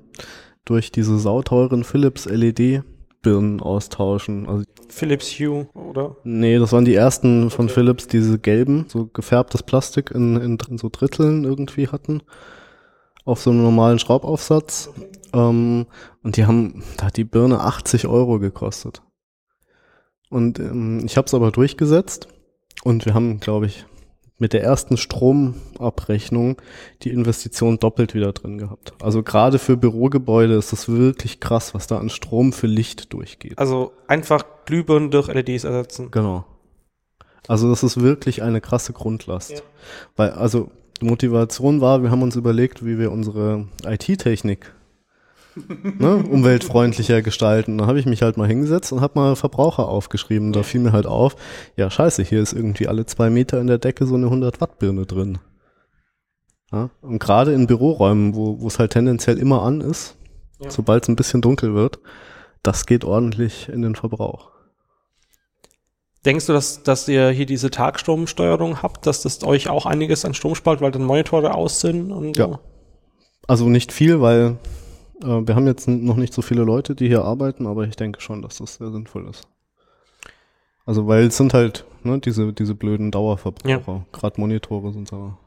durch 0.65 0.91
diese 0.91 1.19
sauteuren 1.19 1.85
Philips 1.85 2.25
LED 2.25 2.83
Birnen 3.21 3.61
austauschen. 3.61 4.49
Also 4.49 4.65
Philips 4.89 5.39
Hue, 5.39 5.67
oder? 5.75 6.17
Nee, 6.25 6.59
das 6.59 6.73
waren 6.73 6.87
die 6.87 6.95
ersten 6.95 7.51
von 7.51 7.67
okay. 7.67 7.75
Philips, 7.75 8.07
diese 8.07 8.39
gelben, 8.39 8.87
so 8.89 9.05
gefärbtes 9.13 9.65
Plastik 9.65 10.13
in, 10.13 10.37
in, 10.37 10.59
in 10.71 10.79
so 10.79 10.89
Dritteln 10.91 11.45
irgendwie 11.45 11.89
hatten 11.89 12.23
auf 13.29 13.43
so 13.43 13.51
einem 13.51 13.63
normalen 13.63 13.99
Schraubaufsatz. 13.99 14.91
Ähm, 15.33 15.87
und 16.23 16.37
die 16.37 16.47
haben, 16.47 16.83
da 16.97 17.07
hat 17.07 17.17
die 17.17 17.25
Birne 17.25 17.61
80 17.61 18.07
Euro 18.07 18.39
gekostet. 18.39 19.03
Und 20.31 20.59
ähm, 20.59 21.03
ich 21.05 21.17
habe 21.17 21.27
es 21.27 21.35
aber 21.35 21.51
durchgesetzt 21.51 22.29
und 22.85 23.07
wir 23.07 23.15
haben, 23.15 23.41
glaube 23.41 23.67
ich, 23.67 23.87
mit 24.41 24.53
der 24.53 24.63
ersten 24.63 24.97
Stromabrechnung 24.97 26.63
die 27.03 27.11
Investition 27.11 27.79
doppelt 27.79 28.15
wieder 28.15 28.33
drin 28.33 28.57
gehabt. 28.59 28.93
Also 29.03 29.23
gerade 29.23 29.59
für 29.59 29.77
Bürogebäude 29.77 30.55
ist 30.55 30.73
das 30.73 30.89
wirklich 30.89 31.41
krass, 31.41 31.75
was 31.75 31.89
da 31.89 31.99
an 31.99 32.09
Strom 32.09 32.53
für 32.53 32.69
Licht 32.69 33.13
durchgeht. 33.13 33.59
Also 33.59 33.93
einfach 34.07 34.45
Glühbirnen 34.65 35.11
durch 35.11 35.27
LEDs 35.29 35.65
ersetzen. 35.65 36.11
Genau. 36.13 36.45
Also 37.49 37.69
das 37.69 37.83
ist 37.83 38.01
wirklich 38.01 38.43
eine 38.43 38.61
krasse 38.61 38.93
Grundlast. 38.93 39.51
Ja. 39.51 39.61
Weil, 40.15 40.31
also 40.31 40.71
Die 41.01 41.07
Motivation 41.07 41.81
war, 41.81 42.03
wir 42.03 42.11
haben 42.11 42.23
uns 42.23 42.37
überlegt, 42.37 42.85
wie 42.85 42.99
wir 42.99 43.11
unsere 43.13 43.67
IT-Technik 43.85 44.73
ne, 45.99 46.17
umweltfreundlicher 46.17 47.23
gestalten. 47.23 47.79
Da 47.79 47.87
habe 47.87 47.99
ich 47.99 48.07
mich 48.07 48.23
halt 48.23 48.37
mal 48.37 48.49
hingesetzt 48.49 48.93
und 48.93 49.01
habe 49.01 49.19
mal 49.19 49.37
Verbraucher 49.37 49.89
aufgeschrieben. 49.89 50.53
Da 50.53 50.63
fiel 50.63 50.81
mir 50.81 50.93
halt 50.93 51.07
auf, 51.07 51.37
ja 51.77 51.91
scheiße, 51.91 52.23
hier 52.23 52.41
ist 52.43 52.53
irgendwie 52.53 52.89
alle 52.89 53.07
zwei 53.07 53.31
Meter 53.31 53.61
in 53.61 53.67
der 53.67 53.79
Decke 53.79 54.07
so 54.07 54.15
eine 54.15 54.27
100 54.27 54.61
Watt 54.61 54.79
Birne 54.79 55.07
drin. 55.07 55.39
Ja, 56.73 56.91
und 57.01 57.19
gerade 57.19 57.53
in 57.53 57.67
Büroräumen, 57.67 58.35
wo 58.35 58.67
es 58.67 58.79
halt 58.79 58.93
tendenziell 58.93 59.39
immer 59.39 59.63
an 59.63 59.81
ist, 59.81 60.17
ja. 60.61 60.71
sobald 60.71 61.05
es 61.05 61.09
ein 61.09 61.17
bisschen 61.17 61.41
dunkel 61.41 61.75
wird, 61.75 61.99
das 62.63 62.87
geht 62.87 63.05
ordentlich 63.05 63.69
in 63.69 63.83
den 63.83 63.95
Verbrauch. 63.95 64.51
Denkst 66.25 66.47
du, 66.47 66.53
dass, 66.53 66.83
dass 66.83 67.09
ihr 67.09 67.31
hier 67.31 67.47
diese 67.47 67.71
Tagstromsteuerung 67.71 68.83
habt, 68.83 69.07
dass 69.07 69.23
das 69.23 69.43
euch 69.45 69.69
auch 69.69 69.87
einiges 69.87 70.25
an 70.25 70.35
Strom 70.35 70.55
spart, 70.55 70.81
weil 70.81 70.91
dann 70.91 71.05
Monitore 71.05 71.55
aus 71.55 71.81
sind? 71.81 72.11
Und 72.13 72.37
ja. 72.37 72.49
So? 72.49 72.59
Also 73.47 73.69
nicht 73.69 73.93
viel, 73.93 74.21
weil 74.21 74.59
wir 75.21 75.55
haben 75.55 75.67
jetzt 75.67 75.89
noch 75.89 76.17
nicht 76.17 76.33
so 76.33 76.43
viele 76.43 76.63
Leute, 76.63 76.95
die 76.95 77.09
hier 77.09 77.25
arbeiten, 77.25 77.67
aber 77.67 77.85
ich 77.85 77.97
denke 77.97 78.21
schon, 78.21 78.43
dass 78.43 78.59
das 78.59 78.75
sehr 78.75 78.91
sinnvoll 78.91 79.29
ist. 79.29 79.49
Also 80.87 81.07
weil 81.07 81.27
es 81.27 81.37
sind 81.37 81.53
halt 81.55 81.85
ne, 82.03 82.19
diese, 82.19 82.53
diese 82.53 82.75
blöden 82.75 83.11
Dauerverbraucher. 83.11 83.93
Ja. 83.93 84.07
Gerade 84.13 84.41
Monitore 84.41 84.93
sind 84.93 85.13
aber. 85.13 85.39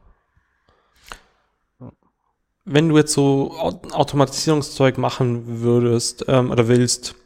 Wenn 2.64 2.88
du 2.88 2.96
jetzt 2.96 3.12
so 3.12 3.50
Automatisierungszeug 3.90 4.96
machen 4.98 5.62
würdest 5.62 6.24
ähm, 6.28 6.52
oder 6.52 6.68
willst, 6.68 7.16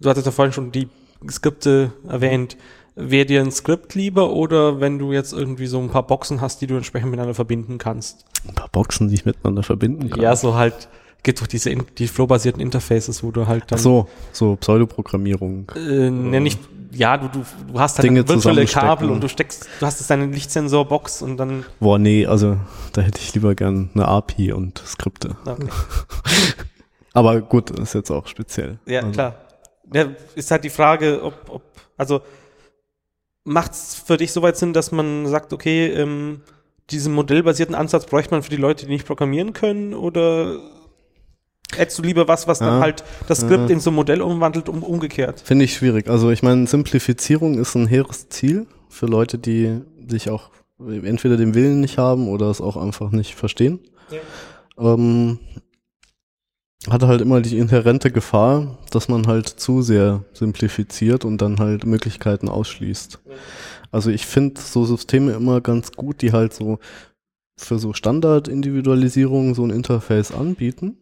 du 0.00 0.08
hattest 0.08 0.24
ja 0.24 0.32
vorhin 0.32 0.54
schon 0.54 0.72
die 0.72 0.88
Skripte 1.28 1.92
erwähnt, 2.08 2.56
wäre 2.94 3.26
dir 3.26 3.42
ein 3.42 3.52
Skript 3.52 3.94
lieber 3.94 4.32
oder 4.32 4.80
wenn 4.80 4.98
du 4.98 5.12
jetzt 5.12 5.34
irgendwie 5.34 5.66
so 5.66 5.78
ein 5.78 5.90
paar 5.90 6.06
Boxen 6.06 6.40
hast, 6.40 6.62
die 6.62 6.66
du 6.66 6.74
entsprechend 6.74 7.10
miteinander 7.10 7.34
verbinden 7.34 7.76
kannst? 7.76 8.24
Ein 8.48 8.54
paar 8.54 8.70
Boxen, 8.70 9.08
die 9.08 9.14
ich 9.14 9.26
miteinander 9.26 9.62
verbinden 9.62 10.08
kann? 10.08 10.20
Ja, 10.22 10.34
so 10.34 10.54
halt 10.54 10.88
gibt 11.22 11.40
doch 11.40 11.46
diese 11.46 11.74
die 11.74 12.08
flow-basierten 12.08 12.60
Interfaces, 12.60 13.22
wo 13.22 13.30
du 13.30 13.46
halt 13.46 13.64
dann. 13.70 13.78
Ach 13.78 13.82
so, 13.82 14.08
so 14.32 14.56
Pseudoprogrammierung. 14.56 15.70
Äh, 15.74 16.10
ne, 16.10 16.40
nicht, 16.40 16.60
ja, 16.92 17.16
du, 17.16 17.28
du, 17.28 17.44
du 17.72 17.78
hast 17.78 17.98
halt 17.98 18.04
Dinge 18.04 18.26
virtuelle 18.26 18.64
Kabel 18.66 19.10
und 19.10 19.22
du 19.22 19.28
steckst, 19.28 19.68
du 19.80 19.86
hast 19.86 20.00
jetzt 20.00 20.10
deine 20.10 20.26
Lichtsensorbox 20.26 21.22
und 21.22 21.36
dann. 21.36 21.64
Boah, 21.80 21.98
nee, 21.98 22.26
also 22.26 22.56
da 22.92 23.02
hätte 23.02 23.20
ich 23.20 23.34
lieber 23.34 23.54
gern 23.54 23.90
eine 23.94 24.06
API 24.06 24.52
und 24.52 24.78
Skripte. 24.78 25.36
Okay. 25.44 25.68
Aber 27.12 27.40
gut, 27.40 27.70
ist 27.70 27.94
jetzt 27.94 28.10
auch 28.10 28.26
speziell. 28.26 28.78
Ja, 28.86 29.00
also. 29.00 29.12
klar. 29.12 29.34
Ja, 29.92 30.06
ist 30.34 30.50
halt 30.50 30.64
die 30.64 30.70
Frage, 30.70 31.22
ob, 31.22 31.34
ob 31.48 31.62
also 31.96 32.20
macht 33.44 33.72
es 33.72 33.94
für 33.94 34.16
dich 34.16 34.32
soweit 34.32 34.56
Sinn, 34.56 34.72
dass 34.72 34.92
man 34.92 35.26
sagt, 35.26 35.52
okay, 35.52 35.86
ähm, 35.88 36.42
diesen 36.90 37.14
modellbasierten 37.14 37.74
Ansatz 37.74 38.06
bräuchte 38.06 38.32
man 38.32 38.42
für 38.42 38.50
die 38.50 38.56
Leute, 38.56 38.86
die 38.86 38.92
nicht 38.92 39.06
programmieren 39.06 39.52
können, 39.52 39.94
oder 39.94 40.58
Hättest 41.78 41.98
du 41.98 42.02
lieber 42.02 42.28
was, 42.28 42.46
was 42.46 42.58
dann 42.58 42.74
ja, 42.74 42.80
halt 42.80 43.04
das 43.26 43.40
Skript 43.40 43.68
ja. 43.68 43.74
in 43.74 43.80
so 43.80 43.90
ein 43.90 43.94
Modell 43.94 44.20
umwandelt, 44.20 44.68
um 44.68 44.82
umgekehrt? 44.82 45.40
Finde 45.40 45.64
ich 45.64 45.74
schwierig. 45.74 46.08
Also 46.08 46.30
ich 46.30 46.42
meine, 46.42 46.66
Simplifizierung 46.66 47.58
ist 47.58 47.74
ein 47.74 47.86
hehres 47.86 48.28
Ziel 48.28 48.66
für 48.88 49.06
Leute, 49.06 49.38
die 49.38 49.80
sich 50.08 50.30
auch 50.30 50.50
entweder 50.78 51.36
den 51.36 51.54
Willen 51.54 51.80
nicht 51.80 51.98
haben 51.98 52.28
oder 52.28 52.46
es 52.50 52.60
auch 52.60 52.76
einfach 52.76 53.10
nicht 53.10 53.34
verstehen. 53.34 53.80
Ja. 54.10 54.94
Ähm, 54.94 55.38
hatte 56.88 57.08
halt 57.08 57.20
immer 57.20 57.40
die 57.40 57.58
inhärente 57.58 58.10
Gefahr, 58.10 58.78
dass 58.90 59.08
man 59.08 59.26
halt 59.26 59.48
zu 59.48 59.82
sehr 59.82 60.24
simplifiziert 60.32 61.24
und 61.24 61.42
dann 61.42 61.58
halt 61.58 61.84
Möglichkeiten 61.84 62.48
ausschließt. 62.48 63.18
Also 63.90 64.10
ich 64.10 64.26
finde 64.26 64.60
so 64.60 64.84
Systeme 64.84 65.32
immer 65.32 65.60
ganz 65.60 65.92
gut, 65.92 66.22
die 66.22 66.32
halt 66.32 66.54
so 66.54 66.78
für 67.56 67.78
so 67.78 67.92
Standardindividualisierung 67.92 69.54
so 69.54 69.64
ein 69.64 69.70
Interface 69.70 70.32
anbieten 70.32 70.96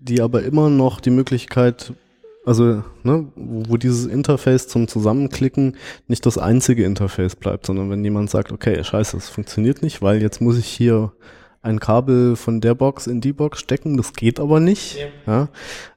die 0.00 0.20
aber 0.20 0.42
immer 0.42 0.70
noch 0.70 1.00
die 1.00 1.10
Möglichkeit, 1.10 1.92
also 2.44 2.82
ne, 3.02 3.26
wo, 3.36 3.76
dieses 3.76 4.06
Interface 4.06 4.66
zum 4.66 4.88
Zusammenklicken 4.88 5.76
nicht 6.08 6.24
das 6.26 6.38
einzige 6.38 6.84
Interface 6.84 7.36
bleibt, 7.36 7.66
sondern 7.66 7.90
wenn 7.90 8.02
jemand 8.02 8.30
sagt, 8.30 8.50
okay, 8.50 8.82
scheiße, 8.82 9.16
es 9.16 9.28
funktioniert 9.28 9.82
nicht, 9.82 10.02
weil 10.02 10.22
jetzt 10.22 10.40
muss 10.40 10.58
ich 10.58 10.66
hier 10.66 11.12
ein 11.62 11.78
Kabel 11.78 12.36
von 12.36 12.62
der 12.62 12.74
Box 12.74 13.06
in 13.06 13.20
die 13.20 13.34
Box 13.34 13.60
stecken, 13.60 13.98
das 13.98 14.14
geht 14.14 14.40
aber 14.40 14.60
nicht, 14.60 14.96
ja. 15.26 15.48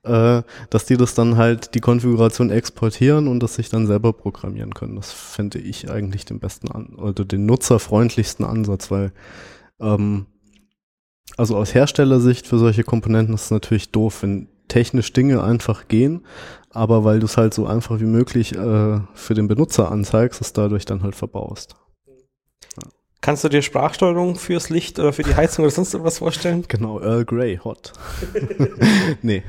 ja 0.03 0.37
äh, 0.39 0.43
dass 0.69 0.85
die 0.85 0.97
das 0.97 1.15
dann 1.15 1.37
halt 1.37 1.73
die 1.73 1.79
Konfiguration 1.79 2.49
exportieren 2.49 3.29
und 3.29 3.41
das 3.41 3.55
sich 3.55 3.69
dann 3.69 3.87
selber 3.87 4.11
programmieren 4.11 4.73
können. 4.73 4.97
Das 4.97 5.13
fände 5.13 5.59
ich 5.59 5.89
eigentlich 5.89 6.25
den 6.25 6.39
besten 6.39 6.69
an 6.69 6.95
oder 6.95 7.23
den 7.23 7.45
nutzerfreundlichsten 7.45 8.43
Ansatz, 8.43 8.91
weil 8.91 9.13
ähm, 9.79 10.25
also 11.37 11.57
aus 11.57 11.73
Herstellersicht 11.73 12.47
für 12.47 12.57
solche 12.57 12.83
Komponenten 12.83 13.33
ist 13.33 13.45
es 13.45 13.51
natürlich 13.51 13.91
doof, 13.91 14.23
wenn 14.23 14.47
technisch 14.67 15.13
Dinge 15.13 15.43
einfach 15.43 15.87
gehen, 15.87 16.25
aber 16.69 17.03
weil 17.03 17.19
du 17.19 17.25
es 17.25 17.37
halt 17.37 17.53
so 17.53 17.67
einfach 17.67 17.99
wie 17.99 18.05
möglich 18.05 18.55
äh, 18.55 18.99
für 19.13 19.33
den 19.33 19.47
Benutzer 19.47 19.91
anzeigst, 19.91 20.41
es 20.41 20.53
dadurch 20.53 20.85
dann 20.85 21.03
halt 21.03 21.15
verbaust. 21.15 21.75
Ja. 22.07 22.89
Kannst 23.21 23.43
du 23.43 23.49
dir 23.49 23.61
Sprachsteuerung 23.61 24.35
fürs 24.35 24.69
Licht 24.69 24.99
oder 24.99 25.13
für 25.13 25.23
die 25.23 25.35
Heizung 25.35 25.65
oder 25.65 25.73
sonst 25.73 25.93
irgendwas 25.93 26.17
vorstellen? 26.17 26.65
Genau, 26.67 26.99
Earl 26.99 27.25
Grey, 27.25 27.57
hot. 27.63 27.93
nee, 29.21 29.43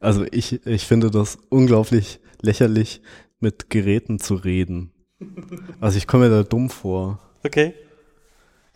also 0.00 0.24
ich, 0.30 0.64
ich 0.66 0.86
finde 0.86 1.10
das 1.10 1.38
unglaublich 1.48 2.20
lächerlich, 2.40 3.02
mit 3.40 3.70
Geräten 3.70 4.18
zu 4.18 4.34
reden. 4.34 4.92
Also 5.80 5.98
ich 5.98 6.06
komme 6.06 6.28
mir 6.28 6.30
da 6.30 6.42
dumm 6.42 6.70
vor. 6.70 7.20
Okay. 7.44 7.74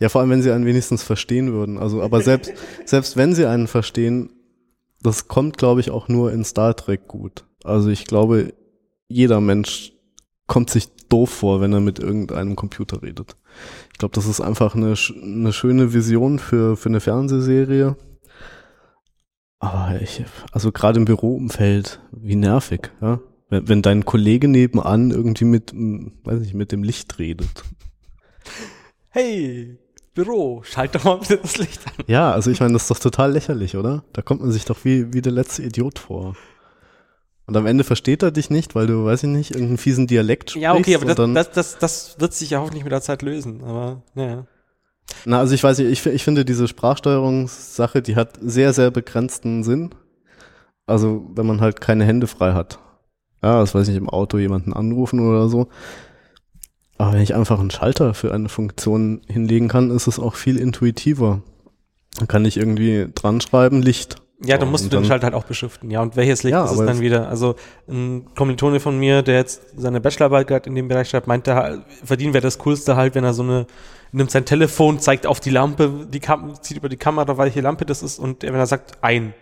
Ja, 0.03 0.09
vor 0.09 0.19
allem, 0.19 0.31
wenn 0.31 0.41
sie 0.41 0.51
einen 0.51 0.65
wenigstens 0.65 1.01
verstehen 1.01 1.53
würden. 1.53 1.77
Also, 1.77 2.01
aber 2.01 2.19
selbst, 2.19 2.51
selbst 2.85 3.15
wenn 3.15 3.33
sie 3.33 3.45
einen 3.45 3.67
verstehen, 3.67 4.31
das 5.01 5.29
kommt, 5.29 5.57
glaube 5.57 5.79
ich, 5.79 5.91
auch 5.91 6.09
nur 6.09 6.33
in 6.33 6.43
Star 6.43 6.75
Trek 6.75 7.07
gut. 7.07 7.45
Also 7.63 7.87
ich 7.87 8.03
glaube, 8.03 8.53
jeder 9.07 9.39
Mensch 9.39 9.93
kommt 10.45 10.69
sich 10.71 10.89
doof 11.07 11.29
vor, 11.29 11.61
wenn 11.61 11.71
er 11.71 11.79
mit 11.79 11.99
irgendeinem 11.99 12.57
Computer 12.57 13.01
redet. 13.01 13.37
Ich 13.93 13.97
glaube, 13.97 14.13
das 14.13 14.25
ist 14.25 14.41
einfach 14.41 14.75
eine, 14.75 14.95
eine 15.23 15.53
schöne 15.53 15.93
Vision 15.93 16.37
für, 16.37 16.75
für 16.75 16.89
eine 16.89 16.99
Fernsehserie. 16.99 17.95
Aber 19.59 20.01
ich, 20.01 20.21
also 20.51 20.73
gerade 20.73 20.99
im 20.99 21.05
Büroumfeld, 21.05 22.01
wie 22.11 22.35
nervig, 22.35 22.91
ja? 22.99 23.21
Wenn, 23.47 23.69
wenn 23.69 23.81
dein 23.81 24.03
Kollege 24.03 24.49
nebenan 24.49 25.11
irgendwie 25.11 25.45
mit, 25.45 25.71
weiß 25.73 26.41
ich, 26.41 26.53
mit 26.53 26.73
dem 26.73 26.83
Licht 26.83 27.19
redet. 27.19 27.63
Hey, 29.07 29.79
Büro, 30.13 30.61
schalt 30.63 30.95
doch 30.95 31.03
mal 31.03 31.17
bitte 31.17 31.37
das 31.37 31.57
Licht 31.57 31.85
an. 31.87 32.05
Ja, 32.07 32.31
also 32.31 32.51
ich 32.51 32.59
meine, 32.59 32.73
das 32.73 32.83
ist 32.83 32.91
doch 32.91 32.99
total 32.99 33.31
lächerlich, 33.31 33.75
oder? 33.75 34.03
Da 34.13 34.21
kommt 34.21 34.41
man 34.41 34.51
sich 34.51 34.65
doch 34.65 34.83
wie, 34.83 35.13
wie 35.13 35.21
der 35.21 35.31
letzte 35.31 35.63
Idiot 35.63 35.99
vor. 35.99 36.35
Und 37.45 37.57
am 37.57 37.65
Ende 37.65 37.83
versteht 37.83 38.23
er 38.23 38.31
dich 38.31 38.49
nicht, 38.49 38.75
weil 38.75 38.87
du, 38.87 39.05
weiß 39.05 39.23
ich 39.23 39.29
nicht, 39.29 39.51
irgendeinen 39.51 39.77
fiesen 39.77 40.07
Dialekt 40.07 40.51
sprichst. 40.51 40.63
Ja, 40.63 40.75
okay, 40.75 40.95
aber 40.95 41.13
das, 41.13 41.33
das, 41.33 41.51
das, 41.51 41.79
das 41.79 42.19
wird 42.19 42.33
sich 42.33 42.51
ja 42.51 42.59
hoffentlich 42.59 42.83
mit 42.83 42.91
der 42.91 43.01
Zeit 43.01 43.21
lösen, 43.21 43.63
aber 43.63 44.03
naja. 44.13 44.45
Na, 45.25 45.39
also 45.39 45.53
ich 45.53 45.63
weiß 45.63 45.79
nicht, 45.79 45.89
ich, 45.89 46.05
ich 46.05 46.23
finde 46.23 46.45
diese 46.45 46.67
Sprachsteuerungssache, 46.67 48.01
die 48.01 48.15
hat 48.15 48.37
sehr, 48.41 48.71
sehr 48.73 48.91
begrenzten 48.91 49.63
Sinn. 49.63 49.93
Also 50.85 51.29
wenn 51.33 51.45
man 51.45 51.59
halt 51.61 51.81
keine 51.81 52.05
Hände 52.05 52.27
frei 52.27 52.53
hat. 52.53 52.79
Ja, 53.41 53.59
das 53.59 53.75
weiß 53.75 53.87
ich, 53.89 53.95
im 53.95 54.09
Auto 54.09 54.37
jemanden 54.37 54.73
anrufen 54.73 55.19
oder 55.19 55.49
so. 55.49 55.67
Aber 56.97 57.13
wenn 57.13 57.21
ich 57.21 57.35
einfach 57.35 57.59
einen 57.59 57.71
Schalter 57.71 58.13
für 58.13 58.33
eine 58.33 58.49
Funktion 58.49 59.21
hinlegen 59.27 59.67
kann, 59.67 59.91
ist 59.91 60.07
es 60.07 60.19
auch 60.19 60.35
viel 60.35 60.57
intuitiver. 60.57 61.41
Dann 62.17 62.27
kann 62.27 62.45
ich 62.45 62.57
irgendwie 62.57 63.07
dran 63.13 63.41
schreiben, 63.41 63.81
Licht. 63.81 64.17
Ja, 64.45 64.57
du 64.57 64.65
musst 64.65 64.91
den 64.91 65.05
Schalter 65.05 65.25
halt 65.25 65.35
auch 65.35 65.45
beschriften. 65.45 65.89
Ja, 65.89 66.01
und 66.01 66.15
welches 66.17 66.43
Licht 66.43 66.51
ja, 66.51 66.65
ist 66.65 66.71
es 66.71 66.77
dann 66.77 66.99
wieder? 66.99 67.29
Also 67.29 67.55
ein 67.87 68.25
Kommilitone 68.35 68.79
von 68.79 68.99
mir, 68.99 69.21
der 69.21 69.35
jetzt 69.35 69.61
seine 69.77 70.01
Bachelorarbeit 70.01 70.47
gerade 70.47 70.69
in 70.69 70.75
dem 70.75 70.89
Bereich 70.89 71.09
schreibt, 71.09 71.27
meint, 71.27 71.47
der 71.47 71.83
verdienen 72.03 72.33
wäre 72.33 72.41
das 72.41 72.57
Coolste 72.59 72.95
halt, 72.95 73.15
wenn 73.15 73.23
er 73.23 73.33
so 73.33 73.43
eine, 73.43 73.67
nimmt 74.11 74.31
sein 74.31 74.43
Telefon, 74.43 74.99
zeigt 74.99 75.25
auf 75.27 75.39
die 75.39 75.49
Lampe, 75.49 76.07
die 76.11 76.19
Kam 76.19 76.61
zieht 76.61 76.77
über 76.77 76.89
die 76.89 76.97
Kamera, 76.97 77.37
welche 77.37 77.61
Lampe 77.61 77.85
das 77.85 78.03
ist 78.03 78.19
und 78.19 78.43
wenn 78.43 78.53
er 78.53 78.65
sagt, 78.65 78.97
ein, 79.01 79.33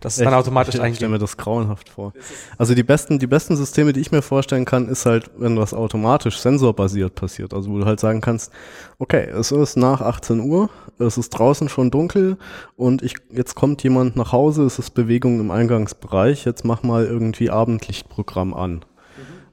das 0.00 0.18
ist 0.18 0.24
dann 0.24 0.34
automatisch 0.34 0.74
ich, 0.74 0.82
Ich 0.82 0.96
stelle 0.96 1.12
mir 1.12 1.18
das 1.18 1.36
grauenhaft 1.36 1.88
vor. 1.88 2.12
Also 2.58 2.74
die 2.74 2.82
besten, 2.82 3.18
die 3.18 3.26
besten 3.26 3.56
Systeme, 3.56 3.92
die 3.92 4.00
ich 4.00 4.12
mir 4.12 4.22
vorstellen 4.22 4.64
kann, 4.64 4.88
ist 4.88 5.06
halt, 5.06 5.30
wenn 5.38 5.56
was 5.56 5.72
automatisch 5.72 6.38
sensorbasiert 6.38 7.14
passiert. 7.14 7.54
Also 7.54 7.70
wo 7.70 7.78
du 7.78 7.86
halt 7.86 8.00
sagen 8.00 8.20
kannst, 8.20 8.52
okay, 8.98 9.28
es 9.30 9.52
ist 9.52 9.76
nach 9.76 10.02
18 10.02 10.40
Uhr, 10.40 10.68
es 10.98 11.16
ist 11.16 11.30
draußen 11.30 11.68
schon 11.68 11.90
dunkel 11.90 12.36
und 12.76 13.02
ich, 13.02 13.14
jetzt 13.30 13.54
kommt 13.54 13.82
jemand 13.82 14.16
nach 14.16 14.32
Hause, 14.32 14.64
es 14.64 14.78
ist 14.78 14.90
Bewegung 14.90 15.40
im 15.40 15.50
Eingangsbereich, 15.50 16.44
jetzt 16.44 16.64
mach 16.64 16.82
mal 16.82 17.06
irgendwie 17.06 17.50
Abendlichtprogramm 17.50 18.52
an. 18.52 18.72
Mhm. 18.74 18.82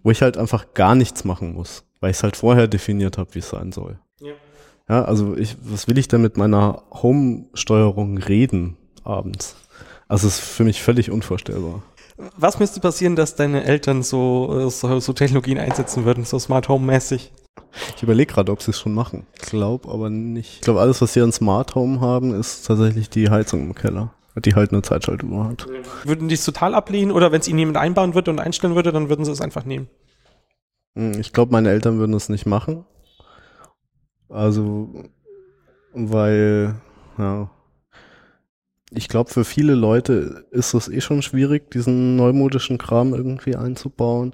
Wo 0.04 0.12
ich 0.12 0.22
halt 0.22 0.38
einfach 0.38 0.74
gar 0.74 0.96
nichts 0.96 1.24
machen 1.24 1.54
muss, 1.54 1.86
weil 2.02 2.12
ich 2.12 2.18
es 2.18 2.24
halt 2.24 2.36
vorher 2.36 2.68
definiert 2.68 3.18
habe, 3.18 3.34
wie 3.34 3.40
es 3.40 3.50
sein 3.50 3.72
soll. 3.72 3.98
Ja. 4.20 4.34
ja, 4.90 5.06
also 5.06 5.38
ich, 5.38 5.56
was 5.62 5.88
will 5.88 5.98
ich 5.98 6.10
denn 6.10 6.22
mit 6.22 6.36
meiner 6.36 6.84
Home-Steuerung 6.92 8.18
reden 8.18 8.78
abends? 9.04 9.56
Also 10.14 10.28
es 10.28 10.38
ist 10.38 10.48
für 10.48 10.64
mich 10.64 10.84
völlig 10.84 11.10
unvorstellbar. 11.10 11.82
Was 12.38 12.60
müsste 12.60 12.80
passieren, 12.80 13.16
dass 13.16 13.36
deine 13.36 13.64
Eltern 13.64 14.04
so, 14.04 14.70
so, 14.70 15.00
so 15.00 15.12
Technologien 15.12 15.58
einsetzen 15.58 16.06
würden, 16.06 16.24
so 16.24 16.38
Smart 16.38 16.70
Home 16.70 16.86
mäßig? 16.86 17.34
Ich 17.96 18.04
überlege 18.04 18.32
gerade, 18.32 18.52
ob 18.52 18.62
sie 18.62 18.70
es 18.70 18.80
schon 18.80 18.94
machen. 18.94 19.26
Ich 19.34 19.42
glaube 19.42 19.90
aber 19.90 20.12
nicht. 20.12 20.58
Ich 20.58 20.62
glaube, 20.62 20.82
alles, 20.82 21.02
was 21.02 21.14
sie 21.14 21.22
an 21.22 21.32
Smart 21.32 21.74
Home 21.74 22.00
haben, 22.00 22.40
ist 22.40 22.68
tatsächlich 22.68 23.10
die 23.10 23.32
Heizung 23.32 23.62
im 23.62 23.74
Keller. 23.74 24.14
Die 24.36 24.54
halt 24.54 24.72
eine 24.72 24.84
Zeitschaltuhr 24.84 25.46
hat. 25.46 25.66
Würden 26.04 26.28
die 26.28 26.36
es 26.36 26.46
total 26.46 26.76
ablehnen 26.76 27.12
oder 27.12 27.32
wenn 27.32 27.42
es 27.42 27.48
ihnen 27.48 27.58
jemand 27.58 27.78
einbauen 27.78 28.14
würde 28.14 28.30
und 28.30 28.40
einstellen 28.40 28.76
würde, 28.76 28.92
dann 28.92 29.10
würden 29.10 29.26
sie 29.26 29.32
es 29.32 29.42
einfach 29.42 29.66
nehmen? 29.66 29.90
Hm, 30.96 31.20
ich 31.20 31.34
glaube, 31.34 31.52
meine 31.52 31.72
Eltern 31.72 31.98
würden 31.98 32.14
es 32.14 32.30
nicht 32.30 32.46
machen. 32.46 32.86
Also, 34.30 34.94
weil, 35.92 36.76
ja, 37.18 37.50
ich 38.96 39.08
glaube, 39.08 39.30
für 39.30 39.44
viele 39.44 39.76
Leute 39.76 40.46
ist 40.52 40.74
es 40.74 40.88
eh 40.88 41.02
schon 41.02 41.22
schwierig, 41.22 41.72
diesen 41.72 42.16
neumodischen 42.16 42.78
Kram 42.78 43.14
irgendwie 43.14 43.56
einzubauen. 43.56 44.34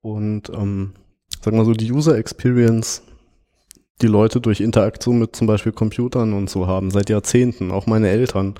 Und 0.00 0.50
ähm, 0.50 0.92
sagen 1.42 1.56
wir 1.56 1.64
so, 1.64 1.72
die 1.72 1.90
User 1.90 2.16
Experience, 2.16 3.02
die 4.02 4.06
Leute 4.06 4.40
durch 4.40 4.60
Interaktion 4.60 5.18
mit 5.18 5.36
zum 5.36 5.46
Beispiel 5.46 5.72
Computern 5.72 6.32
und 6.32 6.50
so 6.50 6.66
haben, 6.66 6.90
seit 6.90 7.10
Jahrzehnten, 7.10 7.70
auch 7.70 7.86
meine 7.86 8.08
Eltern, 8.08 8.54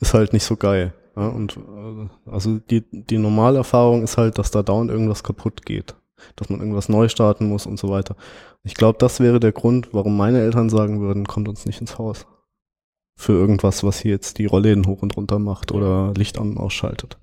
ist 0.00 0.14
halt 0.14 0.32
nicht 0.32 0.44
so 0.44 0.56
geil. 0.56 0.92
Ja, 1.16 1.28
und 1.28 1.56
äh, 1.56 2.30
also 2.30 2.58
die, 2.70 2.84
die 2.90 3.18
normale 3.18 3.58
Erfahrung 3.58 4.02
ist 4.02 4.18
halt, 4.18 4.38
dass 4.38 4.50
da 4.50 4.62
dauernd 4.62 4.90
irgendwas 4.90 5.24
kaputt 5.24 5.64
geht, 5.64 5.94
dass 6.36 6.50
man 6.50 6.60
irgendwas 6.60 6.88
neu 6.88 7.08
starten 7.08 7.48
muss 7.48 7.66
und 7.66 7.78
so 7.78 7.88
weiter. 7.88 8.16
Ich 8.64 8.74
glaube, 8.74 8.98
das 8.98 9.20
wäre 9.20 9.40
der 9.40 9.52
Grund, 9.52 9.88
warum 9.92 10.16
meine 10.16 10.40
Eltern 10.40 10.68
sagen 10.68 11.00
würden, 11.00 11.26
kommt 11.26 11.48
uns 11.48 11.64
nicht 11.64 11.80
ins 11.80 11.98
Haus. 11.98 12.26
Für 13.16 13.32
irgendwas, 13.32 13.82
was 13.82 14.00
hier 14.00 14.12
jetzt 14.12 14.38
die 14.38 14.46
Rollläden 14.46 14.86
hoch 14.86 15.02
und 15.02 15.16
runter 15.16 15.38
macht 15.38 15.72
oder 15.72 16.12
Licht 16.16 16.38
an 16.38 16.50
und 16.50 16.58
ausschaltet. 16.58 17.18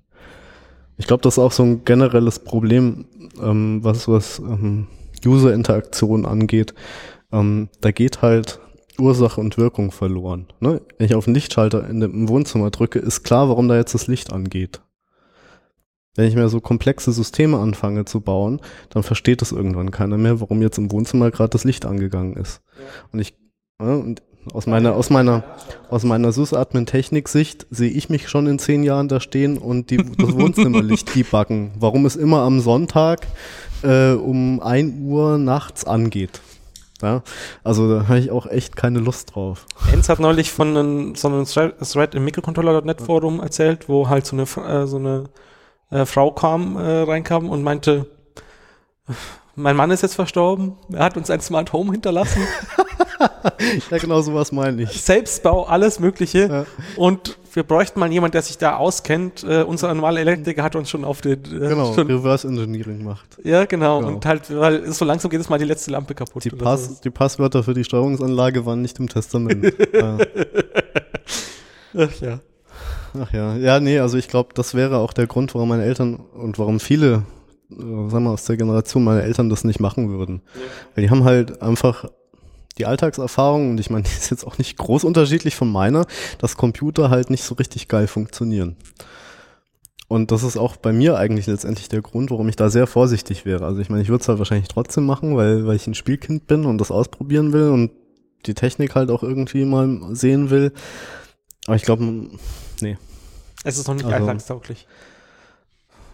Ich 0.96 1.06
glaube, 1.06 1.22
das 1.22 1.34
ist 1.34 1.38
auch 1.38 1.52
so 1.52 1.62
ein 1.62 1.84
generelles 1.84 2.40
Problem, 2.40 3.06
ähm, 3.40 3.82
was, 3.82 4.08
was 4.08 4.38
ähm, 4.38 4.88
User-Interaktion 5.24 6.26
angeht. 6.26 6.74
Ähm, 7.32 7.68
da 7.80 7.90
geht 7.90 8.22
halt 8.22 8.60
Ursache 8.98 9.40
und 9.40 9.58
Wirkung 9.58 9.90
verloren. 9.90 10.46
Ne? 10.60 10.80
Wenn 10.98 11.06
ich 11.06 11.14
auf 11.14 11.24
den 11.24 11.34
Lichtschalter 11.34 11.88
in 11.88 12.00
dem, 12.00 12.12
im 12.12 12.28
Wohnzimmer 12.28 12.70
drücke, 12.70 12.98
ist 12.98 13.24
klar, 13.24 13.48
warum 13.48 13.68
da 13.68 13.76
jetzt 13.76 13.94
das 13.94 14.06
Licht 14.06 14.32
angeht. 14.32 14.82
Wenn 16.16 16.28
ich 16.28 16.36
mir 16.36 16.48
so 16.48 16.60
komplexe 16.60 17.10
Systeme 17.10 17.58
anfange 17.58 18.04
zu 18.04 18.20
bauen, 18.20 18.60
dann 18.90 19.02
versteht 19.02 19.42
es 19.42 19.50
irgendwann 19.50 19.90
keiner 19.90 20.16
mehr, 20.16 20.40
warum 20.40 20.62
jetzt 20.62 20.78
im 20.78 20.92
Wohnzimmer 20.92 21.32
gerade 21.32 21.50
das 21.50 21.64
Licht 21.64 21.86
angegangen 21.86 22.36
ist. 22.36 22.62
Ja. 22.78 22.84
Und 23.12 23.18
ich, 23.18 23.36
ja, 23.80 23.94
und 23.94 24.22
aus 24.52 24.66
meiner, 24.66 24.94
aus 24.94 25.10
meiner, 25.10 25.42
aus 25.90 26.04
meiner 26.04 26.32
SysAdmin-Technik-Sicht 26.32 27.66
sehe 27.70 27.90
ich 27.90 28.08
mich 28.08 28.28
schon 28.28 28.46
in 28.46 28.58
zehn 28.58 28.82
Jahren 28.82 29.08
da 29.08 29.20
stehen 29.20 29.58
und 29.58 29.90
die, 29.90 29.96
das 29.96 30.32
Wohnzimmerlicht 30.34 31.14
debuggen. 31.14 31.72
Warum 31.78 32.06
es 32.06 32.16
immer 32.16 32.40
am 32.40 32.60
Sonntag 32.60 33.26
äh, 33.82 34.12
um 34.12 34.60
ein 34.60 35.02
Uhr 35.02 35.38
nachts 35.38 35.84
angeht. 35.84 36.40
Ja, 37.02 37.22
also 37.62 37.88
da 37.92 38.08
habe 38.08 38.18
ich 38.18 38.30
auch 38.30 38.46
echt 38.46 38.76
keine 38.76 38.98
Lust 38.98 39.34
drauf. 39.34 39.66
Enz 39.92 40.08
hat 40.08 40.20
neulich 40.20 40.50
von 40.50 40.68
einem, 40.68 41.14
so 41.14 41.28
einem 41.28 41.44
Thread 41.44 42.14
im 42.14 42.24
Mikrocontroller.net 42.24 43.02
Forum 43.02 43.40
erzählt, 43.40 43.88
wo 43.88 44.08
halt 44.08 44.24
so 44.26 44.36
eine, 44.36 44.44
äh, 44.44 44.86
so 44.86 44.96
eine 44.96 45.24
äh, 45.90 46.06
Frau 46.06 46.30
kam, 46.30 46.76
äh, 46.76 47.02
reinkam 47.02 47.50
und 47.50 47.62
meinte, 47.62 48.06
mein 49.54 49.76
Mann 49.76 49.90
ist 49.90 50.02
jetzt 50.02 50.14
verstorben, 50.14 50.76
er 50.92 51.04
hat 51.04 51.16
uns 51.16 51.30
ein 51.30 51.40
Smart 51.40 51.72
Home 51.72 51.92
hinterlassen. 51.92 52.42
ja, 53.90 53.98
genau 53.98 54.20
sowas 54.20 54.52
meine 54.52 54.82
ich. 54.82 54.90
Selbstbau, 55.02 55.64
alles 55.64 56.00
Mögliche. 56.00 56.48
Ja. 56.48 56.66
Und 56.96 57.38
wir 57.52 57.62
bräuchten 57.62 58.00
mal 58.00 58.10
jemanden, 58.10 58.32
der 58.32 58.42
sich 58.42 58.58
da 58.58 58.76
auskennt. 58.76 59.44
Äh, 59.44 59.62
unser 59.62 59.92
normaler 59.94 60.20
Elektriker 60.20 60.62
hat 60.62 60.76
uns 60.76 60.90
schon 60.90 61.04
auf 61.04 61.20
den. 61.20 61.44
Äh, 61.44 61.68
genau, 61.68 61.94
schon, 61.94 62.06
Reverse 62.08 62.46
Engineering 62.46 63.04
macht. 63.04 63.38
Ja, 63.44 63.64
genau. 63.64 64.00
genau. 64.00 64.12
Und 64.14 64.26
halt, 64.26 64.54
weil 64.54 64.90
so 64.92 65.04
langsam 65.04 65.30
geht 65.30 65.40
es 65.40 65.48
mal 65.48 65.58
die 65.58 65.64
letzte 65.64 65.90
Lampe 65.90 66.14
kaputt. 66.14 66.44
Die, 66.44 66.50
Pass, 66.50 66.86
so. 66.86 66.94
die 67.02 67.10
Passwörter 67.10 67.62
für 67.62 67.74
die 67.74 67.84
Steuerungsanlage 67.84 68.66
waren 68.66 68.82
nicht 68.82 68.98
im 68.98 69.08
Testament. 69.08 69.64
ja. 69.92 70.18
Ach 71.96 72.20
ja. 72.20 72.40
Ach 73.20 73.32
ja. 73.32 73.56
Ja, 73.56 73.80
nee, 73.80 74.00
also 74.00 74.18
ich 74.18 74.28
glaube, 74.28 74.50
das 74.54 74.74
wäre 74.74 74.98
auch 74.98 75.12
der 75.12 75.26
Grund, 75.26 75.54
warum 75.54 75.68
meine 75.68 75.84
Eltern 75.84 76.16
und 76.16 76.58
warum 76.58 76.80
viele 76.80 77.22
äh, 77.70 78.10
sagen 78.10 78.24
wir 78.24 78.30
aus 78.30 78.44
der 78.44 78.56
Generation 78.56 79.04
meiner 79.04 79.22
Eltern 79.22 79.48
das 79.48 79.64
nicht 79.64 79.80
machen 79.80 80.10
würden. 80.10 80.42
Ja. 80.54 80.60
Weil 80.94 81.04
die 81.04 81.10
haben 81.10 81.24
halt 81.24 81.62
einfach 81.62 82.06
die 82.78 82.86
Alltagserfahrung, 82.86 83.70
und 83.70 83.80
ich 83.80 83.90
meine, 83.90 84.02
die 84.04 84.10
ist 84.10 84.30
jetzt 84.30 84.46
auch 84.46 84.58
nicht 84.58 84.76
groß 84.76 85.04
unterschiedlich 85.04 85.54
von 85.54 85.70
meiner, 85.70 86.06
dass 86.38 86.56
Computer 86.56 87.10
halt 87.10 87.30
nicht 87.30 87.44
so 87.44 87.54
richtig 87.54 87.88
geil 87.88 88.06
funktionieren. 88.06 88.76
Und 90.06 90.30
das 90.30 90.42
ist 90.42 90.56
auch 90.56 90.76
bei 90.76 90.92
mir 90.92 91.16
eigentlich 91.16 91.46
letztendlich 91.46 91.88
der 91.88 92.02
Grund, 92.02 92.30
warum 92.30 92.48
ich 92.48 92.56
da 92.56 92.68
sehr 92.68 92.86
vorsichtig 92.86 93.46
wäre. 93.46 93.64
Also 93.64 93.80
ich 93.80 93.88
meine, 93.88 94.02
ich 94.02 94.08
würde 94.08 94.22
es 94.22 94.28
halt 94.28 94.38
wahrscheinlich 94.38 94.68
trotzdem 94.68 95.06
machen, 95.06 95.36
weil, 95.36 95.66
weil 95.66 95.76
ich 95.76 95.86
ein 95.86 95.94
Spielkind 95.94 96.46
bin 96.46 96.66
und 96.66 96.78
das 96.78 96.90
ausprobieren 96.90 97.52
will 97.52 97.70
und 97.70 97.90
die 98.46 98.54
Technik 98.54 98.94
halt 98.94 99.10
auch 99.10 99.22
irgendwie 99.22 99.64
mal 99.64 100.14
sehen 100.14 100.50
will. 100.50 100.72
Aber 101.66 101.76
ich 101.76 101.82
glaube, 101.82 102.28
nee. 102.80 102.98
Es 103.64 103.78
ist 103.78 103.88
noch 103.88 103.94
nicht 103.94 104.04
also, 104.04 104.16
alltagstauglich. 104.16 104.86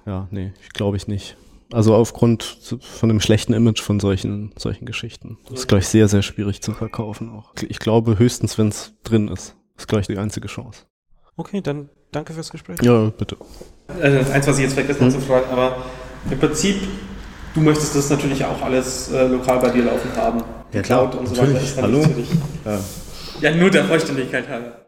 Ja, 0.07 0.29
nee, 0.31 0.53
glaube 0.73 0.97
ich 0.97 1.09
nicht. 1.09 1.37
Also 1.73 1.95
aufgrund 1.95 2.43
von 2.81 3.09
dem 3.09 3.21
schlechten 3.21 3.53
Image 3.53 3.81
von 3.81 4.01
solchen, 4.01 4.53
solchen 4.57 4.87
Geschichten. 4.87 5.39
Das 5.49 5.61
ist, 5.61 5.69
glaube 5.69 5.81
ich, 5.81 5.89
sehr, 5.89 6.09
sehr 6.09 6.23
schwierig 6.23 6.63
zu 6.63 6.73
verkaufen 6.73 7.31
auch. 7.31 7.53
Ich 7.69 7.79
glaube 7.79 8.19
höchstens, 8.19 8.59
wenn 8.59 8.69
es 8.69 8.95
drin 9.05 9.29
ist. 9.29 9.57
Das 9.75 9.85
ist, 9.85 9.89
glaube 9.89 10.01
ich, 10.01 10.07
die 10.09 10.19
einzige 10.19 10.49
Chance. 10.49 10.83
Okay, 11.37 11.61
dann 11.61 11.89
danke 12.11 12.33
fürs 12.33 12.51
Gespräch. 12.51 12.83
Ja, 12.83 13.11
bitte. 13.11 13.37
Also 14.01 14.33
eins, 14.33 14.47
was 14.47 14.59
ich 14.59 14.65
jetzt 14.65 14.75
vergessen 14.75 15.01
habe 15.01 15.13
hm? 15.13 15.21
zu 15.21 15.27
fragen, 15.27 15.51
aber 15.51 15.77
im 16.31 16.39
Prinzip, 16.39 16.77
du 17.55 17.61
möchtest 17.61 17.95
das 17.95 18.11
natürlich 18.11 18.45
auch 18.45 18.61
alles 18.63 19.11
äh, 19.11 19.27
lokal 19.27 19.61
bei 19.61 19.71
dir 19.71 19.85
laufen 19.85 20.15
haben. 20.17 20.43
Ja, 20.73 20.83
klar. 20.83 21.11
Cloud 21.11 21.21
und 21.21 21.29
so 21.29 21.43
weiter 21.43 21.61
ist 21.61 21.81
Hallo? 21.81 22.05
Ja. 22.65 22.81
ja, 23.41 23.57
nur 23.57 23.71
der 23.71 23.85
Vollständigkeit 23.85 24.49
halber. 24.49 24.80